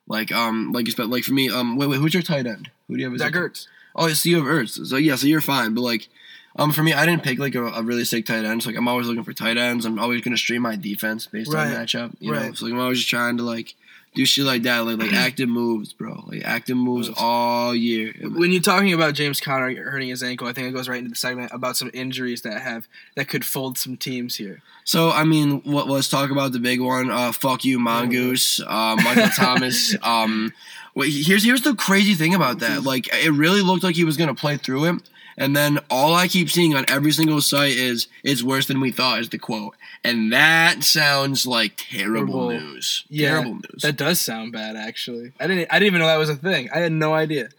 Like 0.07 0.31
um, 0.31 0.71
like 0.71 0.87
you 0.87 0.93
but 0.95 1.09
like 1.09 1.23
for 1.23 1.33
me, 1.33 1.49
um, 1.49 1.75
wait, 1.75 1.87
wait, 1.87 1.97
who's 1.99 2.13
your 2.13 2.23
tight 2.23 2.47
end? 2.47 2.69
Who 2.87 2.95
do 2.95 3.01
you 3.01 3.05
have? 3.07 3.13
as 3.15 3.19
Zach 3.19 3.33
Ertz. 3.33 3.67
Oh, 3.95 4.07
so 4.09 4.29
you 4.29 4.37
have 4.37 4.45
Ertz. 4.45 4.85
So 4.87 4.95
yeah, 4.97 5.15
so 5.15 5.27
you're 5.27 5.41
fine. 5.41 5.73
But 5.73 5.81
like, 5.81 6.07
um, 6.55 6.71
for 6.71 6.81
me, 6.83 6.93
I 6.93 7.05
didn't 7.05 7.23
pick 7.23 7.39
like 7.39 7.55
a, 7.55 7.65
a 7.65 7.81
really 7.83 8.05
sick 8.05 8.25
tight 8.25 8.45
end. 8.45 8.63
So 8.63 8.69
like, 8.69 8.77
I'm 8.77 8.87
always 8.87 9.07
looking 9.07 9.23
for 9.23 9.33
tight 9.33 9.57
ends. 9.57 9.85
I'm 9.85 9.99
always 9.99 10.21
gonna 10.21 10.37
stream 10.37 10.61
my 10.61 10.75
defense 10.75 11.27
based 11.27 11.51
Right. 11.53 11.67
on 11.75 11.83
matchup. 11.85 12.15
You 12.19 12.31
know, 12.31 12.53
so 12.53 12.65
like, 12.65 12.73
I'm 12.73 12.79
always 12.79 12.99
just 12.99 13.09
trying 13.09 13.37
to 13.37 13.43
like 13.43 13.75
do 14.17 14.25
shit 14.25 14.45
like 14.45 14.63
that, 14.63 14.79
like 14.79 14.97
like 14.97 15.13
active 15.27 15.47
moves, 15.47 15.93
bro. 15.93 16.23
Like 16.27 16.43
active 16.43 16.75
moves 16.75 17.09
all 17.15 17.73
year. 17.73 18.13
When 18.21 18.51
you're 18.51 18.61
talking 18.61 18.91
about 18.91 19.13
James 19.13 19.39
Conner 19.39 19.73
hurting 19.89 20.09
his 20.09 20.23
ankle, 20.23 20.47
I 20.47 20.53
think 20.53 20.67
it 20.67 20.71
goes 20.71 20.89
right 20.89 20.97
into 20.97 21.11
the 21.11 21.15
segment 21.15 21.51
about 21.53 21.77
some 21.77 21.91
injuries 21.93 22.41
that 22.41 22.61
have 22.61 22.87
that 23.15 23.29
could 23.29 23.45
fold 23.45 23.77
some 23.77 23.95
teams 23.95 24.35
here. 24.35 24.61
So 24.83 25.11
I 25.11 25.23
mean, 25.23 25.61
what, 25.61 25.87
let's 25.87 26.09
talk 26.09 26.31
about 26.31 26.51
the 26.51 26.59
big 26.59 26.81
one. 26.81 27.11
Uh, 27.11 27.31
fuck 27.31 27.63
you, 27.63 27.79
Mongoose. 27.79 28.59
Uh, 28.59 28.97
Michael 29.03 29.29
Thomas. 29.35 29.95
Um, 30.01 30.51
wait, 30.95 31.11
here's 31.11 31.43
here's 31.43 31.61
the 31.61 31.75
crazy 31.75 32.15
thing 32.15 32.33
about 32.33 32.59
that. 32.59 32.83
Like, 32.83 33.07
it 33.13 33.31
really 33.31 33.61
looked 33.61 33.83
like 33.83 33.95
he 33.95 34.03
was 34.03 34.17
gonna 34.17 34.35
play 34.35 34.57
through 34.57 34.85
it, 34.85 35.01
and 35.37 35.55
then 35.55 35.79
all 35.89 36.15
I 36.15 36.27
keep 36.27 36.49
seeing 36.49 36.73
on 36.75 36.85
every 36.87 37.11
single 37.11 37.41
site 37.41 37.75
is 37.77 38.07
"it's 38.23 38.43
worse 38.43 38.65
than 38.67 38.79
we 38.81 38.91
thought" 38.91 39.19
is 39.19 39.29
the 39.29 39.37
quote, 39.37 39.75
and 40.03 40.31
that 40.33 40.83
sounds 40.83 41.45
like 41.45 41.77
terrible 41.89 42.49
Terrible. 42.49 42.49
news. 42.51 43.05
Yeah, 43.09 43.29
terrible 43.31 43.55
news. 43.55 43.81
That 43.81 43.97
does 43.97 44.19
sound 44.19 44.51
bad, 44.51 44.75
actually. 44.75 45.31
I 45.39 45.47
didn't. 45.47 45.67
I 45.71 45.79
didn't 45.79 45.87
even 45.87 45.99
know 46.01 46.07
that 46.07 46.17
was 46.17 46.29
a 46.29 46.35
thing. 46.35 46.69
I 46.73 46.79
had 46.79 46.91
no 46.91 47.13
idea. 47.13 47.49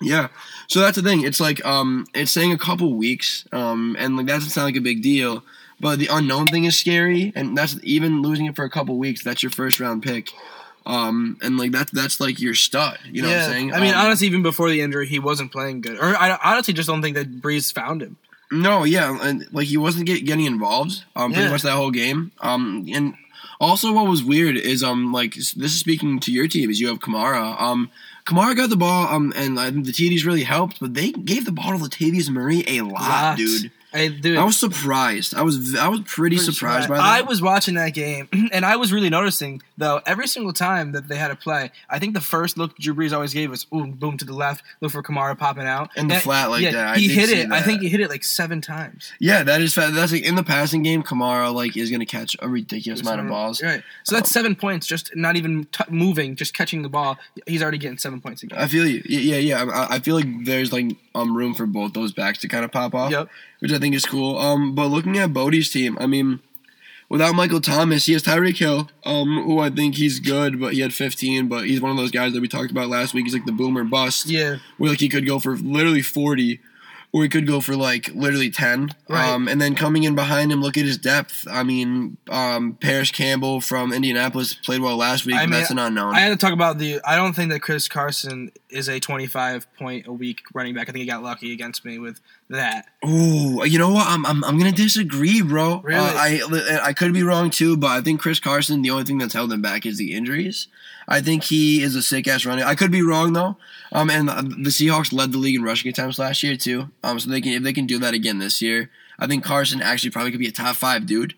Yeah. 0.00 0.28
So 0.68 0.80
that's 0.80 0.96
the 0.96 1.02
thing. 1.02 1.22
It's 1.24 1.40
like 1.40 1.64
um 1.64 2.06
it's 2.14 2.30
saying 2.30 2.52
a 2.52 2.58
couple 2.58 2.92
weeks. 2.94 3.46
Um 3.50 3.96
and 3.98 4.16
like 4.16 4.26
that 4.26 4.34
doesn't 4.34 4.50
sound 4.50 4.66
like 4.66 4.76
a 4.76 4.80
big 4.82 5.02
deal. 5.02 5.42
But 5.80 5.98
the 5.98 6.08
unknown 6.10 6.46
thing 6.46 6.64
is 6.64 6.78
scary 6.78 7.32
and 7.34 7.56
that's 7.56 7.78
even 7.82 8.20
losing 8.22 8.44
it 8.46 8.56
for 8.56 8.64
a 8.64 8.70
couple 8.70 8.98
weeks, 8.98 9.22
that's 9.24 9.42
your 9.42 9.50
first 9.50 9.80
round 9.80 10.02
pick. 10.02 10.30
Um 10.86 11.36
and 11.42 11.58
like 11.58 11.72
that's 11.72 11.90
that's 11.90 12.20
like 12.20 12.40
your 12.40 12.54
stud. 12.54 12.98
You 13.10 13.22
know 13.22 13.28
what 13.28 13.38
I'm 13.38 13.50
saying? 13.50 13.74
I 13.74 13.80
mean, 13.80 13.92
Um, 13.94 14.06
honestly, 14.06 14.26
even 14.28 14.42
before 14.42 14.70
the 14.70 14.80
injury, 14.80 15.06
he 15.06 15.18
wasn't 15.18 15.50
playing 15.52 15.80
good. 15.80 15.98
Or 15.98 16.16
I 16.16 16.38
honestly 16.44 16.72
just 16.74 16.88
don't 16.88 17.02
think 17.02 17.16
that 17.16 17.40
Brees 17.42 17.72
found 17.72 18.02
him. 18.02 18.16
No, 18.52 18.84
yeah, 18.84 19.18
and 19.20 19.44
like 19.52 19.66
he 19.66 19.76
wasn't 19.76 20.06
get, 20.06 20.24
getting 20.24 20.46
involved 20.46 21.04
um 21.16 21.32
pretty 21.32 21.46
Yeah. 21.46 21.50
much 21.52 21.62
that 21.62 21.72
whole 21.72 21.90
game. 21.90 22.30
Um 22.40 22.86
and 22.94 23.14
also 23.60 23.92
what 23.92 24.06
was 24.06 24.22
weird 24.22 24.56
is 24.56 24.84
um 24.84 25.12
like 25.12 25.34
this 25.34 25.56
is 25.56 25.80
speaking 25.80 26.20
to 26.20 26.30
your 26.32 26.46
team 26.46 26.70
is 26.70 26.80
you 26.80 26.88
have 26.88 27.00
Kamara. 27.00 27.60
Um 27.60 27.90
Kamara 28.24 28.56
got 28.56 28.70
the 28.70 28.76
ball 28.76 29.08
um 29.12 29.32
and 29.36 29.58
I 29.58 29.70
think 29.72 29.86
the 29.86 29.92
TDs 29.92 30.24
really 30.24 30.44
helped, 30.44 30.78
but 30.80 30.94
they 30.94 31.10
gave 31.10 31.44
the 31.44 31.52
ball 31.52 31.72
to 31.76 31.84
Latavius 31.84 32.30
Murray 32.30 32.62
a 32.68 32.82
lot, 32.82 32.92
Lots. 33.00 33.36
dude. 33.38 33.72
I, 33.96 34.08
dude, 34.08 34.36
I 34.38 34.44
was 34.44 34.56
surprised. 34.56 35.34
I 35.34 35.42
was 35.42 35.74
I 35.74 35.88
was 35.88 36.00
pretty, 36.06 36.36
surprised 36.38 36.88
by 36.88 36.96
that. 36.96 37.04
I 37.04 37.22
was 37.22 37.40
watching 37.42 37.74
that 37.74 37.94
game, 37.94 38.28
and 38.52 38.64
I 38.64 38.76
was 38.76 38.92
really 38.92 39.10
noticing 39.10 39.62
though 39.78 40.00
every 40.06 40.26
single 40.26 40.52
time 40.52 40.92
that 40.92 41.08
they 41.08 41.16
had 41.16 41.30
a 41.30 41.36
play. 41.36 41.70
I 41.90 41.98
think 41.98 42.14
the 42.14 42.20
first 42.20 42.56
look 42.58 42.76
Drew 42.78 42.94
Brees 42.94 43.12
always 43.12 43.32
gave 43.34 43.50
was 43.50 43.64
boom, 43.64 43.92
boom 43.92 44.16
to 44.18 44.24
the 44.24 44.32
left, 44.34 44.62
look 44.80 44.92
for 44.92 45.02
Kamara 45.02 45.36
popping 45.38 45.66
out, 45.66 45.90
And 45.96 46.10
the 46.10 46.16
flat 46.20 46.50
like 46.50 46.62
yeah, 46.62 46.72
that, 46.72 46.86
I 46.88 46.98
he 46.98 47.08
hit 47.08 47.30
it. 47.30 47.50
I 47.50 47.62
think 47.62 47.80
he 47.80 47.88
hit 47.88 48.00
it 48.00 48.08
like 48.10 48.24
seven 48.24 48.60
times. 48.60 49.12
yeah, 49.20 49.42
that 49.42 49.60
is 49.60 49.74
that's 49.74 50.12
like 50.12 50.22
in 50.24 50.34
the 50.34 50.44
passing 50.44 50.82
game. 50.82 51.02
Kamara 51.02 51.52
like 51.52 51.76
is 51.76 51.90
gonna 51.90 52.06
catch 52.06 52.36
a 52.40 52.48
ridiculous 52.48 53.00
amount 53.00 53.20
of 53.20 53.28
balls. 53.28 53.62
Right. 53.62 53.82
So 54.04 54.14
that's 54.14 54.30
seven 54.30 54.54
points, 54.56 54.86
just 54.86 55.14
not 55.16 55.36
even 55.36 55.64
t- 55.66 55.84
moving, 55.88 56.36
just 56.36 56.54
catching 56.54 56.82
the 56.82 56.88
ball. 56.88 57.18
He's 57.46 57.62
already 57.62 57.78
getting 57.78 57.98
seven 57.98 58.20
points 58.20 58.42
again. 58.42 58.58
I 58.58 58.66
feel 58.66 58.86
you. 58.86 59.02
Yeah, 59.06 59.36
yeah, 59.36 59.64
yeah. 59.64 59.86
I, 59.90 59.96
I 59.96 59.98
feel 60.00 60.16
like 60.16 60.44
there's 60.44 60.72
like 60.72 60.96
um 61.14 61.36
room 61.36 61.54
for 61.54 61.66
both 61.66 61.92
those 61.92 62.12
backs 62.12 62.38
to 62.40 62.48
kind 62.48 62.64
of 62.64 62.72
pop 62.72 62.94
off, 62.94 63.10
Yep. 63.10 63.28
Which 63.60 63.72
I 63.72 63.78
think 63.78 63.94
is 63.94 64.04
cool. 64.04 64.38
Um, 64.38 64.74
but 64.74 64.86
looking 64.88 65.16
at 65.18 65.32
Bodie's 65.32 65.70
team, 65.70 65.96
I 65.98 66.06
mean, 66.06 66.40
without 67.08 67.34
Michael 67.34 67.60
Thomas, 67.60 68.06
he 68.06 68.12
has 68.12 68.22
Tyreek 68.22 68.58
Hill, 68.58 68.90
um, 69.04 69.42
who 69.44 69.58
I 69.60 69.70
think 69.70 69.94
he's 69.94 70.20
good, 70.20 70.60
but 70.60 70.74
he 70.74 70.80
had 70.80 70.92
15. 70.92 71.48
But 71.48 71.64
he's 71.66 71.80
one 71.80 71.90
of 71.90 71.96
those 71.96 72.10
guys 72.10 72.32
that 72.34 72.40
we 72.42 72.48
talked 72.48 72.70
about 72.70 72.88
last 72.88 73.14
week. 73.14 73.24
He's 73.24 73.34
like 73.34 73.46
the 73.46 73.52
boomer 73.52 73.84
bust. 73.84 74.26
Yeah. 74.26 74.56
where 74.76 74.90
like 74.90 75.00
he 75.00 75.08
could 75.08 75.26
go 75.26 75.38
for 75.38 75.56
literally 75.56 76.02
40 76.02 76.60
or 77.12 77.22
he 77.22 77.28
could 77.30 77.46
go 77.46 77.60
for 77.60 77.76
like 77.76 78.10
literally 78.14 78.50
10 78.50 78.90
Right. 79.08 79.26
um, 79.30 79.48
and 79.48 79.58
then 79.60 79.74
coming 79.74 80.02
in 80.02 80.14
behind 80.14 80.52
him 80.52 80.60
look 80.60 80.76
at 80.76 80.84
his 80.84 80.98
depth 80.98 81.46
i 81.50 81.62
mean 81.62 82.16
um, 82.28 82.74
Parris 82.80 83.12
Campbell 83.12 83.60
from 83.60 83.92
indianapolis 83.92 84.54
played 84.54 84.80
well 84.82 84.96
last 84.96 85.24
week 85.24 85.36
I 85.36 85.42
mean, 85.42 85.50
that's 85.52 85.70
an 85.70 85.78
unknown 85.78 86.14
I 86.14 86.18
had 86.20 86.30
to 86.30 86.36
talk 86.36 86.52
about 86.52 86.78
the. 86.78 87.00
I 87.04 87.14
don't 87.16 87.32
think 87.34 87.50
that 87.52 87.60
Chris 87.60 87.86
Carson 87.88 88.50
is 88.68 88.88
a 88.88 88.98
25 89.00 89.72
point 89.78 90.06
a 90.08 90.12
week 90.12 90.42
running 90.52 90.74
back. 90.74 90.88
I 90.88 90.92
think 90.92 91.02
he 91.02 91.06
got 91.06 91.22
lucky 91.22 91.52
against 91.52 91.84
me 91.84 91.98
with 91.98 92.20
that. 92.50 92.86
Ooh, 93.04 93.64
you 93.64 93.78
know 93.78 93.90
what? 93.90 94.06
I'm, 94.06 94.24
I'm, 94.26 94.44
I'm 94.44 94.58
gonna 94.58 94.72
disagree, 94.72 95.42
bro. 95.42 95.80
Really? 95.82 95.98
Uh, 95.98 96.12
I 96.14 96.80
I 96.84 96.92
could 96.92 97.12
be 97.12 97.22
wrong 97.22 97.50
too, 97.50 97.76
but 97.76 97.88
I 97.90 98.00
think 98.00 98.20
Chris 98.20 98.40
Carson. 98.40 98.82
The 98.82 98.90
only 98.90 99.04
thing 99.04 99.18
that's 99.18 99.34
held 99.34 99.52
him 99.52 99.62
back 99.62 99.84
is 99.86 99.98
the 99.98 100.14
injuries. 100.14 100.68
I 101.08 101.20
think 101.20 101.44
he 101.44 101.82
is 101.82 101.94
a 101.94 102.02
sick 102.02 102.26
ass 102.26 102.44
runner. 102.44 102.64
I 102.64 102.74
could 102.74 102.90
be 102.90 103.02
wrong 103.02 103.32
though. 103.32 103.56
Um, 103.92 104.10
and 104.10 104.28
the 104.28 104.70
Seahawks 104.70 105.12
led 105.12 105.32
the 105.32 105.38
league 105.38 105.54
in 105.56 105.62
rushing 105.62 105.88
attempts 105.88 106.18
last 106.18 106.42
year 106.42 106.56
too. 106.56 106.90
Um, 107.04 107.18
so 107.20 107.30
they 107.30 107.40
can 107.40 107.52
if 107.52 107.62
they 107.62 107.72
can 107.72 107.86
do 107.86 107.98
that 108.00 108.14
again 108.14 108.38
this 108.38 108.60
year, 108.60 108.90
I 109.18 109.26
think 109.26 109.44
Carson 109.44 109.80
actually 109.82 110.10
probably 110.10 110.30
could 110.32 110.40
be 110.40 110.48
a 110.48 110.52
top 110.52 110.76
five 110.76 111.06
dude. 111.06 111.34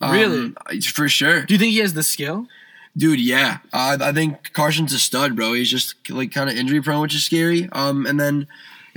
Um, 0.00 0.12
Really? 0.12 0.80
For 0.82 1.08
sure, 1.08 1.42
Do 1.42 1.54
you 1.54 1.58
think 1.58 1.72
he 1.72 1.78
has 1.78 1.94
the 1.94 2.02
skill? 2.02 2.48
dude. 2.96 3.20
Yeah, 3.20 3.58
uh, 3.72 3.96
I 4.00 4.12
think 4.12 4.52
Carson's 4.52 4.92
a 4.92 4.98
stud, 4.98 5.34
bro. 5.36 5.52
He's 5.54 5.70
just 5.70 5.94
like 6.10 6.32
kind 6.32 6.50
of 6.50 6.56
injury 6.56 6.82
prone, 6.82 7.00
which 7.00 7.14
is 7.14 7.24
scary. 7.24 7.68
Um, 7.72 8.04
and 8.06 8.18
then 8.20 8.48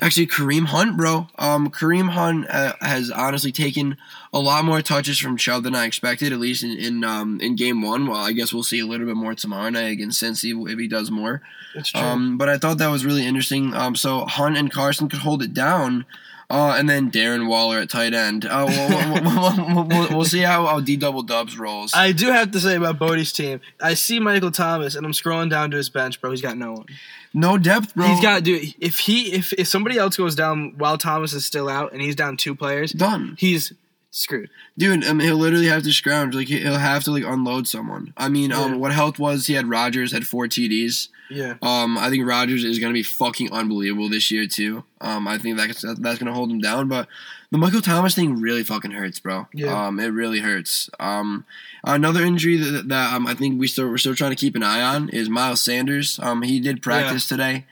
actually 0.01 0.27
Kareem 0.27 0.65
Hunt, 0.65 0.97
bro. 0.97 1.27
Um, 1.37 1.69
Kareem 1.69 2.09
Hunt 2.09 2.47
uh, 2.49 2.73
has 2.81 3.11
honestly 3.11 3.51
taken 3.51 3.97
a 4.33 4.39
lot 4.39 4.65
more 4.65 4.81
touches 4.81 5.17
from 5.19 5.37
Chubb 5.37 5.63
than 5.63 5.75
I 5.75 5.85
expected, 5.85 6.33
at 6.33 6.39
least 6.39 6.63
in 6.63 6.71
in, 6.71 7.03
um, 7.03 7.39
in 7.41 7.55
game 7.55 7.81
one. 7.81 8.07
Well, 8.07 8.19
I 8.19 8.31
guess 8.31 8.53
we'll 8.53 8.63
see 8.63 8.79
a 8.79 8.85
little 8.85 9.05
bit 9.05 9.15
more 9.15 9.35
tomorrow 9.35 9.69
night 9.69 9.91
against 9.91 10.21
Cincy 10.21 10.69
if 10.69 10.79
he 10.79 10.87
does 10.87 11.11
more. 11.11 11.41
That's 11.73 11.93
Um, 11.95 12.37
but 12.37 12.49
I 12.49 12.57
thought 12.57 12.77
that 12.79 12.87
was 12.91 13.05
really 13.05 13.25
interesting. 13.25 13.73
Um, 13.73 13.95
so 13.95 14.25
Hunt 14.25 14.57
and 14.57 14.71
Carson 14.71 15.09
could 15.09 15.19
hold 15.19 15.41
it 15.41 15.53
down. 15.53 16.05
Uh, 16.49 16.75
and 16.77 16.87
then 16.87 17.09
Darren 17.09 17.47
Waller 17.47 17.79
at 17.79 17.89
tight 17.89 18.13
end. 18.13 18.45
Uh, 18.45 18.65
we'll, 18.67 18.89
we'll, 19.75 19.87
we'll, 19.87 20.09
we'll, 20.17 20.25
see 20.25 20.41
how, 20.41 20.65
how 20.67 20.79
D 20.79 20.95
double 20.95 21.23
dubs 21.23 21.57
rolls. 21.57 21.91
I 21.95 22.11
do 22.11 22.27
have 22.27 22.51
to 22.51 22.59
say 22.59 22.75
about 22.75 22.99
Bodie's 22.99 23.33
team. 23.33 23.61
I 23.81 23.95
see 23.95 24.19
Michael 24.19 24.51
Thomas, 24.51 24.95
and 24.95 25.05
I'm 25.05 25.11
scrolling 25.11 25.49
down 25.49 25.71
to 25.71 25.77
his 25.77 25.89
bench, 25.89 26.21
bro. 26.21 26.29
He's 26.31 26.41
got 26.43 26.57
no 26.57 26.73
one. 26.73 26.85
no 27.33 27.57
depth, 27.57 27.95
bro. 27.95 28.05
He's 28.07 28.21
got 28.21 28.43
dude. 28.43 28.75
If 28.79 28.99
he 28.99 29.33
if 29.33 29.53
if 29.53 29.67
somebody 29.67 29.97
else 29.97 30.17
goes 30.17 30.35
down 30.35 30.75
while 30.77 30.97
Thomas 30.99 31.33
is 31.33 31.45
still 31.45 31.67
out, 31.67 31.93
and 31.93 32.01
he's 32.01 32.15
down 32.15 32.37
two 32.37 32.53
players, 32.53 32.91
done. 32.91 33.35
he's 33.39 33.73
screwed. 34.11 34.49
Dude, 34.77 35.03
um, 35.03 35.19
he'll 35.19 35.35
literally 35.37 35.67
have 35.67 35.83
to 35.83 35.91
scrounge. 35.91 36.35
Like 36.35 36.47
he- 36.47 36.59
he'll 36.61 36.77
have 36.77 37.03
to 37.05 37.11
like 37.11 37.23
unload 37.25 37.67
someone. 37.67 38.13
I 38.15 38.29
mean, 38.29 38.51
um, 38.51 38.73
Yeah. 38.73 38.77
what 38.77 38.93
health 38.93 39.17
was 39.19 39.47
he 39.47 39.53
had 39.53 39.67
Rodgers 39.67 40.11
had 40.11 40.27
four 40.27 40.47
TDs. 40.47 41.09
Yeah. 41.29 41.55
Um, 41.61 41.97
I 41.97 42.09
think 42.09 42.25
Rodgers 42.27 42.63
is 42.63 42.79
gonna 42.79 42.93
be 42.93 43.03
fucking 43.03 43.51
unbelievable 43.51 44.09
this 44.09 44.31
year 44.31 44.47
too. 44.47 44.83
Um, 45.01 45.27
I 45.27 45.37
think 45.37 45.57
that's 45.57 45.81
that's 45.99 46.19
gonna 46.19 46.33
hold 46.33 46.51
him 46.51 46.59
down. 46.59 46.87
But 46.87 47.07
the 47.51 47.57
Michael 47.57 47.81
Thomas 47.81 48.15
thing 48.15 48.39
really 48.39 48.63
fucking 48.63 48.91
hurts, 48.91 49.19
bro. 49.19 49.47
Yeah. 49.53 49.87
Um, 49.87 49.99
it 49.99 50.07
really 50.07 50.39
hurts. 50.39 50.89
Um, 50.99 51.45
another 51.83 52.21
injury 52.21 52.57
that, 52.57 52.87
that 52.89 53.13
um, 53.13 53.27
I 53.27 53.33
think 53.33 53.59
we 53.59 53.67
still 53.67 53.89
we're 53.89 53.97
still 53.97 54.15
trying 54.15 54.31
to 54.31 54.35
keep 54.35 54.55
an 54.55 54.63
eye 54.63 54.81
on 54.81 55.09
is 55.09 55.29
Miles 55.29 55.61
Sanders. 55.61 56.19
Um, 56.21 56.41
he 56.41 56.59
did 56.59 56.81
practice 56.81 57.27
today. 57.27 57.65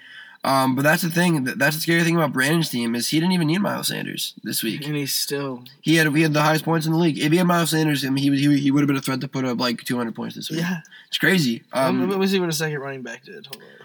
Um, 0.46 0.76
but 0.76 0.82
that's 0.82 1.02
the 1.04 1.10
thing. 1.10 1.46
That's 1.46 1.76
the 1.78 1.82
scary 1.82 2.04
thing 2.04 2.16
about 2.18 2.34
Brandon's 2.34 2.70
team 2.70 2.96
is 2.96 3.08
he 3.08 3.20
didn't 3.20 3.32
even 3.32 3.48
need 3.48 3.60
Miles 3.60 3.88
Sanders 3.88 4.34
this 4.44 4.62
week. 4.62 4.86
And 4.86 4.96
he's 4.96 5.14
still. 5.14 5.64
He 5.82 5.96
had 5.96 6.14
he 6.14 6.22
had 6.22 6.34
the 6.34 6.42
highest 6.42 6.66
points 6.66 6.86
in 6.86 6.92
the 6.92 6.98
league. 7.00 7.18
If 7.18 7.32
he 7.32 7.38
had 7.38 7.48
Miles 7.48 7.70
Sanders, 7.70 8.04
I 8.06 8.10
mean, 8.10 8.24
he 8.24 8.30
would 8.30 8.40
he, 8.40 8.58
he 8.60 8.72
would 8.72 8.82
have 8.82 8.88
been 8.88 8.98
a 8.98 9.02
threat 9.02 9.22
to 9.22 9.28
put 9.30 9.46
up 9.46 9.60
like 9.60 9.84
200 9.84 10.14
points 10.14 10.36
this 10.36 10.50
week. 10.50 10.60
Yeah. 10.60 10.82
It's 11.08 11.18
crazy. 11.18 11.64
Um, 11.72 12.02
Um, 12.02 12.10
Let 12.10 12.20
me 12.20 12.28
see 12.28 12.40
what 12.40 12.50
a 12.50 12.54
second 12.54 12.80
running 12.80 13.04
back 13.04 13.24
did. 13.24 13.46
Hold 13.46 13.62
on. 13.64 13.83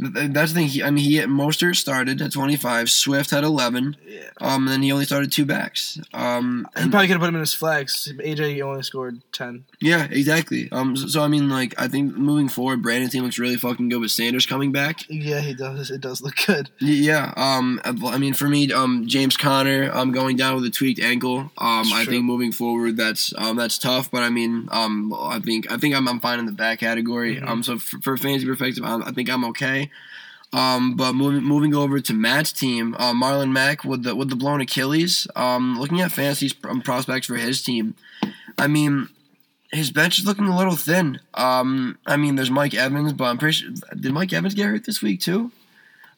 Hold 0.00 0.16
on. 0.16 0.22
th- 0.22 0.32
that's 0.32 0.52
the 0.52 0.58
thing. 0.60 0.68
He, 0.68 0.82
I 0.82 0.90
mean, 0.90 1.04
he 1.04 1.18
Mostert 1.20 1.76
started 1.76 2.20
at 2.22 2.32
25. 2.32 2.90
Swift 2.90 3.30
had 3.30 3.44
11. 3.44 3.96
Yeah. 4.06 4.20
Um, 4.40 4.62
and 4.62 4.68
then 4.68 4.82
he 4.82 4.92
only 4.92 5.04
started 5.04 5.32
two 5.32 5.44
backs. 5.44 5.98
Um, 6.14 6.66
He 6.76 6.82
and- 6.82 6.90
probably 6.90 7.08
could 7.08 7.12
have 7.14 7.20
put 7.20 7.28
him 7.28 7.34
in 7.36 7.40
his 7.40 7.54
flex. 7.54 8.08
AJ 8.18 8.60
only 8.62 8.82
scored 8.82 9.20
10. 9.32 9.64
yeah, 9.80 10.06
exactly. 10.10 10.68
Um, 10.72 10.96
so, 10.96 11.06
so, 11.08 11.22
I 11.22 11.28
mean, 11.28 11.48
like, 11.48 11.74
I 11.80 11.88
think 11.88 12.16
moving 12.16 12.48
forward, 12.48 12.82
Brandon's 12.82 13.12
team 13.12 13.24
looks 13.24 13.38
really 13.38 13.56
fucking 13.56 13.88
good 13.88 14.00
with 14.00 14.10
Sanders 14.10 14.46
coming 14.46 14.72
back. 14.72 15.00
Yeah, 15.08 15.40
he 15.40 15.54
does. 15.54 15.90
It 15.90 16.00
does 16.00 16.22
look 16.22 16.34
good. 16.46 16.70
Yeah. 16.78 17.32
Um, 17.36 17.80
I 17.84 18.18
mean, 18.18 18.34
for 18.34 18.48
me, 18.48 18.72
um, 18.72 19.06
James 19.06 19.36
Conner, 19.36 19.90
um, 19.92 20.12
going 20.12 20.36
down 20.36 20.54
with 20.56 20.64
a 20.64 20.70
tweaked 20.70 21.00
ankle. 21.00 21.38
Um, 21.58 21.92
I 21.92 22.04
think 22.06 22.24
moving 22.24 22.52
forward, 22.52 22.96
that's 22.96 23.32
um, 23.36 23.56
that's 23.56 23.78
tough. 23.78 24.10
But 24.10 24.22
I 24.22 24.28
mean, 24.30 24.68
um, 24.70 25.12
I 25.14 25.40
think 25.40 25.70
I 25.70 25.76
think 25.76 25.94
I'm, 25.94 26.06
I'm 26.08 26.20
fine 26.20 26.38
in 26.38 26.46
the 26.46 26.52
back 26.52 26.80
category. 26.80 27.36
Mhm. 27.36 27.48
Um, 27.48 27.62
so 27.62 27.78
for, 27.78 27.98
for 28.00 28.16
fantasy 28.16 28.46
perspective, 28.46 28.84
i 28.84 28.96
I 28.98 29.10
think 29.12 29.28
I'm 29.30 29.44
okay. 29.46 29.87
Um, 30.52 30.96
but 30.96 31.12
moving 31.12 31.44
moving 31.44 31.74
over 31.74 32.00
to 32.00 32.14
Matt's 32.14 32.52
team, 32.52 32.94
uh, 32.98 33.12
Marlon 33.12 33.52
Mack 33.52 33.84
with 33.84 34.02
the 34.02 34.14
with 34.14 34.30
the 34.30 34.36
blown 34.36 34.60
Achilles. 34.60 35.26
Um, 35.36 35.78
looking 35.78 36.00
at 36.00 36.10
fantasy 36.10 36.50
um, 36.64 36.80
prospects 36.80 37.26
for 37.26 37.36
his 37.36 37.62
team, 37.62 37.94
I 38.56 38.66
mean, 38.66 39.08
his 39.72 39.90
bench 39.90 40.18
is 40.18 40.24
looking 40.24 40.46
a 40.46 40.56
little 40.56 40.76
thin. 40.76 41.20
Um, 41.34 41.98
I 42.06 42.16
mean, 42.16 42.36
there's 42.36 42.50
Mike 42.50 42.74
Evans, 42.74 43.12
but 43.12 43.24
I'm 43.24 43.36
pretty 43.36 43.58
sure 43.58 43.70
did 43.98 44.12
Mike 44.12 44.32
Evans 44.32 44.54
get 44.54 44.66
hurt 44.66 44.84
this 44.84 45.02
week 45.02 45.20
too? 45.20 45.52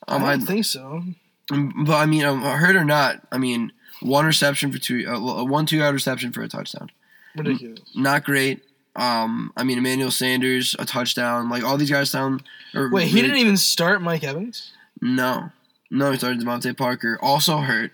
Um, 0.07 0.23
I 0.23 0.37
don't 0.37 0.47
think 0.47 0.65
so. 0.65 1.03
But 1.49 1.97
I 1.97 2.07
mean, 2.07 2.25
um, 2.25 2.43
hurt 2.43 2.77
or 2.77 2.85
not, 2.85 3.21
I 3.33 3.39
mean, 3.39 3.73
one 4.01 4.27
reception 4.27 4.71
for 4.71 4.79
two, 4.79 5.07
uh, 5.09 5.45
one 5.45 5.67
two 5.67 5.79
yard 5.79 5.95
reception 5.95 6.31
for 6.31 6.43
a 6.43 6.49
touchdown. 6.49 6.91
Ridiculous. 7.37 7.81
Not 7.95 8.25
great. 8.25 8.63
Um, 8.97 9.53
I 9.57 9.65
mean, 9.65 9.79
Emmanuel 9.79 10.11
Sanders 10.11 10.75
a 10.79 10.85
touchdown. 10.85 11.49
Like 11.49 11.63
all 11.65 11.77
these 11.77 11.91
guys 11.91 12.11
sound. 12.11 12.43
Or, 12.75 12.91
Wait, 12.91 13.09
he 13.09 13.21
didn't 13.23 13.37
even 13.39 13.57
start 13.57 14.03
Mike 14.03 14.25
Evans? 14.25 14.73
No, 15.01 15.51
no, 15.91 16.11
he 16.11 16.19
started 16.19 16.41
DeVante 16.41 16.77
Parker. 16.77 17.19
Also 17.23 17.59
hurt. 17.59 17.93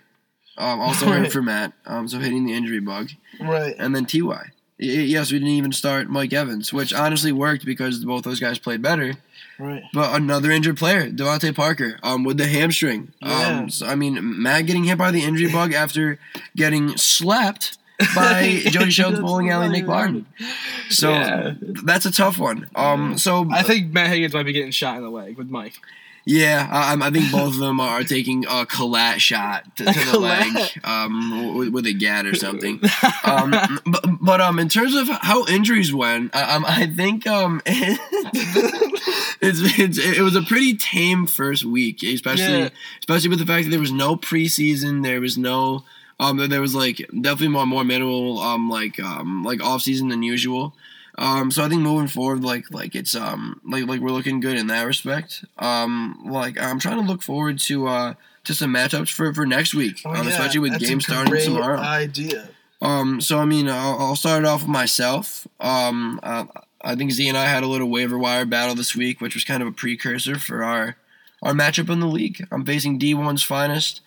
Um, 0.57 0.79
also 0.79 1.05
Right. 1.05 1.19
hurt 1.19 1.31
for 1.31 1.41
Matt. 1.43 1.73
Um, 1.85 2.07
so 2.07 2.17
hitting 2.19 2.45
the 2.45 2.53
injury 2.53 2.79
bug, 2.79 3.09
Right. 3.39 3.75
and 3.77 3.95
then 3.95 4.05
Ty. 4.05 4.19
Y- 4.79 4.85
Yes, 4.85 5.31
we 5.31 5.37
didn't 5.39 5.53
even 5.53 5.71
start 5.71 6.09
Mike 6.09 6.33
Evans, 6.33 6.73
which 6.73 6.93
honestly 6.93 7.31
worked 7.31 7.63
because 7.65 8.03
both 8.03 8.23
those 8.23 8.39
guys 8.39 8.57
played 8.59 8.81
better. 8.81 9.13
Right. 9.59 9.83
But 9.93 10.15
another 10.15 10.51
injured 10.51 10.77
player, 10.77 11.09
DeVante 11.09 11.55
Parker, 11.55 11.99
um, 12.03 12.23
with 12.23 12.37
the 12.37 12.47
hamstring. 12.47 13.11
Yeah. 13.21 13.59
Um, 13.59 13.69
so, 13.71 13.87
I 13.87 13.95
mean, 13.95 14.17
Matt 14.41 14.65
getting 14.67 14.83
hit 14.83 14.97
by 14.97 15.09
the 15.11 15.23
injury 15.23 15.51
bug 15.51 15.73
after 15.73 16.19
getting 16.55 16.95
slapped 16.97 17.77
by 18.15 18.61
Jody 18.65 18.91
Shells 18.91 19.19
bowling 19.19 19.49
alley 19.49 19.69
Nick. 19.69 19.85
Barton. 19.87 20.25
So 20.89 21.09
Yeah. 21.09 21.53
that's 21.83 22.05
a 22.05 22.11
tough 22.11 22.37
one. 22.37 22.69
Um, 22.75 23.17
so 23.17 23.47
I 23.51 23.63
think 23.63 23.93
Matt 23.93 24.09
Higgins 24.11 24.33
might 24.33 24.45
be 24.45 24.53
getting 24.53 24.71
shot 24.71 24.97
in 24.97 25.03
the 25.03 25.09
leg 25.09 25.37
with 25.37 25.49
Mike. 25.49 25.73
yeah, 26.25 26.67
I, 26.71 26.89
I'm- 26.93 27.13
think 27.13 27.31
both 27.31 27.53
of 27.53 27.59
them 27.59 27.79
are 27.79 28.03
taking 28.03 28.45
a 28.45 28.65
collat 28.65 29.17
shot 29.19 29.63
to, 29.77 29.85
to 29.85 29.91
the 29.91 29.99
collat? 29.99 30.53
leg, 30.53 30.79
um, 30.83 31.55
with, 31.57 31.69
with 31.69 31.85
a 31.87 31.93
gat 31.93 32.25
or 32.25 32.35
something. 32.35 32.79
um, 33.23 33.51
but, 33.85 34.03
but 34.21 34.41
um, 34.41 34.59
in 34.59 34.69
terms 34.69 34.95
of 34.95 35.07
how 35.07 35.45
injuries 35.47 35.93
went, 35.93 36.35
I, 36.35 36.55
um, 36.55 36.65
I 36.65 36.85
think 36.87 37.25
um, 37.25 37.61
it's, 37.65 37.99
it's 39.79 39.97
it 39.97 40.21
was 40.21 40.35
a 40.35 40.41
pretty 40.41 40.75
tame 40.75 41.27
first 41.27 41.63
week, 41.65 42.03
especially 42.03 42.59
Yeah. 42.59 42.69
especially 42.99 43.29
with 43.29 43.39
the 43.39 43.45
fact 43.45 43.65
that 43.65 43.71
there 43.71 43.79
was 43.79 43.91
no 43.91 44.15
preseason, 44.15 45.03
there 45.03 45.21
was 45.21 45.37
no 45.37 45.83
um, 46.19 46.37
there 46.49 46.61
was 46.61 46.73
like 46.75 46.97
definitely 46.97 47.49
more 47.49 47.65
more 47.65 47.83
minimal 47.83 48.39
um 48.39 48.69
like 48.69 48.99
um 48.99 49.43
like 49.43 49.61
off 49.63 49.81
season 49.81 50.09
than 50.09 50.23
usual. 50.23 50.73
Um, 51.19 51.49
so 51.49 51.63
I 51.63 51.69
think 51.69 51.81
moving 51.81 52.07
forward, 52.07 52.43
like 52.43 52.71
like 52.71 52.93
it's 52.95 53.15
um 53.15 53.59
like 53.65 53.85
like 53.87 54.01
we're 54.01 54.11
looking 54.11 54.39
good 54.39 54.57
in 54.57 54.67
that 54.67 54.83
respect. 54.83 55.43
Um, 55.57 56.23
like 56.25 56.59
I'm 56.59 56.79
trying 56.79 56.97
to 57.03 57.07
look 57.11 57.21
forward 57.23 57.59
to 57.61 57.87
uh 57.87 58.13
to 58.43 58.53
some 58.53 58.73
matchups 58.73 59.11
for 59.11 59.33
for 59.33 59.45
next 59.45 59.73
week, 59.73 60.01
Oh, 60.05 60.11
um, 60.11 60.27
yeah, 60.27 60.29
especially 60.33 60.59
with 60.59 60.79
games 60.79 61.05
starting 61.05 61.33
tomorrow. 61.45 61.79
Idea. 61.79 62.49
Um, 62.81 63.19
so 63.21 63.39
I 63.39 63.45
mean, 63.45 63.67
I'll, 63.67 63.97
I'll 63.99 64.15
start 64.15 64.43
it 64.43 64.47
off 64.47 64.61
with 64.61 64.69
myself. 64.69 65.47
Um, 65.59 66.19
uh, 66.21 66.45
I 66.83 66.95
think 66.95 67.11
Z 67.11 67.27
and 67.27 67.35
I 67.37 67.45
had 67.45 67.63
a 67.63 67.67
little 67.67 67.89
waiver 67.89 68.17
wire 68.19 68.45
battle 68.45 68.75
this 68.75 68.95
week, 68.95 69.19
which 69.19 69.33
was 69.33 69.43
kind 69.43 69.63
of 69.63 69.67
a 69.67 69.71
precursor 69.71 70.37
for 70.37 70.63
our 70.63 70.95
our 71.41 71.53
matchup 71.53 71.89
in 71.89 71.99
the 71.99 72.05
league. 72.07 72.45
I'm 72.51 72.63
facing 72.65 72.99
D1's 72.99 73.41
finest. 73.43 74.01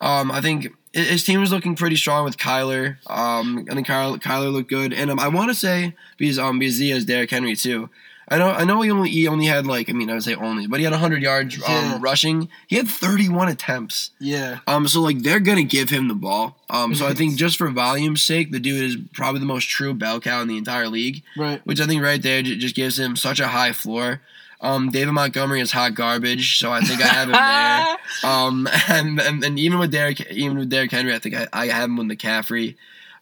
Um, 0.00 0.30
I 0.30 0.40
think 0.40 0.64
hi- 0.64 0.70
his 0.94 1.24
team 1.24 1.40
was 1.40 1.50
looking 1.52 1.74
pretty 1.76 1.96
strong 1.96 2.24
with 2.24 2.36
Kyler. 2.38 2.96
Um, 3.08 3.66
I 3.70 3.74
think 3.74 3.86
Kyler, 3.86 4.20
Kyler 4.22 4.52
looked 4.52 4.70
good, 4.70 4.92
and 4.92 5.10
um, 5.10 5.18
I 5.18 5.28
want 5.28 5.50
to 5.50 5.54
say 5.54 5.94
because 6.16 6.38
um 6.38 6.58
because 6.58 6.74
Z 6.74 6.88
has 6.90 7.04
Derrick 7.04 7.30
Henry 7.30 7.56
too. 7.56 7.90
I 8.26 8.38
know 8.38 8.48
I 8.50 8.64
know 8.64 8.80
he 8.80 8.90
only 8.90 9.10
he 9.10 9.28
only 9.28 9.44
had 9.44 9.66
like 9.66 9.90
I 9.90 9.92
mean 9.92 10.08
I 10.08 10.14
would 10.14 10.22
say 10.22 10.34
only, 10.34 10.66
but 10.66 10.78
he 10.80 10.84
had 10.84 10.92
100 10.92 11.22
yards 11.22 11.56
um, 11.56 11.62
Yeah. 11.68 11.98
rushing. 12.00 12.48
He 12.66 12.76
had 12.76 12.88
31 12.88 13.48
attempts. 13.48 14.12
Yeah. 14.18 14.60
Um, 14.66 14.88
so 14.88 15.02
like 15.02 15.18
they're 15.22 15.40
gonna 15.40 15.62
give 15.62 15.90
him 15.90 16.08
the 16.08 16.14
ball. 16.14 16.56
Um, 16.70 16.94
so 16.94 17.06
I 17.06 17.12
think 17.18 17.36
just 17.36 17.58
for 17.58 17.68
volume's 17.68 18.22
sake, 18.22 18.50
the 18.50 18.58
dude 18.60 18.82
is 18.82 18.96
probably 19.12 19.40
the 19.40 19.46
most 19.46 19.68
true 19.68 19.92
bell 19.92 20.20
cow 20.20 20.40
in 20.40 20.48
the 20.48 20.56
entire 20.56 20.88
league, 20.88 21.22
Right. 21.36 21.60
which 21.66 21.80
I 21.82 21.86
think 21.86 22.02
right 22.02 22.22
there 22.22 22.40
j- 22.40 22.56
just 22.56 22.74
gives 22.74 22.98
him 22.98 23.14
such 23.14 23.40
a 23.40 23.48
high 23.48 23.72
floor. 23.72 24.22
Um, 24.64 24.90
David 24.90 25.12
Montgomery 25.12 25.60
is 25.60 25.70
hot 25.70 25.94
garbage, 25.94 26.58
so 26.58 26.72
I 26.72 26.80
think 26.80 27.00
I 27.02 27.06
have 27.06 27.28
him 27.28 27.32
there. 27.32 27.96
Um, 28.24 28.68
and, 28.88 29.20
and 29.20 29.44
and 29.44 29.58
even 29.58 29.78
with 29.78 29.90
Derrick, 29.90 30.20
even 30.30 30.56
with 30.56 30.70
Derrick 30.70 30.90
Henry, 30.90 31.14
I 31.14 31.18
think 31.18 31.34
I, 31.34 31.46
I 31.52 31.66
have 31.66 31.84
him 31.90 31.96
with 31.96 32.06
McCaffrey. 32.08 32.76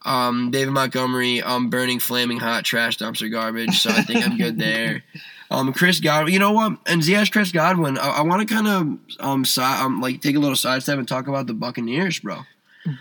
Um, 0.05 0.51
David 0.51 0.73
Montgomery, 0.73 1.43
um, 1.43 1.71
burning 1.71 1.99
flaming 1.99 2.39
hot 2.39 2.65
trash 2.65 2.99
dumpster 2.99 3.31
garbage, 3.31 3.81
so 3.81 3.91
I 3.91 4.03
think 4.03 4.25
I'm 4.27 4.37
good 4.37 4.59
there. 4.59 5.03
Um, 5.51 5.71
Chris 5.75 6.01
Godwin, 6.01 6.33
you 6.33 6.39
know 6.39 6.53
what? 6.53 6.79
And 6.87 7.03
Ziyech 7.03 7.31
Chris 7.31 7.53
Godwin, 7.53 7.99
I, 7.99 8.09
I 8.09 8.21
want 8.23 8.49
to 8.49 8.55
kind 8.55 8.67
of 8.67 8.83
um, 9.21 9.45
um, 9.61 10.01
like 10.01 10.23
take 10.23 10.35
a 10.35 10.39
little 10.39 10.57
sidestep 10.57 10.99
and 10.99 11.07
talk 11.07 11.29
about 11.29 11.47
the 11.47 11.53
Buccaneers, 11.53 12.21
bro. 12.21 12.39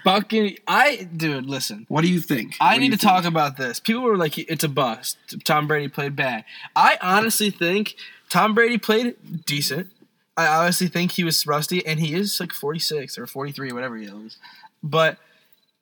Bucking. 0.04 0.58
I 0.68 1.08
dude, 1.16 1.46
listen. 1.46 1.86
What 1.88 2.02
do 2.02 2.10
you 2.12 2.20
think? 2.20 2.56
I 2.60 2.74
What 2.74 2.80
need 2.82 2.92
to 2.92 2.98
think? 2.98 3.10
talk 3.10 3.24
about 3.24 3.56
this. 3.56 3.80
People 3.80 4.04
were 4.04 4.18
like, 4.18 4.38
"It's 4.38 4.66
a 4.66 4.70
bust." 4.70 5.18
Tom 5.46 5.66
Brady 5.66 5.88
played 5.88 6.16
bad. 6.18 6.44
I 6.76 6.98
honestly 7.02 7.52
think 7.52 7.96
Tom 8.32 8.56
Brady 8.56 8.78
played 8.78 9.46
decent. 9.46 9.92
I 10.38 10.48
honestly 10.48 10.88
think 10.88 11.12
he 11.12 11.26
was 11.26 11.46
rusty, 11.46 11.86
and 11.86 12.00
he 12.00 12.16
is 12.16 12.40
like 12.40 12.54
forty 12.54 12.80
six 12.80 13.18
or 13.18 13.28
forty 13.28 13.52
three, 13.52 13.74
whatever 13.74 13.98
he 13.98 14.06
is. 14.06 14.38
But 14.82 15.18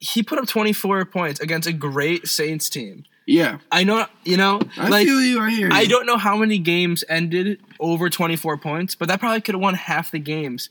he 0.00 0.24
put 0.24 0.36
up 0.38 0.48
twenty 0.48 0.72
four 0.72 1.04
points 1.04 1.38
against 1.38 1.68
a 1.68 1.72
great 1.72 2.26
Saints 2.26 2.68
team. 2.68 3.04
Yeah, 3.24 3.58
I 3.70 3.84
know, 3.84 4.06
you 4.24 4.36
know, 4.36 4.60
I 4.76 4.88
like 4.88 5.06
feel 5.06 5.20
you. 5.20 5.40
I 5.40 5.50
hear 5.50 5.68
you. 5.68 5.72
I 5.72 5.86
don't 5.86 6.06
know 6.06 6.16
how 6.16 6.36
many 6.36 6.58
games 6.58 7.04
ended 7.08 7.60
over 7.78 8.10
24 8.10 8.56
points, 8.56 8.96
but 8.96 9.06
that 9.06 9.20
probably 9.20 9.40
could 9.40 9.54
have 9.54 9.62
won 9.62 9.74
half 9.74 10.10
the 10.10 10.18
games 10.18 10.68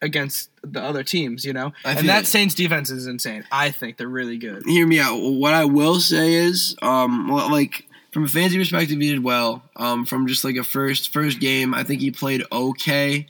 against 0.00 0.50
the 0.62 0.80
other 0.80 1.02
teams, 1.02 1.44
you 1.44 1.52
know? 1.52 1.72
And 1.84 2.08
that 2.08 2.22
it. 2.24 2.26
Saints 2.26 2.54
defense 2.54 2.90
is 2.90 3.08
insane. 3.08 3.44
I 3.50 3.72
think 3.72 3.96
they're 3.96 4.06
really 4.06 4.38
good. 4.38 4.62
hear 4.66 4.86
me 4.86 5.00
out. 5.00 5.16
What 5.16 5.52
I 5.52 5.64
will 5.64 5.98
say 5.98 6.34
is, 6.34 6.76
um, 6.80 7.26
like 7.28 7.88
from 8.16 8.24
a 8.24 8.28
fantasy 8.28 8.56
perspective, 8.56 8.98
he 8.98 9.12
did 9.12 9.22
well. 9.22 9.62
Um, 9.76 10.06
from 10.06 10.26
just 10.26 10.42
like 10.42 10.56
a 10.56 10.64
first 10.64 11.12
first 11.12 11.38
game, 11.38 11.74
I 11.74 11.82
think 11.82 12.00
he 12.00 12.10
played 12.10 12.44
okay. 12.50 13.26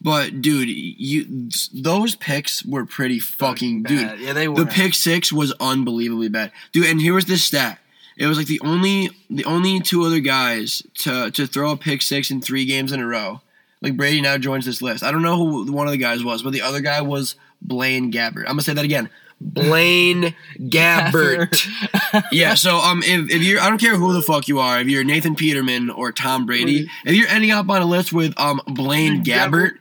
But 0.00 0.40
dude, 0.40 0.68
you 0.68 1.50
those 1.74 2.14
picks 2.14 2.64
were 2.64 2.86
pretty 2.86 3.18
fucking 3.18 3.82
dude. 3.82 4.06
Bad. 4.06 4.20
Yeah, 4.20 4.32
they 4.34 4.46
were. 4.46 4.62
The 4.62 4.66
pick 4.66 4.94
six 4.94 5.32
was 5.32 5.52
unbelievably 5.58 6.28
bad, 6.28 6.52
dude. 6.70 6.86
And 6.86 7.00
here 7.00 7.14
was 7.14 7.24
this 7.24 7.42
stat. 7.42 7.80
It 8.16 8.28
was 8.28 8.38
like 8.38 8.46
the 8.46 8.60
only 8.60 9.10
the 9.28 9.44
only 9.44 9.80
two 9.80 10.04
other 10.04 10.20
guys 10.20 10.84
to 10.98 11.32
to 11.32 11.48
throw 11.48 11.72
a 11.72 11.76
pick 11.76 12.00
six 12.00 12.30
in 12.30 12.40
three 12.40 12.64
games 12.64 12.92
in 12.92 13.00
a 13.00 13.06
row. 13.08 13.40
Like 13.82 13.96
Brady 13.96 14.20
now 14.20 14.38
joins 14.38 14.66
this 14.66 14.80
list. 14.80 15.02
I 15.02 15.10
don't 15.10 15.22
know 15.22 15.36
who 15.36 15.72
one 15.72 15.88
of 15.88 15.90
the 15.90 15.98
guys 15.98 16.22
was, 16.22 16.44
but 16.44 16.52
the 16.52 16.62
other 16.62 16.80
guy 16.80 17.00
was 17.00 17.34
Blaine 17.60 18.12
Gabbert. 18.12 18.42
I'm 18.42 18.52
gonna 18.52 18.62
say 18.62 18.74
that 18.74 18.84
again. 18.84 19.10
Blaine 19.40 20.34
Gabbert. 20.58 21.66
yeah. 22.32 22.54
So 22.54 22.76
um, 22.78 23.02
if, 23.04 23.30
if 23.30 23.42
you're, 23.42 23.60
I 23.60 23.68
don't 23.68 23.78
care 23.78 23.96
who 23.96 24.12
the 24.12 24.22
fuck 24.22 24.48
you 24.48 24.58
are. 24.58 24.80
If 24.80 24.88
you're 24.88 25.04
Nathan 25.04 25.34
Peterman 25.36 25.90
or 25.90 26.12
Tom 26.12 26.44
Brady, 26.46 26.88
if 27.04 27.14
you're 27.14 27.28
ending 27.28 27.50
up 27.52 27.68
on 27.68 27.80
a 27.82 27.86
list 27.86 28.12
with 28.12 28.38
um 28.38 28.60
Blaine 28.66 29.22
Gabbert, 29.24 29.72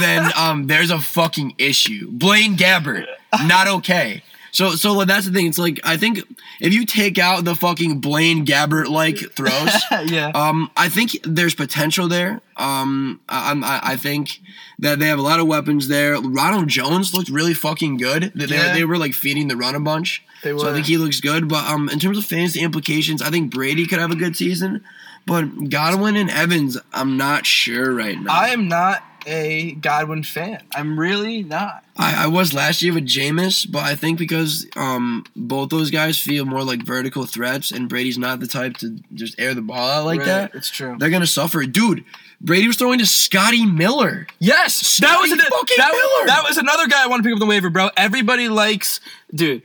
then 0.00 0.30
um 0.36 0.66
there's 0.68 0.90
a 0.90 1.00
fucking 1.00 1.54
issue. 1.58 2.10
Blaine 2.10 2.56
Gabbert, 2.56 3.06
not 3.46 3.66
okay. 3.68 4.22
So 4.52 4.70
so 4.72 5.04
that's 5.04 5.26
the 5.26 5.32
thing. 5.32 5.46
It's 5.46 5.58
like 5.58 5.80
I 5.82 5.96
think 5.96 6.20
if 6.60 6.72
you 6.74 6.84
take 6.86 7.18
out 7.18 7.44
the 7.44 7.54
fucking 7.56 8.00
Blaine 8.00 8.44
Gabbert 8.46 8.86
like 8.88 9.16
throws, 9.34 9.72
yeah. 10.10 10.30
um, 10.34 10.70
I 10.76 10.88
think 10.90 11.16
there's 11.24 11.54
potential 11.54 12.06
there. 12.06 12.40
Um, 12.56 13.20
I, 13.28 13.48
I'm- 13.48 13.64
I, 13.64 13.80
I 13.82 13.96
think 13.96 14.40
that 14.78 14.98
they 14.98 15.06
have 15.06 15.18
a 15.18 15.22
lot 15.22 15.40
of 15.40 15.46
weapons 15.46 15.88
there. 15.88 16.20
Ronald 16.20 16.68
Jones 16.68 17.14
looked 17.14 17.30
really 17.30 17.54
fucking 17.54 17.96
good. 17.96 18.32
They, 18.34 18.44
they- 18.46 18.54
Yeah. 18.56 18.74
they 18.74 18.84
were 18.84 18.98
like 18.98 19.14
feeding 19.14 19.48
the 19.48 19.56
run 19.56 19.74
a 19.74 19.80
bunch. 19.80 20.22
They 20.42 20.52
were. 20.52 20.58
So 20.60 20.70
I 20.70 20.74
think 20.74 20.86
he 20.86 20.98
looks 20.98 21.20
good. 21.20 21.48
But 21.48 21.64
um, 21.68 21.88
in 21.88 21.98
terms 21.98 22.18
of 22.18 22.24
fantasy 22.26 22.60
implications, 22.60 23.22
I 23.22 23.30
think 23.30 23.52
Brady 23.54 23.86
could 23.86 24.00
have 24.00 24.10
a 24.10 24.16
good 24.16 24.36
season. 24.36 24.84
But 25.24 25.70
Godwin 25.70 26.16
and 26.16 26.28
Evans, 26.28 26.76
I'm 26.92 27.16
not 27.16 27.46
sure 27.46 27.94
right 27.94 28.20
now. 28.20 28.32
I 28.34 28.48
am 28.48 28.66
not 28.68 29.02
a 29.26 29.72
Godwin 29.72 30.22
fan. 30.22 30.62
I'm 30.74 30.98
really 30.98 31.42
not. 31.42 31.84
I, 31.96 32.24
I 32.24 32.26
was 32.28 32.52
last 32.54 32.82
year 32.82 32.92
with 32.94 33.06
Jameis, 33.06 33.70
but 33.70 33.82
I 33.84 33.94
think 33.94 34.18
because 34.18 34.66
um 34.76 35.24
both 35.36 35.68
those 35.70 35.90
guys 35.90 36.18
feel 36.18 36.44
more 36.44 36.64
like 36.64 36.82
vertical 36.84 37.24
threats, 37.26 37.70
and 37.70 37.88
Brady's 37.88 38.18
not 38.18 38.40
the 38.40 38.46
type 38.46 38.76
to 38.78 38.98
just 39.14 39.38
air 39.38 39.54
the 39.54 39.62
ball 39.62 39.88
out 39.88 40.04
like 40.06 40.20
Right, 40.20 40.26
that, 40.26 40.54
It's 40.54 40.70
true. 40.70 40.96
they're 40.98 41.10
gonna 41.10 41.26
suffer. 41.26 41.64
Dude, 41.66 42.04
Brady 42.40 42.66
was 42.66 42.76
throwing 42.76 42.98
to 42.98 43.06
Scotty 43.06 43.66
Miller. 43.66 44.26
Yes, 44.38 44.98
that 44.98 45.18
was 45.20 45.30
Scotty 45.30 45.42
an- 45.44 45.50
fucking 45.50 45.76
that, 45.78 45.92
Miller. 45.92 46.26
that 46.28 46.44
was 46.48 46.56
another 46.58 46.86
guy 46.88 47.04
I 47.04 47.06
want 47.06 47.22
to 47.22 47.26
pick 47.28 47.34
up 47.34 47.40
the 47.40 47.46
waiver, 47.46 47.70
bro. 47.70 47.90
Everybody 47.96 48.48
likes, 48.48 49.00
dude. 49.34 49.62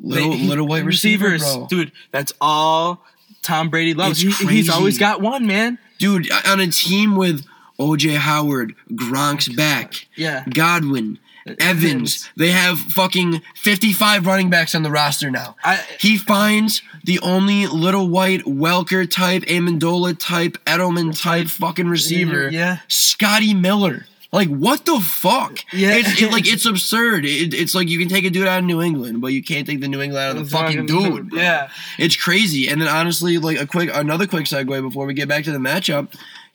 Little 0.00 0.30
they- 0.30 0.38
little 0.42 0.66
white 0.66 0.84
receiver, 0.84 1.28
receivers, 1.30 1.56
bro. 1.56 1.66
dude. 1.68 1.92
That's 2.12 2.32
all 2.40 3.04
Tom 3.42 3.68
Brady 3.68 3.94
loves. 3.94 4.20
He- 4.20 4.30
he's 4.30 4.68
always 4.68 4.98
got 4.98 5.20
one, 5.20 5.46
man. 5.46 5.78
Dude, 5.98 6.30
on 6.46 6.60
a 6.60 6.68
team 6.68 7.16
with 7.16 7.44
OJ 7.78 8.16
Howard, 8.16 8.74
Gronk's 8.92 9.48
back, 9.48 10.06
Yeah. 10.16 10.44
Godwin, 10.52 11.18
uh, 11.48 11.54
Evans, 11.60 11.84
Evans. 11.84 12.30
they 12.36 12.50
have 12.50 12.78
fucking 12.78 13.40
55 13.54 14.26
running 14.26 14.50
backs 14.50 14.74
on 14.74 14.82
the 14.82 14.90
roster 14.90 15.30
now. 15.30 15.54
I 15.64 15.80
He 16.00 16.18
finds 16.18 16.82
the 17.04 17.20
only 17.20 17.66
little 17.66 18.08
white 18.08 18.42
Welker 18.44 19.08
type, 19.08 19.42
Amendola 19.44 20.18
type, 20.18 20.58
Edelman 20.66 21.18
type 21.20 21.48
fucking 21.48 21.88
receiver, 21.88 22.48
Yeah. 22.50 22.78
Scotty 22.88 23.54
Miller. 23.54 24.06
Like 24.30 24.48
what 24.48 24.84
the 24.84 25.00
fuck? 25.00 25.60
Yeah. 25.72 25.94
it's 25.96 26.20
it, 26.20 26.30
like 26.30 26.46
it's 26.52 26.66
absurd. 26.66 27.24
It, 27.24 27.54
it's 27.54 27.74
like 27.74 27.88
you 27.88 27.98
can 27.98 28.08
take 28.10 28.26
a 28.26 28.30
dude 28.30 28.46
out 28.46 28.58
of 28.58 28.64
New 28.66 28.82
England, 28.82 29.22
but 29.22 29.28
you 29.28 29.42
can't 29.42 29.66
take 29.66 29.80
the 29.80 29.88
New 29.88 30.02
England 30.02 30.22
out 30.22 30.36
of 30.36 30.44
the 30.44 30.50
fucking 30.54 30.84
dude. 30.84 31.30
bro. 31.30 31.38
Yeah. 31.40 31.70
it's 31.96 32.14
crazy. 32.16 32.68
And 32.68 32.78
then 32.78 32.88
honestly, 32.88 33.38
like 33.38 33.58
a 33.58 33.66
quick 33.66 33.88
another 33.94 34.26
quick 34.26 34.44
segue 34.44 34.82
before 34.82 35.06
we 35.06 35.14
get 35.14 35.28
back 35.28 35.44
to 35.44 35.52
the 35.52 35.58
matchup, 35.58 36.08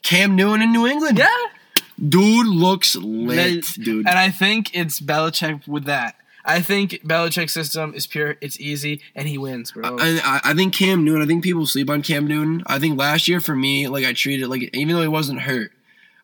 Cam 0.03 0.35
Newton 0.35 0.61
in 0.61 0.71
New 0.71 0.85
England. 0.85 1.17
Yeah. 1.17 1.27
dude 1.97 2.47
looks 2.47 2.95
lit, 2.95 3.65
dude. 3.81 4.07
And 4.07 4.19
I 4.19 4.29
think 4.29 4.75
it's 4.75 4.99
Belichick 4.99 5.67
with 5.67 5.85
that. 5.85 6.15
I 6.45 6.61
think 6.61 6.91
Belichick's 7.05 7.53
system 7.53 7.93
is 7.93 8.05
pure. 8.05 8.35
It's 8.41 8.59
easy, 8.59 9.01
and 9.15 9.27
he 9.27 9.37
wins, 9.37 9.71
bro. 9.71 9.97
I, 9.97 10.19
I 10.23 10.51
I 10.51 10.53
think 10.53 10.73
Cam 10.73 11.05
Newton. 11.05 11.21
I 11.21 11.25
think 11.25 11.43
people 11.43 11.65
sleep 11.65 11.89
on 11.89 12.01
Cam 12.01 12.27
Newton. 12.27 12.63
I 12.67 12.79
think 12.79 12.99
last 12.99 13.29
year 13.29 13.39
for 13.39 13.55
me, 13.55 13.87
like 13.87 14.05
I 14.05 14.11
treated 14.11 14.49
like 14.49 14.69
even 14.75 14.95
though 14.95 15.01
he 15.01 15.07
wasn't 15.07 15.41
hurt. 15.41 15.71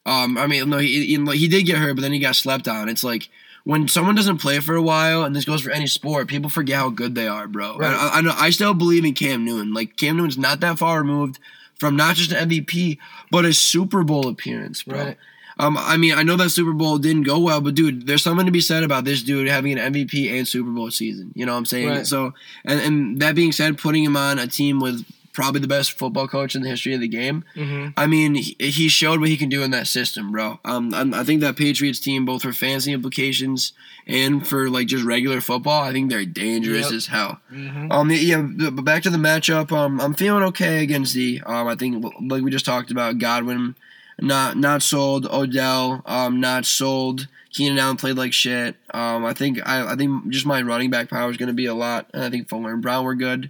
Um, 0.06 0.38
I 0.38 0.48
mean, 0.48 0.70
no, 0.70 0.78
he 0.78 1.06
he, 1.06 1.48
did 1.48 1.66
get 1.66 1.78
hurt, 1.78 1.96
but 1.96 2.02
then 2.02 2.12
he 2.12 2.20
got 2.20 2.36
slept 2.36 2.68
on. 2.68 2.90
It's 2.90 3.04
like 3.04 3.30
when 3.64 3.88
someone 3.88 4.16
doesn't 4.16 4.40
play 4.40 4.60
for 4.60 4.76
a 4.76 4.82
while, 4.82 5.24
and 5.24 5.36
this 5.36 5.46
goes 5.46 5.62
for 5.62 5.72
any 5.72 5.88
sport, 5.88 6.28
people 6.28 6.50
forget 6.50 6.78
how 6.78 6.90
good 6.90 7.16
they 7.16 7.28
are, 7.28 7.48
bro. 7.48 7.78
Right. 7.78 7.94
I, 7.94 8.18
I 8.18 8.22
know. 8.22 8.34
I 8.36 8.50
still 8.50 8.74
believe 8.74 9.06
in 9.06 9.14
Cam 9.14 9.46
Newton. 9.46 9.74
Like 9.74 9.96
Cam 9.96 10.18
Newton's 10.18 10.38
not 10.38 10.60
that 10.62 10.80
far 10.80 11.00
removed 11.00 11.40
from 11.80 11.96
not 11.96 12.16
just 12.16 12.32
an 12.32 12.50
MVP, 12.50 12.98
but 13.32 13.46
a 13.46 13.54
Super 13.54 14.04
Bowl 14.04 14.28
appearance, 14.28 14.84
bro. 14.84 15.00
Right. 15.00 15.18
Um, 15.60 15.78
I 15.78 15.98
mean, 15.98 16.14
I 16.14 16.24
know 16.24 16.38
that 16.38 16.52
Super 16.52 16.72
Bowl 16.72 16.98
didn't 16.98 17.24
go 17.24 17.38
well, 17.38 17.60
but 17.60 17.76
dude, 17.76 18.08
there's 18.08 18.24
something 18.24 18.46
to 18.46 18.52
be 18.52 18.62
said 18.62 18.84
about 18.84 19.04
this 19.04 19.22
dude 19.22 19.50
having 19.50 19.78
an 19.78 19.94
MVP 19.94 20.32
and 20.32 20.48
Super 20.48 20.70
Bowl 20.72 20.90
season. 20.90 21.34
You 21.36 21.46
know 21.46 21.52
what 21.52 21.58
I'm 21.58 21.66
saying? 21.66 21.90
Right. 21.90 22.08
So, 22.08 22.34
and, 22.64 22.80
and 22.80 23.22
that 23.22 23.36
being 23.36 23.52
said, 23.52 23.78
putting 23.78 24.06
him 24.06 24.16
on 24.16 24.40
a 24.40 24.48
team 24.48 24.80
with 24.80 25.06
probably 25.40 25.62
the 25.62 25.68
best 25.68 25.94
football 25.94 26.28
coach 26.28 26.54
in 26.56 26.62
the 26.62 26.68
history 26.70 26.94
of 26.94 27.00
the 27.00 27.08
game. 27.08 27.46
Mhm. 27.56 27.94
I 27.96 28.08
mean, 28.08 28.36
he, 28.36 28.56
he 28.60 28.90
showed 28.90 29.22
what 29.22 29.30
he 29.30 29.38
can 29.38 29.48
do 29.48 29.64
in 29.64 29.72
that 29.72 29.88
system, 29.88 30.32
bro. 30.34 30.60
Um, 30.66 30.94
I, 30.94 31.22
I 31.22 31.24
think 31.24 31.40
that 31.42 31.56
Patriots 31.56 32.00
team, 32.00 32.26
both 32.26 32.42
for 32.42 32.52
fantasy 32.52 32.92
implications 32.92 33.72
and 34.06 34.46
for 34.46 34.70
like 34.70 34.88
just 34.88 35.06
regular 35.06 35.40
football, 35.40 35.82
I 35.84 35.94
think 35.94 36.10
they're 36.10 36.26
dangerous 36.26 36.88
Yep. 36.88 36.94
as 36.94 37.06
hell. 37.06 37.40
Mhm. 37.54 37.92
Um, 37.92 38.12
yeah, 38.12 38.42
but 38.72 38.84
back 38.84 39.04
to 39.04 39.10
the 39.10 39.18
matchup. 39.18 39.72
Um, 39.72 40.02
I'm 40.02 40.14
feeling 40.14 40.44
okay 40.44 40.84
against 40.84 41.14
the. 41.14 41.42
Um, 41.46 41.68
I 41.68 41.76
think 41.76 42.04
like 42.22 42.44
we 42.44 42.52
just 42.52 42.66
talked 42.66 42.92
about 42.92 43.18
Godwin, 43.18 43.76
not 44.20 44.58
not 44.58 44.82
sold. 44.84 45.26
Odell, 45.26 46.02
um, 46.06 46.42
not 46.42 46.66
sold. 46.66 47.28
Keenan 47.52 47.80
Allen 47.80 47.96
played 47.98 48.18
like 48.18 48.34
shit. 48.34 48.76
Um, 48.94 49.24
I 49.26 49.34
think 49.34 49.60
I, 49.66 49.94
I 49.94 49.96
think 49.96 50.28
just 50.30 50.46
my 50.46 50.62
running 50.62 50.90
back 50.90 51.10
power 51.10 51.32
is 51.32 51.38
going 51.38 51.48
to 51.48 51.54
be 51.54 51.66
a 51.66 51.74
lot, 51.74 52.08
and 52.14 52.24
I 52.24 52.30
think 52.30 52.50
Fuller 52.50 52.74
and 52.74 52.82
Brown 52.82 53.06
were 53.06 53.16
good. 53.16 53.50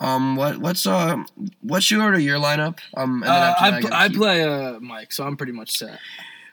Um, 0.00 0.34
what 0.34 0.58
what's 0.58 0.86
uh 0.86 1.22
what's 1.60 1.90
your 1.90 2.02
order 2.02 2.18
your 2.18 2.38
lineup? 2.38 2.78
Um, 2.96 3.22
and 3.22 3.30
then 3.30 3.30
Uh, 3.30 3.54
I, 3.60 3.80
gotta 3.82 3.96
I 3.96 4.08
keep- 4.08 4.16
play 4.16 4.42
uh, 4.42 4.80
Mike, 4.80 5.12
so 5.12 5.24
I'm 5.26 5.36
pretty 5.36 5.52
much 5.52 5.76
set. 5.78 5.98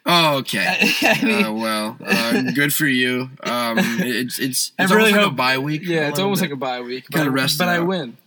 Oh, 0.06 0.38
okay. 0.38 0.92
I 1.02 1.22
mean- 1.26 1.46
Uh, 1.46 1.54
well, 1.54 1.98
uh, 2.06 2.42
good 2.54 2.74
for 2.74 2.86
you. 2.88 3.30
Um, 3.44 3.78
it's 3.80 4.38
it's 4.40 4.72
it's 4.78 4.92
really 4.92 5.12
almost 5.12 5.18
like 5.24 5.32
a 5.32 5.36
bye 5.36 5.58
week. 5.60 5.82
Yeah, 5.86 6.10
it's 6.10 6.20
almost 6.20 6.42
bit. 6.42 6.50
like 6.50 6.54
a 6.58 6.60
bye 6.60 6.82
week. 6.82 7.10
Kinda 7.10 7.32
rest 7.32 7.58
but 7.58 7.70
I 7.70 7.80
win. 7.80 8.18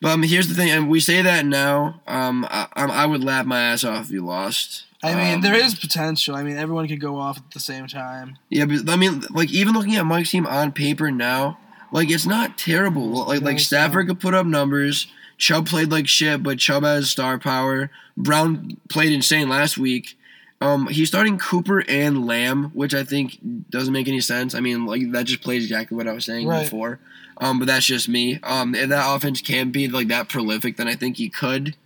But 0.00 0.12
um, 0.12 0.22
here's 0.22 0.46
the 0.48 0.54
thing, 0.54 0.70
and 0.70 0.88
we 0.88 1.00
say 1.00 1.22
that 1.22 1.44
now. 1.44 2.00
Um, 2.06 2.46
I, 2.48 2.68
I 2.74 2.84
I 2.84 3.06
would 3.06 3.24
laugh 3.24 3.46
my 3.46 3.60
ass 3.60 3.82
off 3.82 4.04
if 4.06 4.10
you 4.12 4.24
lost. 4.24 4.84
I 5.02 5.14
mean, 5.14 5.34
Um, 5.36 5.40
there 5.42 5.54
is 5.56 5.74
potential. 5.76 6.34
I 6.36 6.42
mean, 6.44 6.56
everyone 6.56 6.86
could 6.88 7.00
go 7.00 7.18
off 7.18 7.36
at 7.36 7.50
the 7.52 7.60
same 7.60 7.86
time. 7.88 8.36
Yeah, 8.48 8.64
but 8.66 8.88
I 8.88 8.94
mean, 8.96 9.22
like 9.30 9.50
even 9.50 9.74
looking 9.74 9.96
at 9.96 10.04
Mike's 10.06 10.30
team 10.30 10.46
on 10.46 10.70
paper 10.72 11.10
now, 11.10 11.58
like 11.92 12.10
it's 12.10 12.26
not 12.26 12.58
terrible. 12.58 13.08
Like 13.26 13.42
like 13.42 13.58
Stafford 13.60 14.08
could 14.08 14.20
put 14.20 14.34
up 14.34 14.46
numbers. 14.46 15.06
Chubb 15.36 15.68
played 15.68 15.90
like 15.90 16.08
shit, 16.08 16.42
but 16.42 16.58
Chubb 16.58 16.82
has 16.82 17.10
star 17.10 17.38
power. 17.38 17.90
Brown 18.16 18.76
played 18.88 19.12
insane 19.12 19.48
last 19.48 19.78
week. 19.78 20.18
Um, 20.60 20.88
he's 20.88 21.06
starting 21.06 21.38
Cooper 21.38 21.84
and 21.88 22.26
Lamb, 22.26 22.70
which 22.74 22.92
I 22.92 23.04
think 23.04 23.38
doesn't 23.70 23.92
make 23.92 24.08
any 24.08 24.20
sense. 24.20 24.56
I 24.56 24.60
mean, 24.60 24.86
like 24.86 25.12
that 25.12 25.26
just 25.26 25.40
plays 25.42 25.62
exactly 25.62 25.96
what 25.96 26.08
I 26.08 26.12
was 26.12 26.24
saying 26.24 26.48
Right. 26.48 26.64
before. 26.64 26.98
Um, 27.40 27.60
but 27.60 27.66
that's 27.66 27.86
just 27.86 28.08
me. 28.08 28.40
Um, 28.42 28.74
if 28.74 28.88
that 28.88 29.14
offense 29.14 29.40
can 29.40 29.70
be 29.70 29.86
like 29.86 30.08
that 30.08 30.28
prolific, 30.28 30.76
then 30.76 30.88
I 30.88 30.94
think 30.96 31.16
he 31.18 31.28
could. 31.28 31.76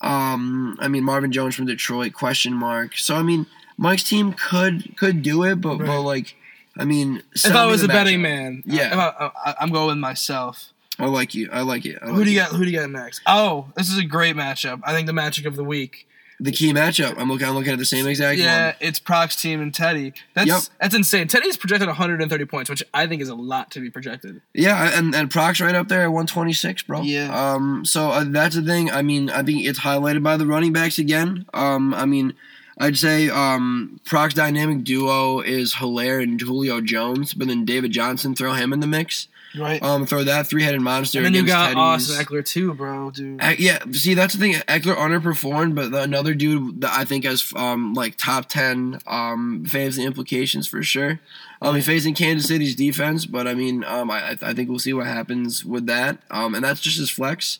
Um, 0.00 0.76
I 0.80 0.86
mean, 0.88 1.04
Marvin 1.04 1.32
Jones 1.32 1.54
from 1.54 1.66
Detroit, 1.66 2.12
question 2.12 2.52
mark. 2.54 2.96
So 2.96 3.16
I 3.16 3.22
mean, 3.22 3.46
Mike's 3.76 4.04
team 4.04 4.32
could 4.32 4.96
could 4.96 5.22
do 5.22 5.42
it, 5.42 5.60
but 5.60 5.78
but 5.78 6.02
like, 6.02 6.36
I 6.78 6.84
mean, 6.84 7.22
If 7.34 7.54
I 7.54 7.66
was 7.66 7.82
a 7.82 7.88
betting 7.88 8.22
man, 8.22 8.62
Yeah. 8.66 9.12
I, 9.18 9.30
I, 9.50 9.54
I'm 9.60 9.70
going 9.70 9.88
with 9.88 9.98
myself. 9.98 10.72
I 10.98 11.06
like 11.06 11.34
you. 11.34 11.48
I 11.52 11.62
like 11.62 11.84
it. 11.86 11.98
I 12.02 12.06
Who 12.06 12.24
do 12.24 12.30
you 12.30 12.40
it. 12.40 12.44
got? 12.44 12.52
Who 12.56 12.64
do 12.64 12.70
you 12.70 12.78
got 12.78 12.90
next? 12.90 13.22
Oh, 13.26 13.66
this 13.76 13.88
is 13.90 13.98
a 13.98 14.04
great 14.04 14.36
matchup. 14.36 14.80
I 14.84 14.92
think 14.92 15.06
the 15.06 15.12
matchup 15.12 15.46
of 15.46 15.56
the 15.56 15.64
week. 15.64 16.06
The 16.38 16.52
key 16.52 16.72
matchup. 16.72 17.14
I'm 17.18 17.28
looking. 17.30 17.46
I'm 17.46 17.54
looking 17.54 17.72
at 17.72 17.78
the 17.78 17.84
same 17.84 18.06
exact 18.06 18.38
Yeah, 18.38 18.66
one. 18.68 18.74
it's 18.80 18.98
Proc's 18.98 19.36
team 19.40 19.60
and 19.60 19.72
Teddy. 19.72 20.12
That's 20.34 20.48
Yep. 20.48 20.60
that's 20.80 20.94
insane. 20.94 21.28
Teddy's 21.28 21.56
projected 21.56 21.88
130 21.88 22.44
points, 22.46 22.68
which 22.68 22.82
I 22.92 23.06
think 23.06 23.22
is 23.22 23.28
a 23.28 23.34
lot 23.34 23.70
to 23.72 23.80
be 23.80 23.90
projected. 23.90 24.40
Yeah, 24.52 24.96
and 24.98 25.14
and 25.14 25.30
Proc's 25.30 25.60
right 25.60 25.74
up 25.74 25.88
there 25.88 26.02
at 26.02 26.08
126, 26.08 26.82
bro. 26.84 27.02
Yeah. 27.02 27.30
Um. 27.54 27.84
So 27.84 28.08
uh, 28.10 28.24
that's 28.26 28.54
the 28.56 28.62
thing. 28.62 28.90
I 28.90 29.02
mean, 29.02 29.30
I 29.30 29.42
think 29.42 29.64
it's 29.64 29.80
highlighted 29.80 30.22
by 30.22 30.36
the 30.36 30.46
running 30.46 30.72
backs 30.72 30.98
again. 30.98 31.46
Um. 31.54 31.94
I 31.94 32.06
mean, 32.06 32.34
I'd 32.78 32.96
say 32.96 33.28
um 33.28 34.00
Proc's 34.04 34.34
dynamic 34.34 34.84
duo 34.84 35.40
is 35.40 35.74
Helaire 35.74 36.22
and 36.22 36.40
Julio 36.40 36.80
Jones, 36.80 37.34
but 37.34 37.48
then 37.48 37.64
David 37.64 37.92
Johnson 37.92 38.34
throw 38.34 38.52
him 38.54 38.72
in 38.72 38.80
the 38.80 38.86
mix. 38.86 39.28
Right. 39.58 39.82
Um. 39.82 40.06
Throw 40.06 40.24
that 40.24 40.46
three 40.46 40.62
headed 40.62 40.80
monster. 40.80 41.18
and 41.18 41.26
then 41.26 41.34
you 41.34 41.46
got 41.46 41.74
Teddy's. 41.74 42.10
Austin 42.10 42.24
Ekeler 42.24 42.42
too, 42.42 42.72
bro, 42.72 43.10
dude. 43.10 43.42
Uh, 43.42 43.52
yeah, 43.58 43.84
see 43.92 44.14
that's 44.14 44.32
the 44.32 44.40
thing. 44.40 44.54
Ekeler 44.54 44.96
underperformed, 44.96 45.74
but 45.74 45.90
the, 45.90 46.00
another 46.00 46.32
dude 46.32 46.80
that 46.80 46.90
I 46.98 47.04
think 47.04 47.24
has 47.26 47.52
um 47.54 47.92
like 47.92 48.16
top 48.16 48.48
ten 48.48 48.98
um 49.06 49.66
fantasy 49.66 50.04
implications 50.04 50.66
for 50.66 50.82
sure. 50.82 51.20
Um, 51.60 51.74
he's 51.74 51.84
facing 51.84 52.14
Kansas 52.14 52.48
City's 52.48 52.74
defense, 52.74 53.26
but 53.26 53.46
I 53.46 53.52
mean, 53.52 53.84
um, 53.84 54.10
I 54.10 54.38
I 54.40 54.54
think 54.54 54.70
we'll 54.70 54.78
see 54.78 54.94
what 54.94 55.06
happens 55.06 55.66
with 55.66 55.84
that. 55.86 56.16
Um, 56.30 56.54
and 56.54 56.64
that's 56.64 56.80
just 56.80 56.96
his 56.98 57.10
flex, 57.10 57.58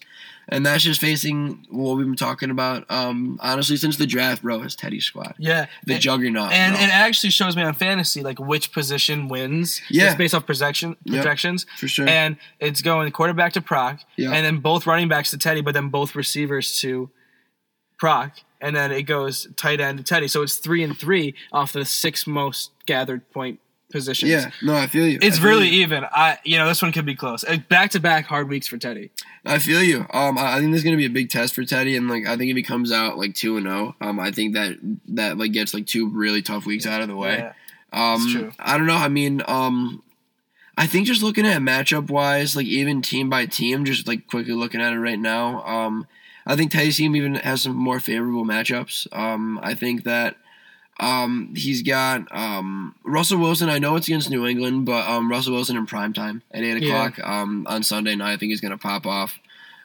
and 0.49 0.66
that's 0.66 0.82
just 0.84 1.01
facing 1.01 1.66
what 1.70 1.97
we've 1.97 2.07
been 2.07 2.16
talking 2.16 2.51
about. 2.51 2.90
Um, 2.90 3.38
honestly, 3.43 3.76
since 3.76 3.97
the 3.97 4.07
draft, 4.07 4.43
bro, 4.43 4.61
his 4.61 4.74
Teddy 4.74 5.01
squad, 5.01 5.34
yeah. 5.38 5.66
the 5.86 5.95
and, 5.95 6.03
juggernaut, 6.03 6.53
and 6.53 6.74
bro, 6.74 6.84
it 6.84 6.90
actually 6.90 7.30
shows 7.30 7.57
me 7.57 7.62
on 7.62 7.74
fantasy 7.74 8.22
like 8.22 8.38
which 8.38 8.72
position 8.72 9.28
wins. 9.28 9.80
Yeah. 9.88 10.07
It's 10.09 10.14
based 10.16 10.34
off 10.34 10.47
projection 10.47 10.97
Yep. 11.05 11.22
projections. 11.22 11.66
for 11.78 11.88
sure. 11.88 12.09
And 12.09 12.36
it's 12.61 12.82
going 12.82 13.11
quarterback 13.12 13.53
to 13.55 13.61
Proc, 13.61 14.01
Yeah. 14.16 14.32
and 14.32 14.45
then 14.45 14.59
both 14.59 14.86
running 14.86 15.09
backs 15.09 15.30
to 15.30 15.38
Teddy, 15.38 15.61
but 15.61 15.74
then 15.74 15.88
both 15.88 16.14
receivers 16.14 16.78
to 16.80 17.11
Proc, 17.99 18.32
and 18.61 18.74
then 18.74 18.90
it 18.93 19.03
goes 19.03 19.47
tight 19.57 19.80
end 19.80 19.99
to 19.99 20.05
Teddy. 20.05 20.28
So 20.28 20.43
it's 20.43 20.57
three 20.57 20.82
and 20.82 20.97
three 20.97 21.34
off 21.53 21.72
the 21.72 21.84
six 21.84 22.26
most 22.26 22.70
gathered 22.86 23.30
point 23.30 23.61
positions. 23.93 24.30
yeah, 24.30 24.51
no, 24.62 24.74
I 24.74 24.86
feel 24.86 25.07
you. 25.07 25.18
It's 25.22 25.38
feel 25.38 25.49
really 25.49 25.68
you. 25.68 25.82
even. 25.82 26.05
I 26.05 26.38
you 26.45 26.59
know 26.59 26.66
this 26.66 26.82
one 26.82 26.93
could 26.93 27.07
be 27.07 27.14
close. 27.14 27.45
Back 27.68 27.90
to 27.93 28.01
back 28.01 28.26
hard 28.26 28.49
weeks 28.49 28.66
for 28.66 28.78
Teddy. 28.78 29.11
I 29.45 29.59
feel 29.59 29.82
you. 29.82 30.07
Um, 30.12 30.38
I 30.38 30.57
I 30.57 30.61
think 30.61 30.72
this 30.72 30.78
is 30.78 30.84
gonna 30.84 30.97
be 30.97 31.07
a 31.07 31.11
big 31.11 31.30
test 31.30 31.55
for 31.55 31.64
Teddy, 31.64 31.97
and 31.97 32.09
like 32.09 32.26
I 32.26 32.36
think 32.36 32.51
if 32.51 32.57
he 32.57 32.62
comes 32.62 32.90
out 32.90 33.18
like 33.18 33.34
two 33.34 33.57
and 33.57 33.66
zero, 33.66 33.95
um, 34.01 34.18
I 34.18 34.30
think 34.32 34.55
that 34.55 34.78
that 35.09 35.38
like 35.38 35.53
gets 35.53 35.74
like 35.74 35.86
two 35.86 36.09
really 36.09 36.43
tough 36.43 36.66
weeks 36.66 36.86
out 36.86 37.03
of 37.03 37.09
the 37.09 37.16
way. 37.16 37.38
Yeah. 37.38 37.53
Um. 37.93 38.53
I 38.59 38.78
don't 38.78 38.86
know. 38.86 38.97
I 38.97 39.09
mean, 39.09 39.43
um, 39.47 40.03
I 40.76 40.86
think 40.86 41.07
just 41.07 41.22
looking 41.22 41.47
at 41.47 41.61
matchup 41.61 42.11
wise, 42.11 42.57
like 42.57 42.66
even 42.66 43.03
team 43.03 43.28
by 43.28 43.47
team, 43.47 43.84
just 43.84 44.09
like 44.09 44.26
quickly 44.26 44.55
looking 44.55 44.80
at 44.80 44.93
it 44.93 44.99
right 44.99 45.18
now, 45.18 45.62
um, 45.64 46.07
I 46.47 46.57
think 46.57 46.72
Teddy's 46.72 46.97
team 46.97 47.14
even 47.14 47.34
has 47.36 47.62
some 47.62 47.76
more 47.76 48.01
favorable 48.01 48.45
matchups. 48.45 49.07
Um, 49.16 49.61
I 49.62 49.74
think 49.74 50.05
that 50.05 50.36
um, 51.03 51.53
he's 51.57 51.82
got 51.82 52.26
um, 52.34 52.94
Russell 53.05 53.38
Wilson. 53.38 53.68
I 53.68 53.78
know 53.78 53.96
it's 53.96 54.07
against 54.09 54.30
New 54.30 54.46
England, 54.46 54.86
but 54.86 55.07
um, 55.09 55.30
Russell 55.30 55.53
Wilson 55.55 55.76
in 55.76 55.84
prime 55.86 56.12
time 56.12 56.42
at 56.53 56.62
eight 56.62 56.82
Yeah. 56.82 57.07
o'clock 57.07 57.26
um, 57.28 57.66
on 57.68 57.82
Sunday 57.82 58.14
night. 58.14 58.32
I 58.32 58.36
think 58.36 58.50
he's 58.50 58.61
gonna 58.61 58.78
pop 58.78 59.05
off. 59.07 59.38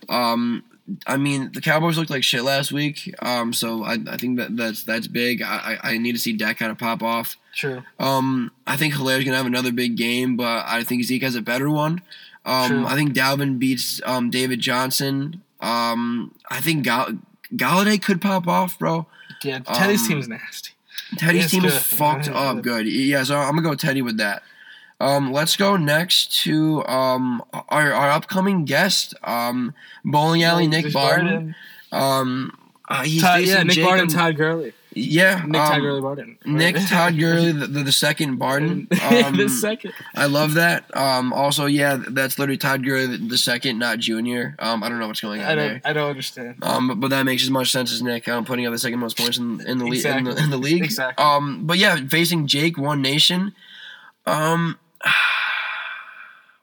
Um, 0.10 0.64
I 1.06 1.18
mean, 1.18 1.52
the 1.54 1.60
Cowboys 1.60 1.98
looked 1.98 2.10
like 2.10 2.24
shit 2.24 2.44
last 2.44 2.72
week, 2.72 3.14
um, 3.22 3.52
so 3.52 3.84
I, 3.84 3.98
I 4.08 4.16
think 4.18 4.38
that 4.38 4.56
that's 4.56 4.84
that's 4.84 5.08
big. 5.08 5.42
I, 5.42 5.78
I 5.84 5.98
need 5.98 6.14
to 6.14 6.20
see 6.20 6.32
Dak 6.34 6.58
kind 6.60 6.72
of 6.72 6.78
pop 6.78 7.04
off. 7.04 7.36
True. 7.54 7.84
Um, 8.00 8.52
I 8.66 8.78
think 8.78 8.94
Helaire's 8.94 9.26
gonna 9.26 9.36
have 9.38 9.46
another 9.46 9.72
big 9.74 9.98
game, 9.98 10.38
but 10.38 10.64
I 10.66 10.84
think 10.84 11.04
Zeke 11.04 11.24
has 11.24 11.36
a 11.36 11.42
better 11.42 11.70
one. 11.70 12.02
Um, 12.46 12.70
True. 12.70 12.86
I 12.88 12.96
think 12.96 13.14
Dalvin 13.14 13.60
beats 13.60 14.00
um, 14.06 14.30
David 14.30 14.62
Johnson. 14.62 15.42
Um, 15.60 16.34
I 16.50 16.62
think 16.62 16.86
Gall- 16.86 17.18
Golladay 17.54 18.02
could 18.02 18.22
pop 18.22 18.48
off, 18.48 18.78
bro. 18.80 19.08
Yeah, 19.44 19.60
Teddy's 19.60 20.08
team's 20.08 20.28
nasty. 20.30 20.72
Teddy's 21.18 21.46
It's 21.46 21.52
team 21.54 21.66
is 21.66 21.78
fucked 21.78 22.28
up 22.30 22.62
good. 22.62 22.88
Yeah, 22.88 23.24
so 23.24 23.38
I'm 23.38 23.52
gonna 23.52 23.62
go 23.62 23.76
Teddy 23.76 24.02
with 24.02 24.18
that. 24.18 24.44
Um, 25.00 25.32
let's 25.32 25.56
go 25.56 25.78
next 25.78 26.34
to 26.44 26.84
um 26.88 27.44
our, 27.70 27.94
our 27.94 28.10
upcoming 28.10 28.66
guest, 28.66 29.14
um, 29.24 29.74
bowling 30.04 30.44
alley 30.44 30.68
Nick 30.68 30.86
Just 30.86 30.94
Barton. 30.96 31.56
Um, 31.92 32.58
uh, 32.90 33.04
he's 33.04 33.22
Todd, 33.22 33.42
yeah, 33.44 33.64
Nick 33.64 33.76
Jacob- 33.76 33.90
Barton, 33.90 34.08
Todd 34.10 34.36
Gurley. 34.38 34.74
Yeah, 34.98 35.44
Nick 35.46 35.54
Todd 35.54 35.76
um, 35.76 35.82
Gurley 35.82 36.02
Barton. 36.02 36.38
Nick 36.46 36.76
Todd 36.88 37.18
Gurley, 37.20 37.52
the, 37.52 37.68
the, 37.68 37.84
the 37.84 37.92
second 37.92 38.38
Barton. 38.38 38.88
Um, 39.08 39.38
the 39.38 39.48
second. 39.48 39.94
I 40.16 40.26
love 40.26 40.56
that. 40.56 40.96
Um, 40.96 41.32
also, 41.32 41.66
yeah, 41.66 41.98
that's 42.10 42.38
literally 42.38 42.58
Todd 42.58 42.84
Gurley 42.84 43.18
the, 43.18 43.38
second, 43.38 43.80
not 43.80 44.00
Junior. 44.00 44.56
Um, 44.60 44.84
I 44.84 44.90
don't 44.90 45.00
know 45.00 45.08
what's 45.08 45.22
going 45.22 45.42
I 45.42 45.52
on 45.52 45.58
don't. 45.58 45.68
there. 45.68 45.82
I 45.86 45.94
don't 45.94 46.10
understand. 46.10 46.56
Um, 46.62 47.00
but 47.00 47.10
that 47.10 47.24
makes 47.24 47.44
as 47.44 47.50
much 47.50 47.72
sense 47.72 47.94
as 47.94 48.02
Nick 48.02 48.28
um, 48.28 48.44
putting 48.44 48.66
up 48.66 48.74
the 48.74 48.80
second 48.80 49.00
most 49.00 49.18
points 49.18 49.38
in, 49.38 49.62
in 49.68 49.78
the 49.78 49.86
league. 49.86 50.06
In, 50.06 50.26
the, 50.26 50.32
Exactly. 50.32 50.44
in 50.44 50.50
the 50.50 50.58
league. 50.58 50.84
Exactly. 50.84 51.24
Um, 51.24 51.66
but 51.66 51.78
yeah, 51.78 51.96
facing 52.08 52.48
Jake, 52.48 52.78
One 52.78 53.02
Nation. 53.02 53.54
Um, 54.26 54.78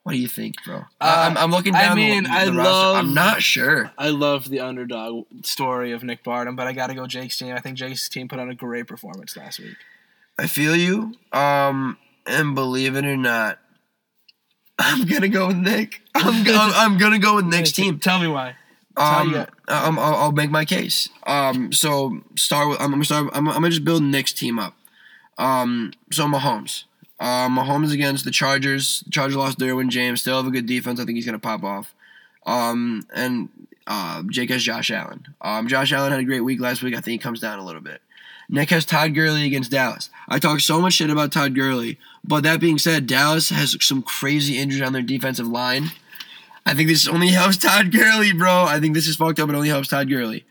what 0.05 0.13
do 0.13 0.19
you 0.19 0.29
think, 0.29 0.55
bro? 0.65 0.85
I- 1.01 1.27
I'm, 1.27 1.37
I'm 1.37 1.51
looking 1.51 1.75
I 1.75 1.83
down. 1.87 1.97
mean, 1.97 2.25
the, 2.25 2.31
I 2.31 2.45
roster. 2.47 2.53
love- 2.63 2.97
I'm 2.97 3.15
not 3.15 3.43
sure. 3.43 3.91
I 3.99 4.11
love 4.11 4.49
the 4.49 4.61
underdog 4.61 5.25
story 5.43 5.93
of 5.93 6.03
Nick 6.05 6.23
Barton, 6.23 6.55
but 6.57 6.67
I 6.67 6.73
got 6.73 6.87
to 6.89 6.95
go 6.95 7.07
Jake's 7.07 7.37
team. 7.37 7.55
I 7.55 7.61
think 7.61 7.77
Jake's 7.77 8.09
team 8.09 8.29
put 8.29 8.39
on 8.39 8.49
a 8.51 8.55
great 8.55 8.87
performance 8.87 9.37
last 9.37 9.59
week. 9.59 9.77
I 10.39 10.47
feel 10.47 10.77
you. 10.77 11.15
Um, 11.33 11.97
and 12.27 12.55
believe 12.55 12.97
it 12.97 13.05
or 13.05 13.17
not, 13.17 13.59
I'm 14.79 15.05
gonna 15.07 15.29
go 15.29 15.49
with 15.49 15.57
Nick. 15.57 16.03
I'm, 16.15 16.47
I'm, 16.49 16.73
I'm 16.75 16.99
gonna 16.99 17.19
go 17.19 17.37
with 17.37 17.45
Nick's 17.47 17.73
team. 17.73 17.99
Tell 17.99 18.19
me 18.19 18.27
why. 18.29 18.57
Um, 18.97 19.35
um, 19.69 19.99
I'll, 19.99 20.15
I'll 20.17 20.33
make 20.33 20.51
my 20.51 20.65
case. 20.65 21.09
Um, 21.27 21.73
so 21.73 22.21
start 22.37 22.69
with 22.69 22.81
I'm 22.81 22.91
gonna 22.91 23.05
start. 23.05 23.29
I'm, 23.33 23.47
I'm 23.49 23.55
gonna 23.55 23.71
just 23.71 23.85
build 23.85 24.03
Nick's 24.03 24.33
team 24.33 24.59
up. 24.59 24.75
Um, 25.39 25.93
so 26.13 26.27
Mahomes. 26.27 26.85
Uh, 27.25 27.49
Mahomes 27.49 27.91
against 27.91 28.27
the 28.27 28.31
Chargers. 28.31 29.01
The 29.07 29.11
Chargers 29.11 29.37
lost 29.37 29.59
Derwin 29.59 29.89
James. 29.89 30.21
Still 30.21 30.37
have 30.37 30.47
a 30.47 30.51
good 30.51 30.67
defense. 30.67 31.01
I 31.01 31.07
think 31.07 31.17
he's 31.17 31.25
gonna 31.25 31.39
pop 31.39 31.65
off. 31.65 31.95
Um, 32.45 33.07
and 33.15 33.49
uh, 33.87 34.23
Jake 34.29 34.51
has 34.51 34.63
Josh 34.63 34.91
Allen. 34.91 35.29
Um, 35.41 35.67
Josh 35.67 35.91
Allen 35.95 36.11
had 36.11 36.21
a 36.21 36.25
great 36.25 36.43
week 36.43 36.61
last 36.61 36.83
week. 36.83 36.93
I 36.93 36.99
think 36.99 37.13
he 37.13 37.19
comes 37.19 37.41
down 37.41 37.59
a 37.59 37.65
little 37.65 37.81
bit. 37.81 38.03
Nick 38.51 38.69
has 38.69 38.85
Todd 38.85 39.15
Gurley 39.15 39.47
against 39.47 39.71
Dallas. 39.71 40.11
I 40.29 40.39
talk 40.39 40.61
so 40.61 40.83
much 40.83 40.93
shit 40.93 41.09
about 41.09 41.33
Todd 41.33 41.55
Gurley, 41.55 41.99
but 42.23 42.43
that 42.43 42.61
being 42.61 42.77
said, 42.77 43.07
Dallas 43.07 43.49
has 43.49 43.75
some 43.81 44.03
crazy 44.03 44.59
injuries 44.59 44.87
on 44.87 44.93
their 44.93 45.01
defensive 45.01 45.49
line. 45.49 45.93
I 46.67 46.75
think 46.75 46.89
this 46.91 47.09
only 47.09 47.29
helps 47.29 47.57
Todd 47.57 47.91
Gurley, 47.91 48.35
bro. 48.35 48.65
I 48.65 48.81
think 48.81 48.95
this 48.95 49.07
is 49.07 49.17
fucked 49.17 49.41
up. 49.41 49.49
It 49.49 49.55
only 49.55 49.71
helps 49.71 49.89
Todd 49.89 50.11
Gurley. 50.11 50.45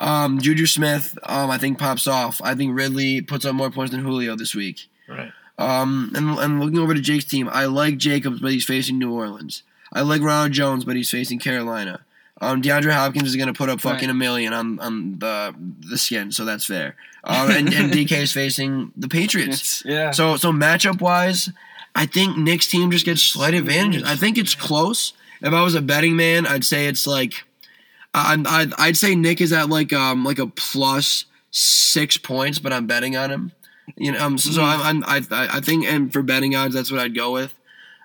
Um, 0.00 0.38
Juju 0.38 0.66
Smith, 0.66 1.16
um, 1.22 1.50
I 1.50 1.56
think 1.56 1.78
pops 1.78 2.06
off. 2.06 2.42
I 2.44 2.54
think 2.54 2.76
Ridley 2.76 3.22
puts 3.22 3.46
up 3.46 3.54
more 3.54 3.70
points 3.70 3.92
than 3.92 4.00
Julio 4.02 4.36
this 4.36 4.54
week. 4.54 4.88
Right. 5.08 5.32
Um, 5.60 6.10
and, 6.14 6.38
and 6.38 6.60
looking 6.60 6.78
over 6.78 6.94
to 6.94 7.00
Jake's 7.00 7.24
team, 7.24 7.48
I 7.52 7.66
like 7.66 7.98
Jacobs, 7.98 8.40
but 8.40 8.50
he's 8.52 8.64
facing 8.64 8.98
New 8.98 9.12
Orleans. 9.12 9.62
I 9.92 10.00
like 10.02 10.22
Ronald 10.22 10.52
Jones, 10.52 10.84
but 10.84 10.96
he's 10.96 11.10
facing 11.10 11.38
Carolina. 11.38 12.00
Um, 12.40 12.62
DeAndre 12.62 12.92
Hopkins 12.92 13.28
is 13.28 13.36
going 13.36 13.48
to 13.48 13.52
put 13.52 13.68
up 13.68 13.80
fucking 13.80 14.08
Right. 14.08 14.10
a 14.10 14.14
million 14.14 14.52
on, 14.54 14.78
on 14.80 15.18
the 15.18 15.54
the 15.90 15.98
skin, 15.98 16.32
so 16.32 16.46
that's 16.46 16.64
fair. 16.64 16.96
Um, 17.24 17.50
and, 17.50 17.74
and 17.74 17.92
DK 17.92 18.12
is 18.12 18.32
facing 18.32 18.92
the 18.96 19.08
Patriots. 19.08 19.82
Yeah. 19.84 20.10
So 20.12 20.36
so 20.36 20.50
matchup 20.50 21.02
wise, 21.02 21.50
I 21.94 22.06
think 22.06 22.38
Nick's 22.38 22.66
team 22.68 22.90
just 22.90 23.04
gets 23.04 23.22
slight 23.22 23.52
advantages. 23.52 24.04
I 24.04 24.14
think 24.16 24.38
it's 24.38 24.54
close. 24.54 25.12
If 25.42 25.52
I 25.52 25.62
was 25.62 25.74
a 25.74 25.82
betting 25.82 26.16
man, 26.16 26.46
I'd 26.46 26.64
say 26.64 26.86
it's 26.86 27.06
like, 27.06 27.44
I'd, 28.14 28.46
I'd, 28.46 28.72
I'd 28.78 28.96
say 28.96 29.14
Nick 29.14 29.40
is 29.42 29.52
at 29.52 29.68
like 29.68 29.92
um 29.92 30.24
like 30.24 30.38
a 30.38 30.46
plus 30.46 31.26
six 31.50 32.16
points, 32.16 32.58
but 32.58 32.72
I'm 32.72 32.86
betting 32.86 33.16
on 33.16 33.30
him. 33.30 33.52
You 33.96 34.12
know, 34.12 34.24
um, 34.24 34.38
so, 34.38 34.50
so 34.50 34.62
I'm, 34.62 35.04
I'm 35.04 35.04
I 35.30 35.48
I 35.56 35.60
think 35.60 35.86
and 35.86 36.12
for 36.12 36.22
betting 36.22 36.54
odds, 36.56 36.74
that's 36.74 36.90
what 36.90 37.00
I'd 37.00 37.14
go 37.14 37.32
with. 37.32 37.54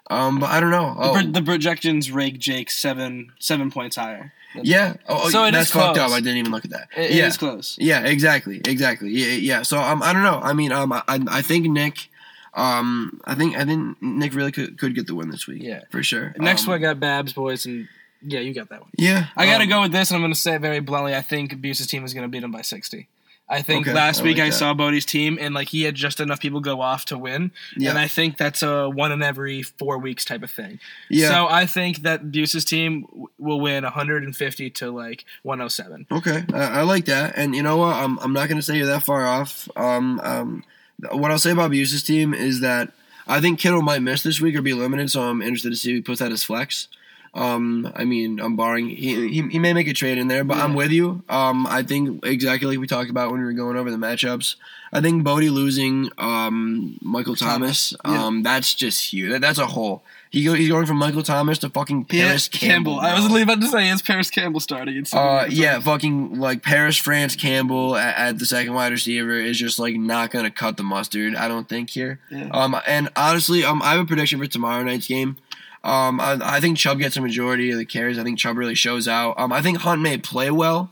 Um, 0.09 0.39
but 0.39 0.51
I 0.51 0.59
don't 0.59 0.69
know. 0.71 0.93
The, 0.93 1.01
Oh, 1.01 1.13
pro- 1.13 1.31
the 1.31 1.41
projections 1.41 2.11
rake 2.11 2.37
Jake 2.37 2.69
seven 2.69 3.31
seven 3.39 3.71
points 3.71 3.95
higher. 3.95 4.33
yeah. 4.61 4.95
Oh, 5.09 5.21
oh, 5.25 5.29
So 5.29 5.43
it 5.45 5.51
that's 5.51 5.67
is 5.69 5.73
fucked 5.73 5.95
close. 5.97 6.11
up. 6.11 6.15
I 6.15 6.19
didn't 6.21 6.37
even 6.37 6.51
look 6.51 6.63
at 6.65 6.71
that. 6.71 6.87
It, 6.95 7.11
it 7.11 7.15
yeah. 7.17 7.27
is 7.27 7.37
close. 7.37 7.75
Yeah, 7.79 8.05
exactly, 8.05 8.61
exactly. 8.65 9.09
Yeah, 9.09 9.31
yeah. 9.33 9.61
So 9.63 9.79
um, 9.79 10.03
I 10.03 10.13
don't 10.13 10.23
know. 10.23 10.39
I 10.43 10.53
mean, 10.53 10.71
um, 10.71 10.93
I, 10.93 11.01
I 11.07 11.41
think 11.41 11.65
Nick, 11.67 12.09
um, 12.53 13.19
I 13.25 13.33
think 13.35 13.57
I 13.57 13.65
think 13.65 13.99
Nick 14.01 14.35
really 14.35 14.51
could 14.51 14.77
could 14.77 14.93
get 14.95 15.07
the 15.07 15.15
win 15.15 15.29
this 15.29 15.47
week. 15.47 15.63
Yeah. 15.63 15.81
for 15.89 16.03
sure. 16.03 16.33
Next 16.37 16.63
um, 16.63 16.69
one 16.69 16.77
I 16.77 16.81
got 16.81 16.99
Babs 16.99 17.33
boys, 17.33 17.65
and 17.65 17.87
yeah, 18.21 18.39
you 18.41 18.53
got 18.53 18.69
that 18.69 18.81
one. 18.81 18.91
Yeah, 18.97 19.25
I 19.35 19.45
got 19.47 19.57
to 19.57 19.63
um, 19.63 19.69
go 19.69 19.81
with 19.81 19.91
this, 19.91 20.11
and 20.11 20.15
I'm 20.17 20.21
going 20.21 20.33
to 20.33 20.39
say 20.39 20.55
it 20.55 20.61
very 20.61 20.79
bluntly. 20.81 21.15
I 21.15 21.21
think 21.21 21.59
Buse's 21.61 21.87
team 21.87 22.05
is 22.05 22.13
going 22.13 22.23
to 22.25 22.29
beat 22.29 22.43
him 22.43 22.51
by 22.51 22.61
60. 22.61 23.07
I 23.47 23.61
think 23.61 23.85
Okay, 23.87 23.93
last 23.93 24.21
I 24.21 24.23
week 24.23 24.37
like 24.37 24.45
I 24.47 24.49
that. 24.49 24.55
saw 24.55 24.73
Bodie's 24.73 25.05
team, 25.05 25.37
and 25.39 25.53
like 25.53 25.67
he 25.69 25.83
had 25.83 25.93
just 25.93 26.19
enough 26.19 26.39
people 26.39 26.61
go 26.61 26.81
off 26.81 27.05
to 27.05 27.17
win, 27.17 27.51
Yeah, 27.77 27.91
and 27.91 27.99
I 27.99 28.07
think 28.07 28.37
that's 28.37 28.63
a 28.63 28.89
one 28.89 29.11
in 29.11 29.21
every 29.21 29.61
four 29.61 29.99
weeks 29.99 30.25
type 30.25 30.41
of 30.41 30.49
thing. 30.49 30.79
yeah. 31.09 31.29
So 31.29 31.47
I 31.47 31.67
think 31.67 31.99
that 32.03 32.31
Buse's 32.31 32.65
team 32.65 33.05
will 33.37 33.59
win 33.61 33.83
150 33.83 34.69
to 34.71 34.89
like 34.91 35.25
107. 35.43 36.07
okay, 36.11 36.43
I, 36.53 36.79
I 36.79 36.81
like 36.81 37.05
that. 37.05 37.33
And 37.35 37.55
you 37.55 37.61
know 37.61 37.77
what? 37.77 37.95
I'm 37.95 38.17
I'm 38.19 38.33
not 38.33 38.49
gonna 38.49 38.63
say 38.63 38.77
you're 38.77 38.87
that 38.87 39.03
far 39.03 39.25
off. 39.27 39.69
Um, 39.75 40.19
um, 40.23 40.63
what 41.11 41.29
I'll 41.29 41.37
say 41.37 41.51
about 41.51 41.69
Buse's 41.71 42.01
team 42.03 42.33
is 42.33 42.61
that 42.61 42.91
I 43.27 43.41
think 43.41 43.59
Kittle 43.59 43.81
might 43.83 44.01
miss 44.01 44.23
this 44.23 44.41
week 44.41 44.55
or 44.55 44.61
be 44.63 44.73
limited. 44.73 45.11
So 45.11 45.21
I'm 45.21 45.41
interested 45.43 45.69
to 45.71 45.75
see 45.75 45.93
who 45.93 46.01
puts 46.01 46.19
that 46.19 46.31
as 46.31 46.43
flex. 46.43 46.87
Um, 47.35 47.91
I 47.93 48.05
mean, 48.05 48.39
I'm 48.39 48.55
barring 48.55 48.87
he, 48.87 49.27
he, 49.27 49.41
he 49.49 49.59
may 49.59 49.73
make 49.73 49.89
a 49.89 49.93
trade 49.93 50.17
in 50.17 50.29
there, 50.29 50.45
but 50.45 50.57
I'm 50.57 50.73
with 50.73 50.91
you. 50.91 51.21
Um, 51.27 51.67
I 51.67 51.83
think 51.83 52.25
exactly 52.25 52.69
like 52.69 52.79
we 52.79 52.87
talked 52.87 53.09
about 53.09 53.29
when 53.29 53.41
we 53.41 53.45
were 53.45 53.53
going 53.53 53.75
over 53.75 53.91
the 53.91 53.97
matchups. 53.97 54.55
I 54.93 55.01
think 55.01 55.25
Bodie 55.25 55.49
losing 55.49 56.09
um 56.17 56.97
Michael 57.01 57.35
Thomas, 57.35 57.93
Thomas, 58.01 58.17
yeah. 58.17 58.25
um, 58.25 58.43
that's 58.43 58.73
just 58.73 59.11
huge. 59.11 59.31
That, 59.31 59.41
that's 59.41 59.59
a 59.59 59.67
hole. 59.67 60.03
He 60.31 60.43
go, 60.43 60.53
he's 60.53 60.69
going 60.69 60.85
from 60.85 60.97
Michael 60.97 61.23
Thomas 61.23 61.59
to 61.59 61.69
fucking 61.69 62.05
Parris 62.05 62.49
Campbell. 62.49 62.99
I 62.99 63.13
was 63.13 63.23
literally 63.23 63.43
about 63.43 63.61
to 63.61 63.67
say 63.67 63.89
it's 63.89 64.01
Parris 64.01 64.29
Campbell 64.29 64.59
starting. 64.59 64.97
It's 64.97 65.13
Uh, 65.13 65.47
yeah, 65.49 65.79
fucking 65.79 66.39
like 66.39 66.61
Paris 66.61 66.97
France 66.97 67.35
Campbell 67.35 67.95
at, 67.95 68.17
at 68.17 68.39
the 68.39 68.45
second 68.45 68.73
wide 68.73 68.91
receiver 68.91 69.35
is 69.35 69.57
just 69.57 69.79
like 69.79 69.95
not 69.95 70.31
gonna 70.31 70.51
cut 70.51 70.77
the 70.77 70.83
mustard. 70.83 71.35
I 71.35 71.47
don't 71.47 71.69
think 71.69 71.89
here. 71.89 72.19
Yeah. 72.29 72.49
Um, 72.51 72.75
and 72.87 73.09
honestly, 73.15 73.63
um, 73.63 73.81
I 73.81 73.91
have 73.91 74.01
a 74.01 74.05
prediction 74.05 74.39
for 74.39 74.47
tomorrow 74.47 74.83
night's 74.83 75.07
game. 75.07 75.37
Um, 75.85 76.19
I, 76.19 76.37
I 76.41 76.59
think 76.59 76.77
Chubb 76.77 76.99
gets 76.99 77.15
a 77.17 77.21
majority 77.21 77.71
of 77.71 77.77
the 77.77 77.85
carries. 77.85 78.17
I 78.19 78.23
think 78.23 78.39
Chubb 78.39 78.57
really 78.57 78.75
shows 78.75 79.07
out. 79.07 79.35
Um, 79.37 79.51
I 79.53 79.61
think 79.61 79.79
Hunt 79.79 80.01
may 80.01 80.17
play 80.17 80.51
well. 80.51 80.91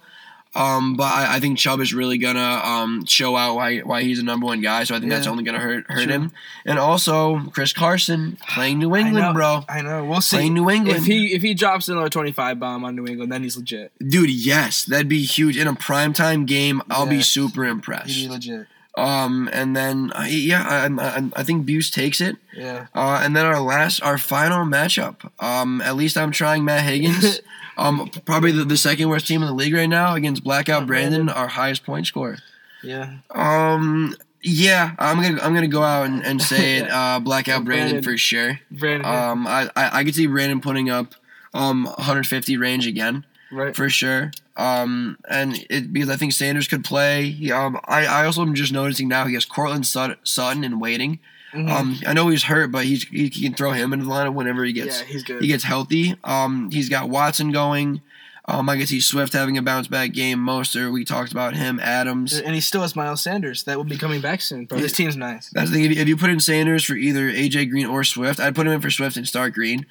Um, 0.55 0.95
but 0.95 1.05
I, 1.05 1.37
I 1.37 1.39
think 1.39 1.57
Chubb 1.57 1.79
is 1.79 1.95
really 1.95 2.19
gonna 2.19 2.39
um 2.63 3.07
show 3.07 3.35
out 3.35 3.55
why 3.55 3.79
why 3.79 4.03
he's 4.03 4.19
a 4.19 4.23
number 4.23 4.45
one 4.45 4.61
guy. 4.61 4.83
So 4.83 4.93
I 4.93 4.99
think 4.99 5.09
that's 5.11 5.25
only 5.25 5.43
gonna 5.43 5.57
hurt 5.57 5.85
hurt 5.89 6.03
Sure. 6.03 6.11
him. 6.11 6.31
And 6.63 6.77
also 6.77 7.39
Chris 7.49 7.73
Carson 7.73 8.37
playing 8.47 8.77
New 8.77 8.93
I 8.93 8.99
England, 8.99 9.25
know, 9.29 9.33
bro. 9.33 9.63
I 9.67 9.81
know. 9.81 10.05
We'll 10.05 10.21
see. 10.21 10.37
Playing 10.37 10.53
New 10.53 10.69
England. 10.69 10.99
If 10.99 11.05
he 11.07 11.33
if 11.33 11.41
he 11.41 11.55
drops 11.55 11.89
another 11.89 12.07
25 12.07 12.59
bomb 12.59 12.83
on 12.85 12.95
New 12.95 13.07
England, 13.07 13.31
then 13.31 13.41
he's 13.41 13.57
legit. 13.57 13.93
Dude, 13.97 14.29
yes, 14.29 14.83
that'd 14.85 15.09
be 15.09 15.23
huge 15.23 15.57
in 15.57 15.65
a 15.67 15.73
primetime 15.73 16.45
game. 16.45 16.83
I'll 16.87 17.07
be 17.07 17.23
super 17.23 17.65
impressed. 17.65 18.11
He'd 18.11 18.25
be 18.27 18.29
legit. 18.33 18.67
Um, 18.95 19.49
and 19.51 19.75
then 19.75 20.11
uh, 20.13 20.25
yeah, 20.27 20.63
I, 20.67 20.85
I, 21.01 21.29
I 21.35 21.43
think 21.43 21.65
Buse 21.65 21.89
takes 21.89 22.21
it. 22.21 22.37
Yeah. 22.55 22.87
Uh, 22.93 23.21
and 23.23 23.35
then 23.35 23.45
our 23.45 23.59
last, 23.59 24.01
our 24.03 24.17
final 24.17 24.65
matchup. 24.65 25.29
Um, 25.39 25.81
at 25.81 25.95
least 25.95 26.17
I'm 26.17 26.31
trying 26.31 26.63
Matt 26.63 26.85
Higgins. 26.85 27.41
um, 27.77 28.09
probably 28.25 28.51
the, 28.51 28.65
the 28.65 28.77
second 28.77 29.09
worst 29.09 29.27
team 29.27 29.41
in 29.41 29.47
the 29.47 29.53
league 29.53 29.73
right 29.73 29.87
now 29.87 30.13
against 30.15 30.43
Blackout 30.43 30.85
Brandon, 30.85 31.29
our 31.29 31.47
highest 31.47 31.83
point 31.83 32.05
scorer. 32.05 32.37
Yeah. 32.83 33.17
Um, 33.31 34.15
yeah, 34.43 34.93
I'm 34.99 35.21
gonna 35.21 35.41
I'm 35.41 35.53
gonna 35.53 35.67
go 35.67 35.83
out 35.83 36.05
and, 36.05 36.23
and 36.23 36.41
say 36.41 36.77
it. 36.77 36.89
Uh, 36.93 37.19
Blackout 37.19 37.63
Brandon 37.63 37.91
Brandon. 37.91 38.03
for 38.03 38.17
sure. 38.17 38.59
Brandon. 38.69 39.05
Um, 39.05 39.47
I, 39.47 39.69
I 39.75 39.99
I 39.99 40.03
could 40.03 40.13
see 40.13 40.27
Brandon 40.27 40.61
putting 40.61 40.89
up 40.89 41.15
um 41.53 41.85
150 41.85 42.57
range 42.57 42.85
again 42.85 43.25
right. 43.51 43.75
for 43.75 43.89
sure. 43.89 44.31
Um, 44.55 45.17
and 45.27 45.65
it 45.69 45.91
because 45.91 46.09
I 46.09 46.15
think 46.15 46.31
Sanders 46.33 46.67
could 46.67 46.83
play. 46.83 47.29
He, 47.31 47.51
um, 47.51 47.79
I 47.85 48.05
I 48.05 48.25
also 48.25 48.41
am 48.43 48.53
just 48.53 48.71
noticing 48.71 49.07
now 49.07 49.25
he 49.25 49.33
has 49.33 49.45
Courtland 49.45 49.87
Sut- 49.87 50.19
Sutton 50.23 50.63
in 50.63 50.79
waiting. 50.79 51.19
Mhm. 51.53 51.69
Um, 51.69 51.99
I 52.07 52.13
know 52.13 52.29
he's 52.29 52.43
hurt, 52.43 52.71
but 52.71 52.85
he's 52.85 53.03
he 53.03 53.29
can 53.29 53.53
throw 53.53 53.71
him 53.71 53.93
into 53.93 54.05
the 54.05 54.11
lineup 54.11 54.33
whenever 54.33 54.63
he 54.63 54.73
gets 54.73 54.99
yeah, 55.01 55.05
he's 55.07 55.23
good. 55.23 55.41
he 55.41 55.47
gets 55.47 55.63
healthy. 55.63 56.15
Um, 56.23 56.69
he's 56.71 56.89
got 56.89 57.09
Watson 57.09 57.51
going. 57.51 58.01
Um, 58.45 58.67
I 58.69 58.75
can 58.77 58.85
see 58.87 58.99
Swift 58.99 59.31
having 59.31 59.57
a 59.57 59.61
bounce 59.61 59.87
back 59.87 60.11
game. 60.11 60.37
Moster, 60.39 60.91
we 60.91 61.05
talked 61.05 61.31
about 61.31 61.55
him. 61.55 61.79
Adams. 61.79 62.37
and 62.37 62.53
he 62.53 62.59
still 62.59 62.81
has 62.81 62.93
Miles 62.93 63.23
Sanders 63.23 63.63
that 63.63 63.77
will 63.77 63.85
be 63.85 63.97
coming 63.97 64.19
back 64.19 64.41
soon. 64.41 64.65
Bro, 64.65 64.79
this 64.81 64.91
team's 64.91 65.15
nice. 65.15 65.49
That's 65.53 65.69
the 65.69 65.77
thing. 65.77 65.85
If 65.85 65.95
you, 65.95 66.01
if 66.01 66.07
you 66.09 66.17
put 66.17 66.29
in 66.29 66.41
Sanders 66.41 66.83
for 66.83 66.93
either 66.95 67.31
AJ 67.31 67.69
Green 67.69 67.85
or 67.85 68.03
Swift, 68.03 68.41
I'd 68.41 68.53
put 68.53 68.67
him 68.67 68.73
in 68.73 68.81
for 68.81 68.89
Swift 68.91 69.15
and 69.15 69.25
start 69.25 69.53
Green. 69.53 69.85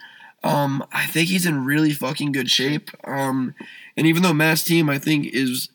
Um, 0.44 0.84
I 0.92 1.06
think 1.06 1.28
he's 1.28 1.46
in 1.46 1.64
really 1.64 1.92
fucking 1.92 2.32
good 2.32 2.50
shape. 2.50 2.90
Um, 3.04 3.54
and 3.96 4.06
even 4.06 4.22
though 4.22 4.32
Matt's 4.32 4.64
team, 4.64 4.88
I 4.88 4.98
think 4.98 5.26
is 5.26 5.68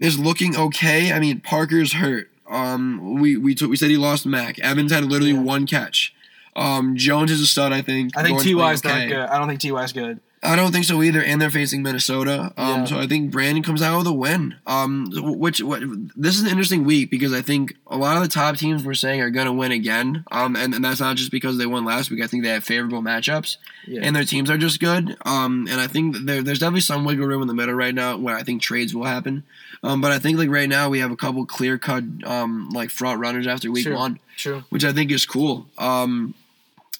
is 0.00 0.18
looking 0.18 0.56
okay. 0.56 1.12
I 1.12 1.18
mean, 1.20 1.40
Parker's 1.40 1.94
hurt. 1.94 2.28
Um, 2.50 3.20
we 3.20 3.36
we 3.36 3.54
took, 3.54 3.70
we 3.70 3.76
said 3.76 3.90
he 3.90 3.96
lost 3.96 4.26
Mack. 4.26 4.58
Evans 4.58 4.92
had 4.92 5.04
literally 5.04 5.32
Yeah. 5.32 5.40
one 5.40 5.66
catch. 5.66 6.14
Um, 6.54 6.96
Jones 6.96 7.30
is 7.30 7.40
a 7.40 7.46
stud. 7.46 7.72
I 7.72 7.80
think. 7.82 8.16
I 8.16 8.22
think 8.22 8.42
Gordon's 8.42 8.52
Ty 8.58 8.72
is 8.72 8.84
not 8.84 9.08
good. 9.08 9.28
I 9.28 9.38
don't 9.38 9.48
think 9.48 9.60
Ty 9.60 9.82
is 9.84 9.92
good. 9.92 10.20
I 10.44 10.56
don't 10.56 10.72
think 10.72 10.84
so 10.86 11.02
either, 11.04 11.22
and 11.22 11.40
they're 11.40 11.50
facing 11.52 11.84
Minnesota. 11.84 12.52
Um, 12.56 12.80
Yeah. 12.80 12.84
so 12.86 12.98
I 12.98 13.06
think 13.06 13.30
Brandon 13.30 13.62
comes 13.62 13.80
out 13.80 13.98
with 13.98 14.06
a 14.08 14.12
win. 14.12 14.56
Um, 14.66 15.06
which 15.12 15.62
what 15.62 15.82
this 16.16 16.34
is 16.34 16.42
an 16.42 16.48
interesting 16.48 16.82
week 16.84 17.10
because 17.12 17.32
I 17.32 17.42
think 17.42 17.76
a 17.86 17.96
lot 17.96 18.16
of 18.16 18.24
the 18.24 18.28
top 18.28 18.56
teams 18.56 18.82
we're 18.82 18.94
saying 18.94 19.20
are 19.20 19.30
gonna 19.30 19.52
win 19.52 19.70
again. 19.70 20.24
Um, 20.32 20.56
and, 20.56 20.74
and 20.74 20.84
that's 20.84 20.98
not 20.98 21.14
just 21.16 21.30
because 21.30 21.58
they 21.58 21.66
won 21.66 21.84
last 21.84 22.10
week. 22.10 22.20
I 22.22 22.26
think 22.26 22.42
they 22.42 22.48
have 22.50 22.64
favorable 22.64 23.02
matchups, 23.02 23.56
Yeah. 23.86 24.00
and 24.02 24.16
their 24.16 24.24
teams 24.24 24.50
are 24.50 24.58
just 24.58 24.80
good. 24.80 25.16
Um, 25.24 25.68
and 25.70 25.80
I 25.80 25.86
think 25.86 26.16
there, 26.26 26.42
there's 26.42 26.58
definitely 26.58 26.80
some 26.80 27.04
wiggle 27.04 27.26
room 27.28 27.42
in 27.42 27.46
the 27.48 27.54
middle 27.54 27.74
right 27.74 27.94
now 27.94 28.16
where 28.16 28.36
I 28.36 28.42
think 28.42 28.62
trades 28.62 28.92
will 28.94 29.04
happen. 29.04 29.44
Um, 29.84 30.00
but 30.00 30.10
I 30.10 30.18
think 30.18 30.38
like 30.38 30.50
right 30.50 30.68
now 30.68 30.88
we 30.88 30.98
have 30.98 31.12
a 31.12 31.16
couple 31.16 31.46
clear 31.46 31.78
cut 31.78 32.02
um 32.24 32.68
like 32.70 32.90
front 32.90 33.20
runners 33.20 33.46
after 33.46 33.70
week 33.70 33.84
Sure. 33.84 33.94
one, 33.94 34.18
True. 34.36 34.64
which 34.70 34.84
I 34.84 34.92
think 34.92 35.12
is 35.12 35.24
cool. 35.24 35.68
Um. 35.78 36.34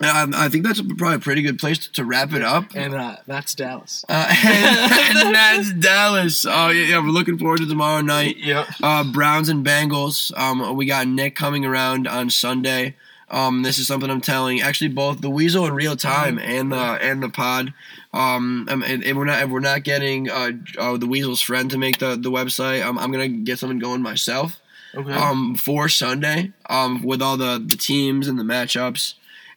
I, 0.04 0.46
I 0.46 0.48
think 0.48 0.64
that's 0.64 0.80
probably 0.80 1.16
a 1.16 1.20
pretty 1.20 1.42
good 1.42 1.58
place 1.58 1.78
to, 1.78 1.92
to 1.92 2.04
wrap 2.04 2.32
it 2.32 2.42
up. 2.42 2.74
And 2.74 2.94
uh, 2.94 3.16
that's 3.26 3.54
Dallas. 3.54 4.04
Uh, 4.08 4.34
and, 4.44 5.16
and 5.26 5.34
that's 5.34 5.72
Dallas. 5.72 6.46
Oh 6.46 6.68
yeah, 6.68 6.86
yeah, 6.86 6.98
we're 6.98 7.10
looking 7.10 7.38
forward 7.38 7.58
to 7.58 7.66
tomorrow 7.66 8.00
night. 8.00 8.36
Yep. 8.38 8.66
Uh, 8.82 9.04
Browns 9.04 9.48
and 9.48 9.64
Bengals. 9.64 10.36
Um, 10.36 10.76
we 10.76 10.86
got 10.86 11.06
Nick 11.06 11.36
coming 11.36 11.64
around 11.64 12.06
on 12.08 12.30
Sunday. 12.30 12.96
Um, 13.32 13.62
this 13.62 13.78
is 13.78 13.86
something 13.86 14.10
I'm 14.10 14.20
telling. 14.20 14.60
Actually, 14.60 14.88
both 14.88 15.22
the 15.22 15.30
Weasel 15.30 15.66
in 15.66 15.72
real 15.72 15.96
time 15.96 16.38
and 16.38 16.70
the 16.70 16.76
and 16.76 17.22
the 17.22 17.30
pod. 17.30 17.72
Um, 18.12 18.68
um, 18.68 18.82
and, 18.82 19.02
and 19.02 19.16
we're 19.16 19.24
not 19.24 19.42
if 19.42 19.48
we're 19.48 19.60
not 19.60 19.84
getting 19.84 20.30
uh, 20.30 20.50
uh 20.78 20.98
the 20.98 21.06
Weasel's 21.06 21.40
friend 21.40 21.70
to 21.70 21.78
make 21.78 21.98
the 21.98 22.16
the 22.16 22.30
website. 22.30 22.84
Um, 22.84 22.98
I'm 22.98 23.10
gonna 23.10 23.28
get 23.28 23.58
something 23.58 23.78
going 23.78 24.02
myself. 24.02 24.60
Okay. 24.94 25.12
Um, 25.12 25.54
for 25.54 25.88
Sunday. 25.88 26.52
Um, 26.68 27.02
with 27.02 27.22
all 27.22 27.38
the 27.38 27.62
the 27.64 27.76
teams 27.76 28.28
and 28.28 28.38
the 28.38 28.44
matchups. 28.44 29.14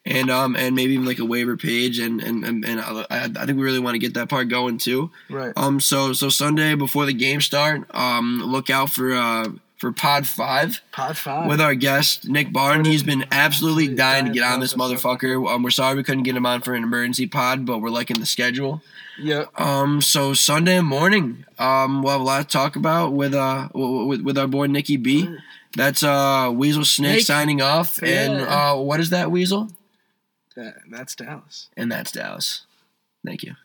And 0.07 0.29
um 0.29 0.55
and 0.55 0.75
maybe 0.75 0.93
even 0.93 1.05
like 1.05 1.17
a 1.19 1.25
waiver 1.25 1.57
page 1.57 1.97
and 1.97 2.21
and 2.21 2.43
and, 2.45 2.63
and 2.63 2.79
I, 2.79 3.05
I 3.09 3.27
think 3.45 3.57
we 3.57 3.63
really 3.63 3.79
want 3.79 3.95
to 3.95 3.99
get 3.99 4.13
that 4.13 4.29
part 4.29 4.49
going 4.49 4.77
too. 4.77 5.09
right. 5.29 5.51
Um, 5.55 5.79
so 5.79 6.13
so 6.13 6.29
Sunday 6.29 6.75
before 6.75 7.05
the 7.07 7.13
game 7.13 7.41
start, 7.41 7.83
um, 7.95 8.39
look 8.43 8.69
out 8.69 8.91
for 8.91 9.13
uh 9.13 9.47
for 9.77 9.91
Pod 9.91 10.25
Five 10.27 10.79
Pod 10.91 11.17
five. 11.17 11.47
with 11.49 11.59
our 11.59 11.73
guest 11.75 12.27
Nick 12.27 12.53
Barton. 12.53 12.85
He's 12.85 13.01
been 13.03 13.25
absolutely 13.31 13.87
dying 13.95 14.25
to 14.25 14.31
get 14.31 14.43
on 14.43 14.59
this 14.59 14.75
motherfucker. 14.75 15.49
Um, 15.49 15.63
we're 15.63 15.71
sorry 15.71 15.95
we 15.95 16.03
couldn't 16.03 16.23
get 16.23 16.35
him 16.35 16.45
on 16.45 16.61
for 16.61 16.73
an 16.75 16.83
emergency 16.83 17.25
pod, 17.27 17.65
but 17.65 17.79
we're 17.79 17.89
liking 17.89 18.19
the 18.19 18.25
schedule. 18.27 18.81
Yep. 19.19 19.59
Um, 19.59 20.01
so 20.01 20.33
Sunday 20.33 20.81
morning, 20.81 21.45
um, 21.57 22.03
we'll 22.03 22.11
have 22.13 22.21
a 22.21 22.23
lot 22.23 22.41
to 22.41 22.47
talk 22.47 22.75
about 22.75 23.13
with 23.13 23.33
uh 23.33 23.69
with, 23.73 24.21
with 24.21 24.37
our 24.37 24.47
boy 24.47 24.67
Nicky 24.67 24.97
B. 24.97 25.35
That's 25.75 26.03
uh 26.03 26.51
Weasel 26.53 26.85
Snake 26.85 27.15
Snake. 27.15 27.25
signing 27.25 27.61
off, 27.61 28.01
and 28.03 28.41
uh, 28.41 28.75
what 28.75 28.99
is 28.99 29.09
that 29.09 29.31
Weasel? 29.31 29.69
That, 30.55 30.75
that's 30.89 31.15
Dallas. 31.15 31.69
And 31.75 31.91
that's 31.91 32.11
Dallas. 32.11 32.65
Thank 33.25 33.43
you. 33.43 33.55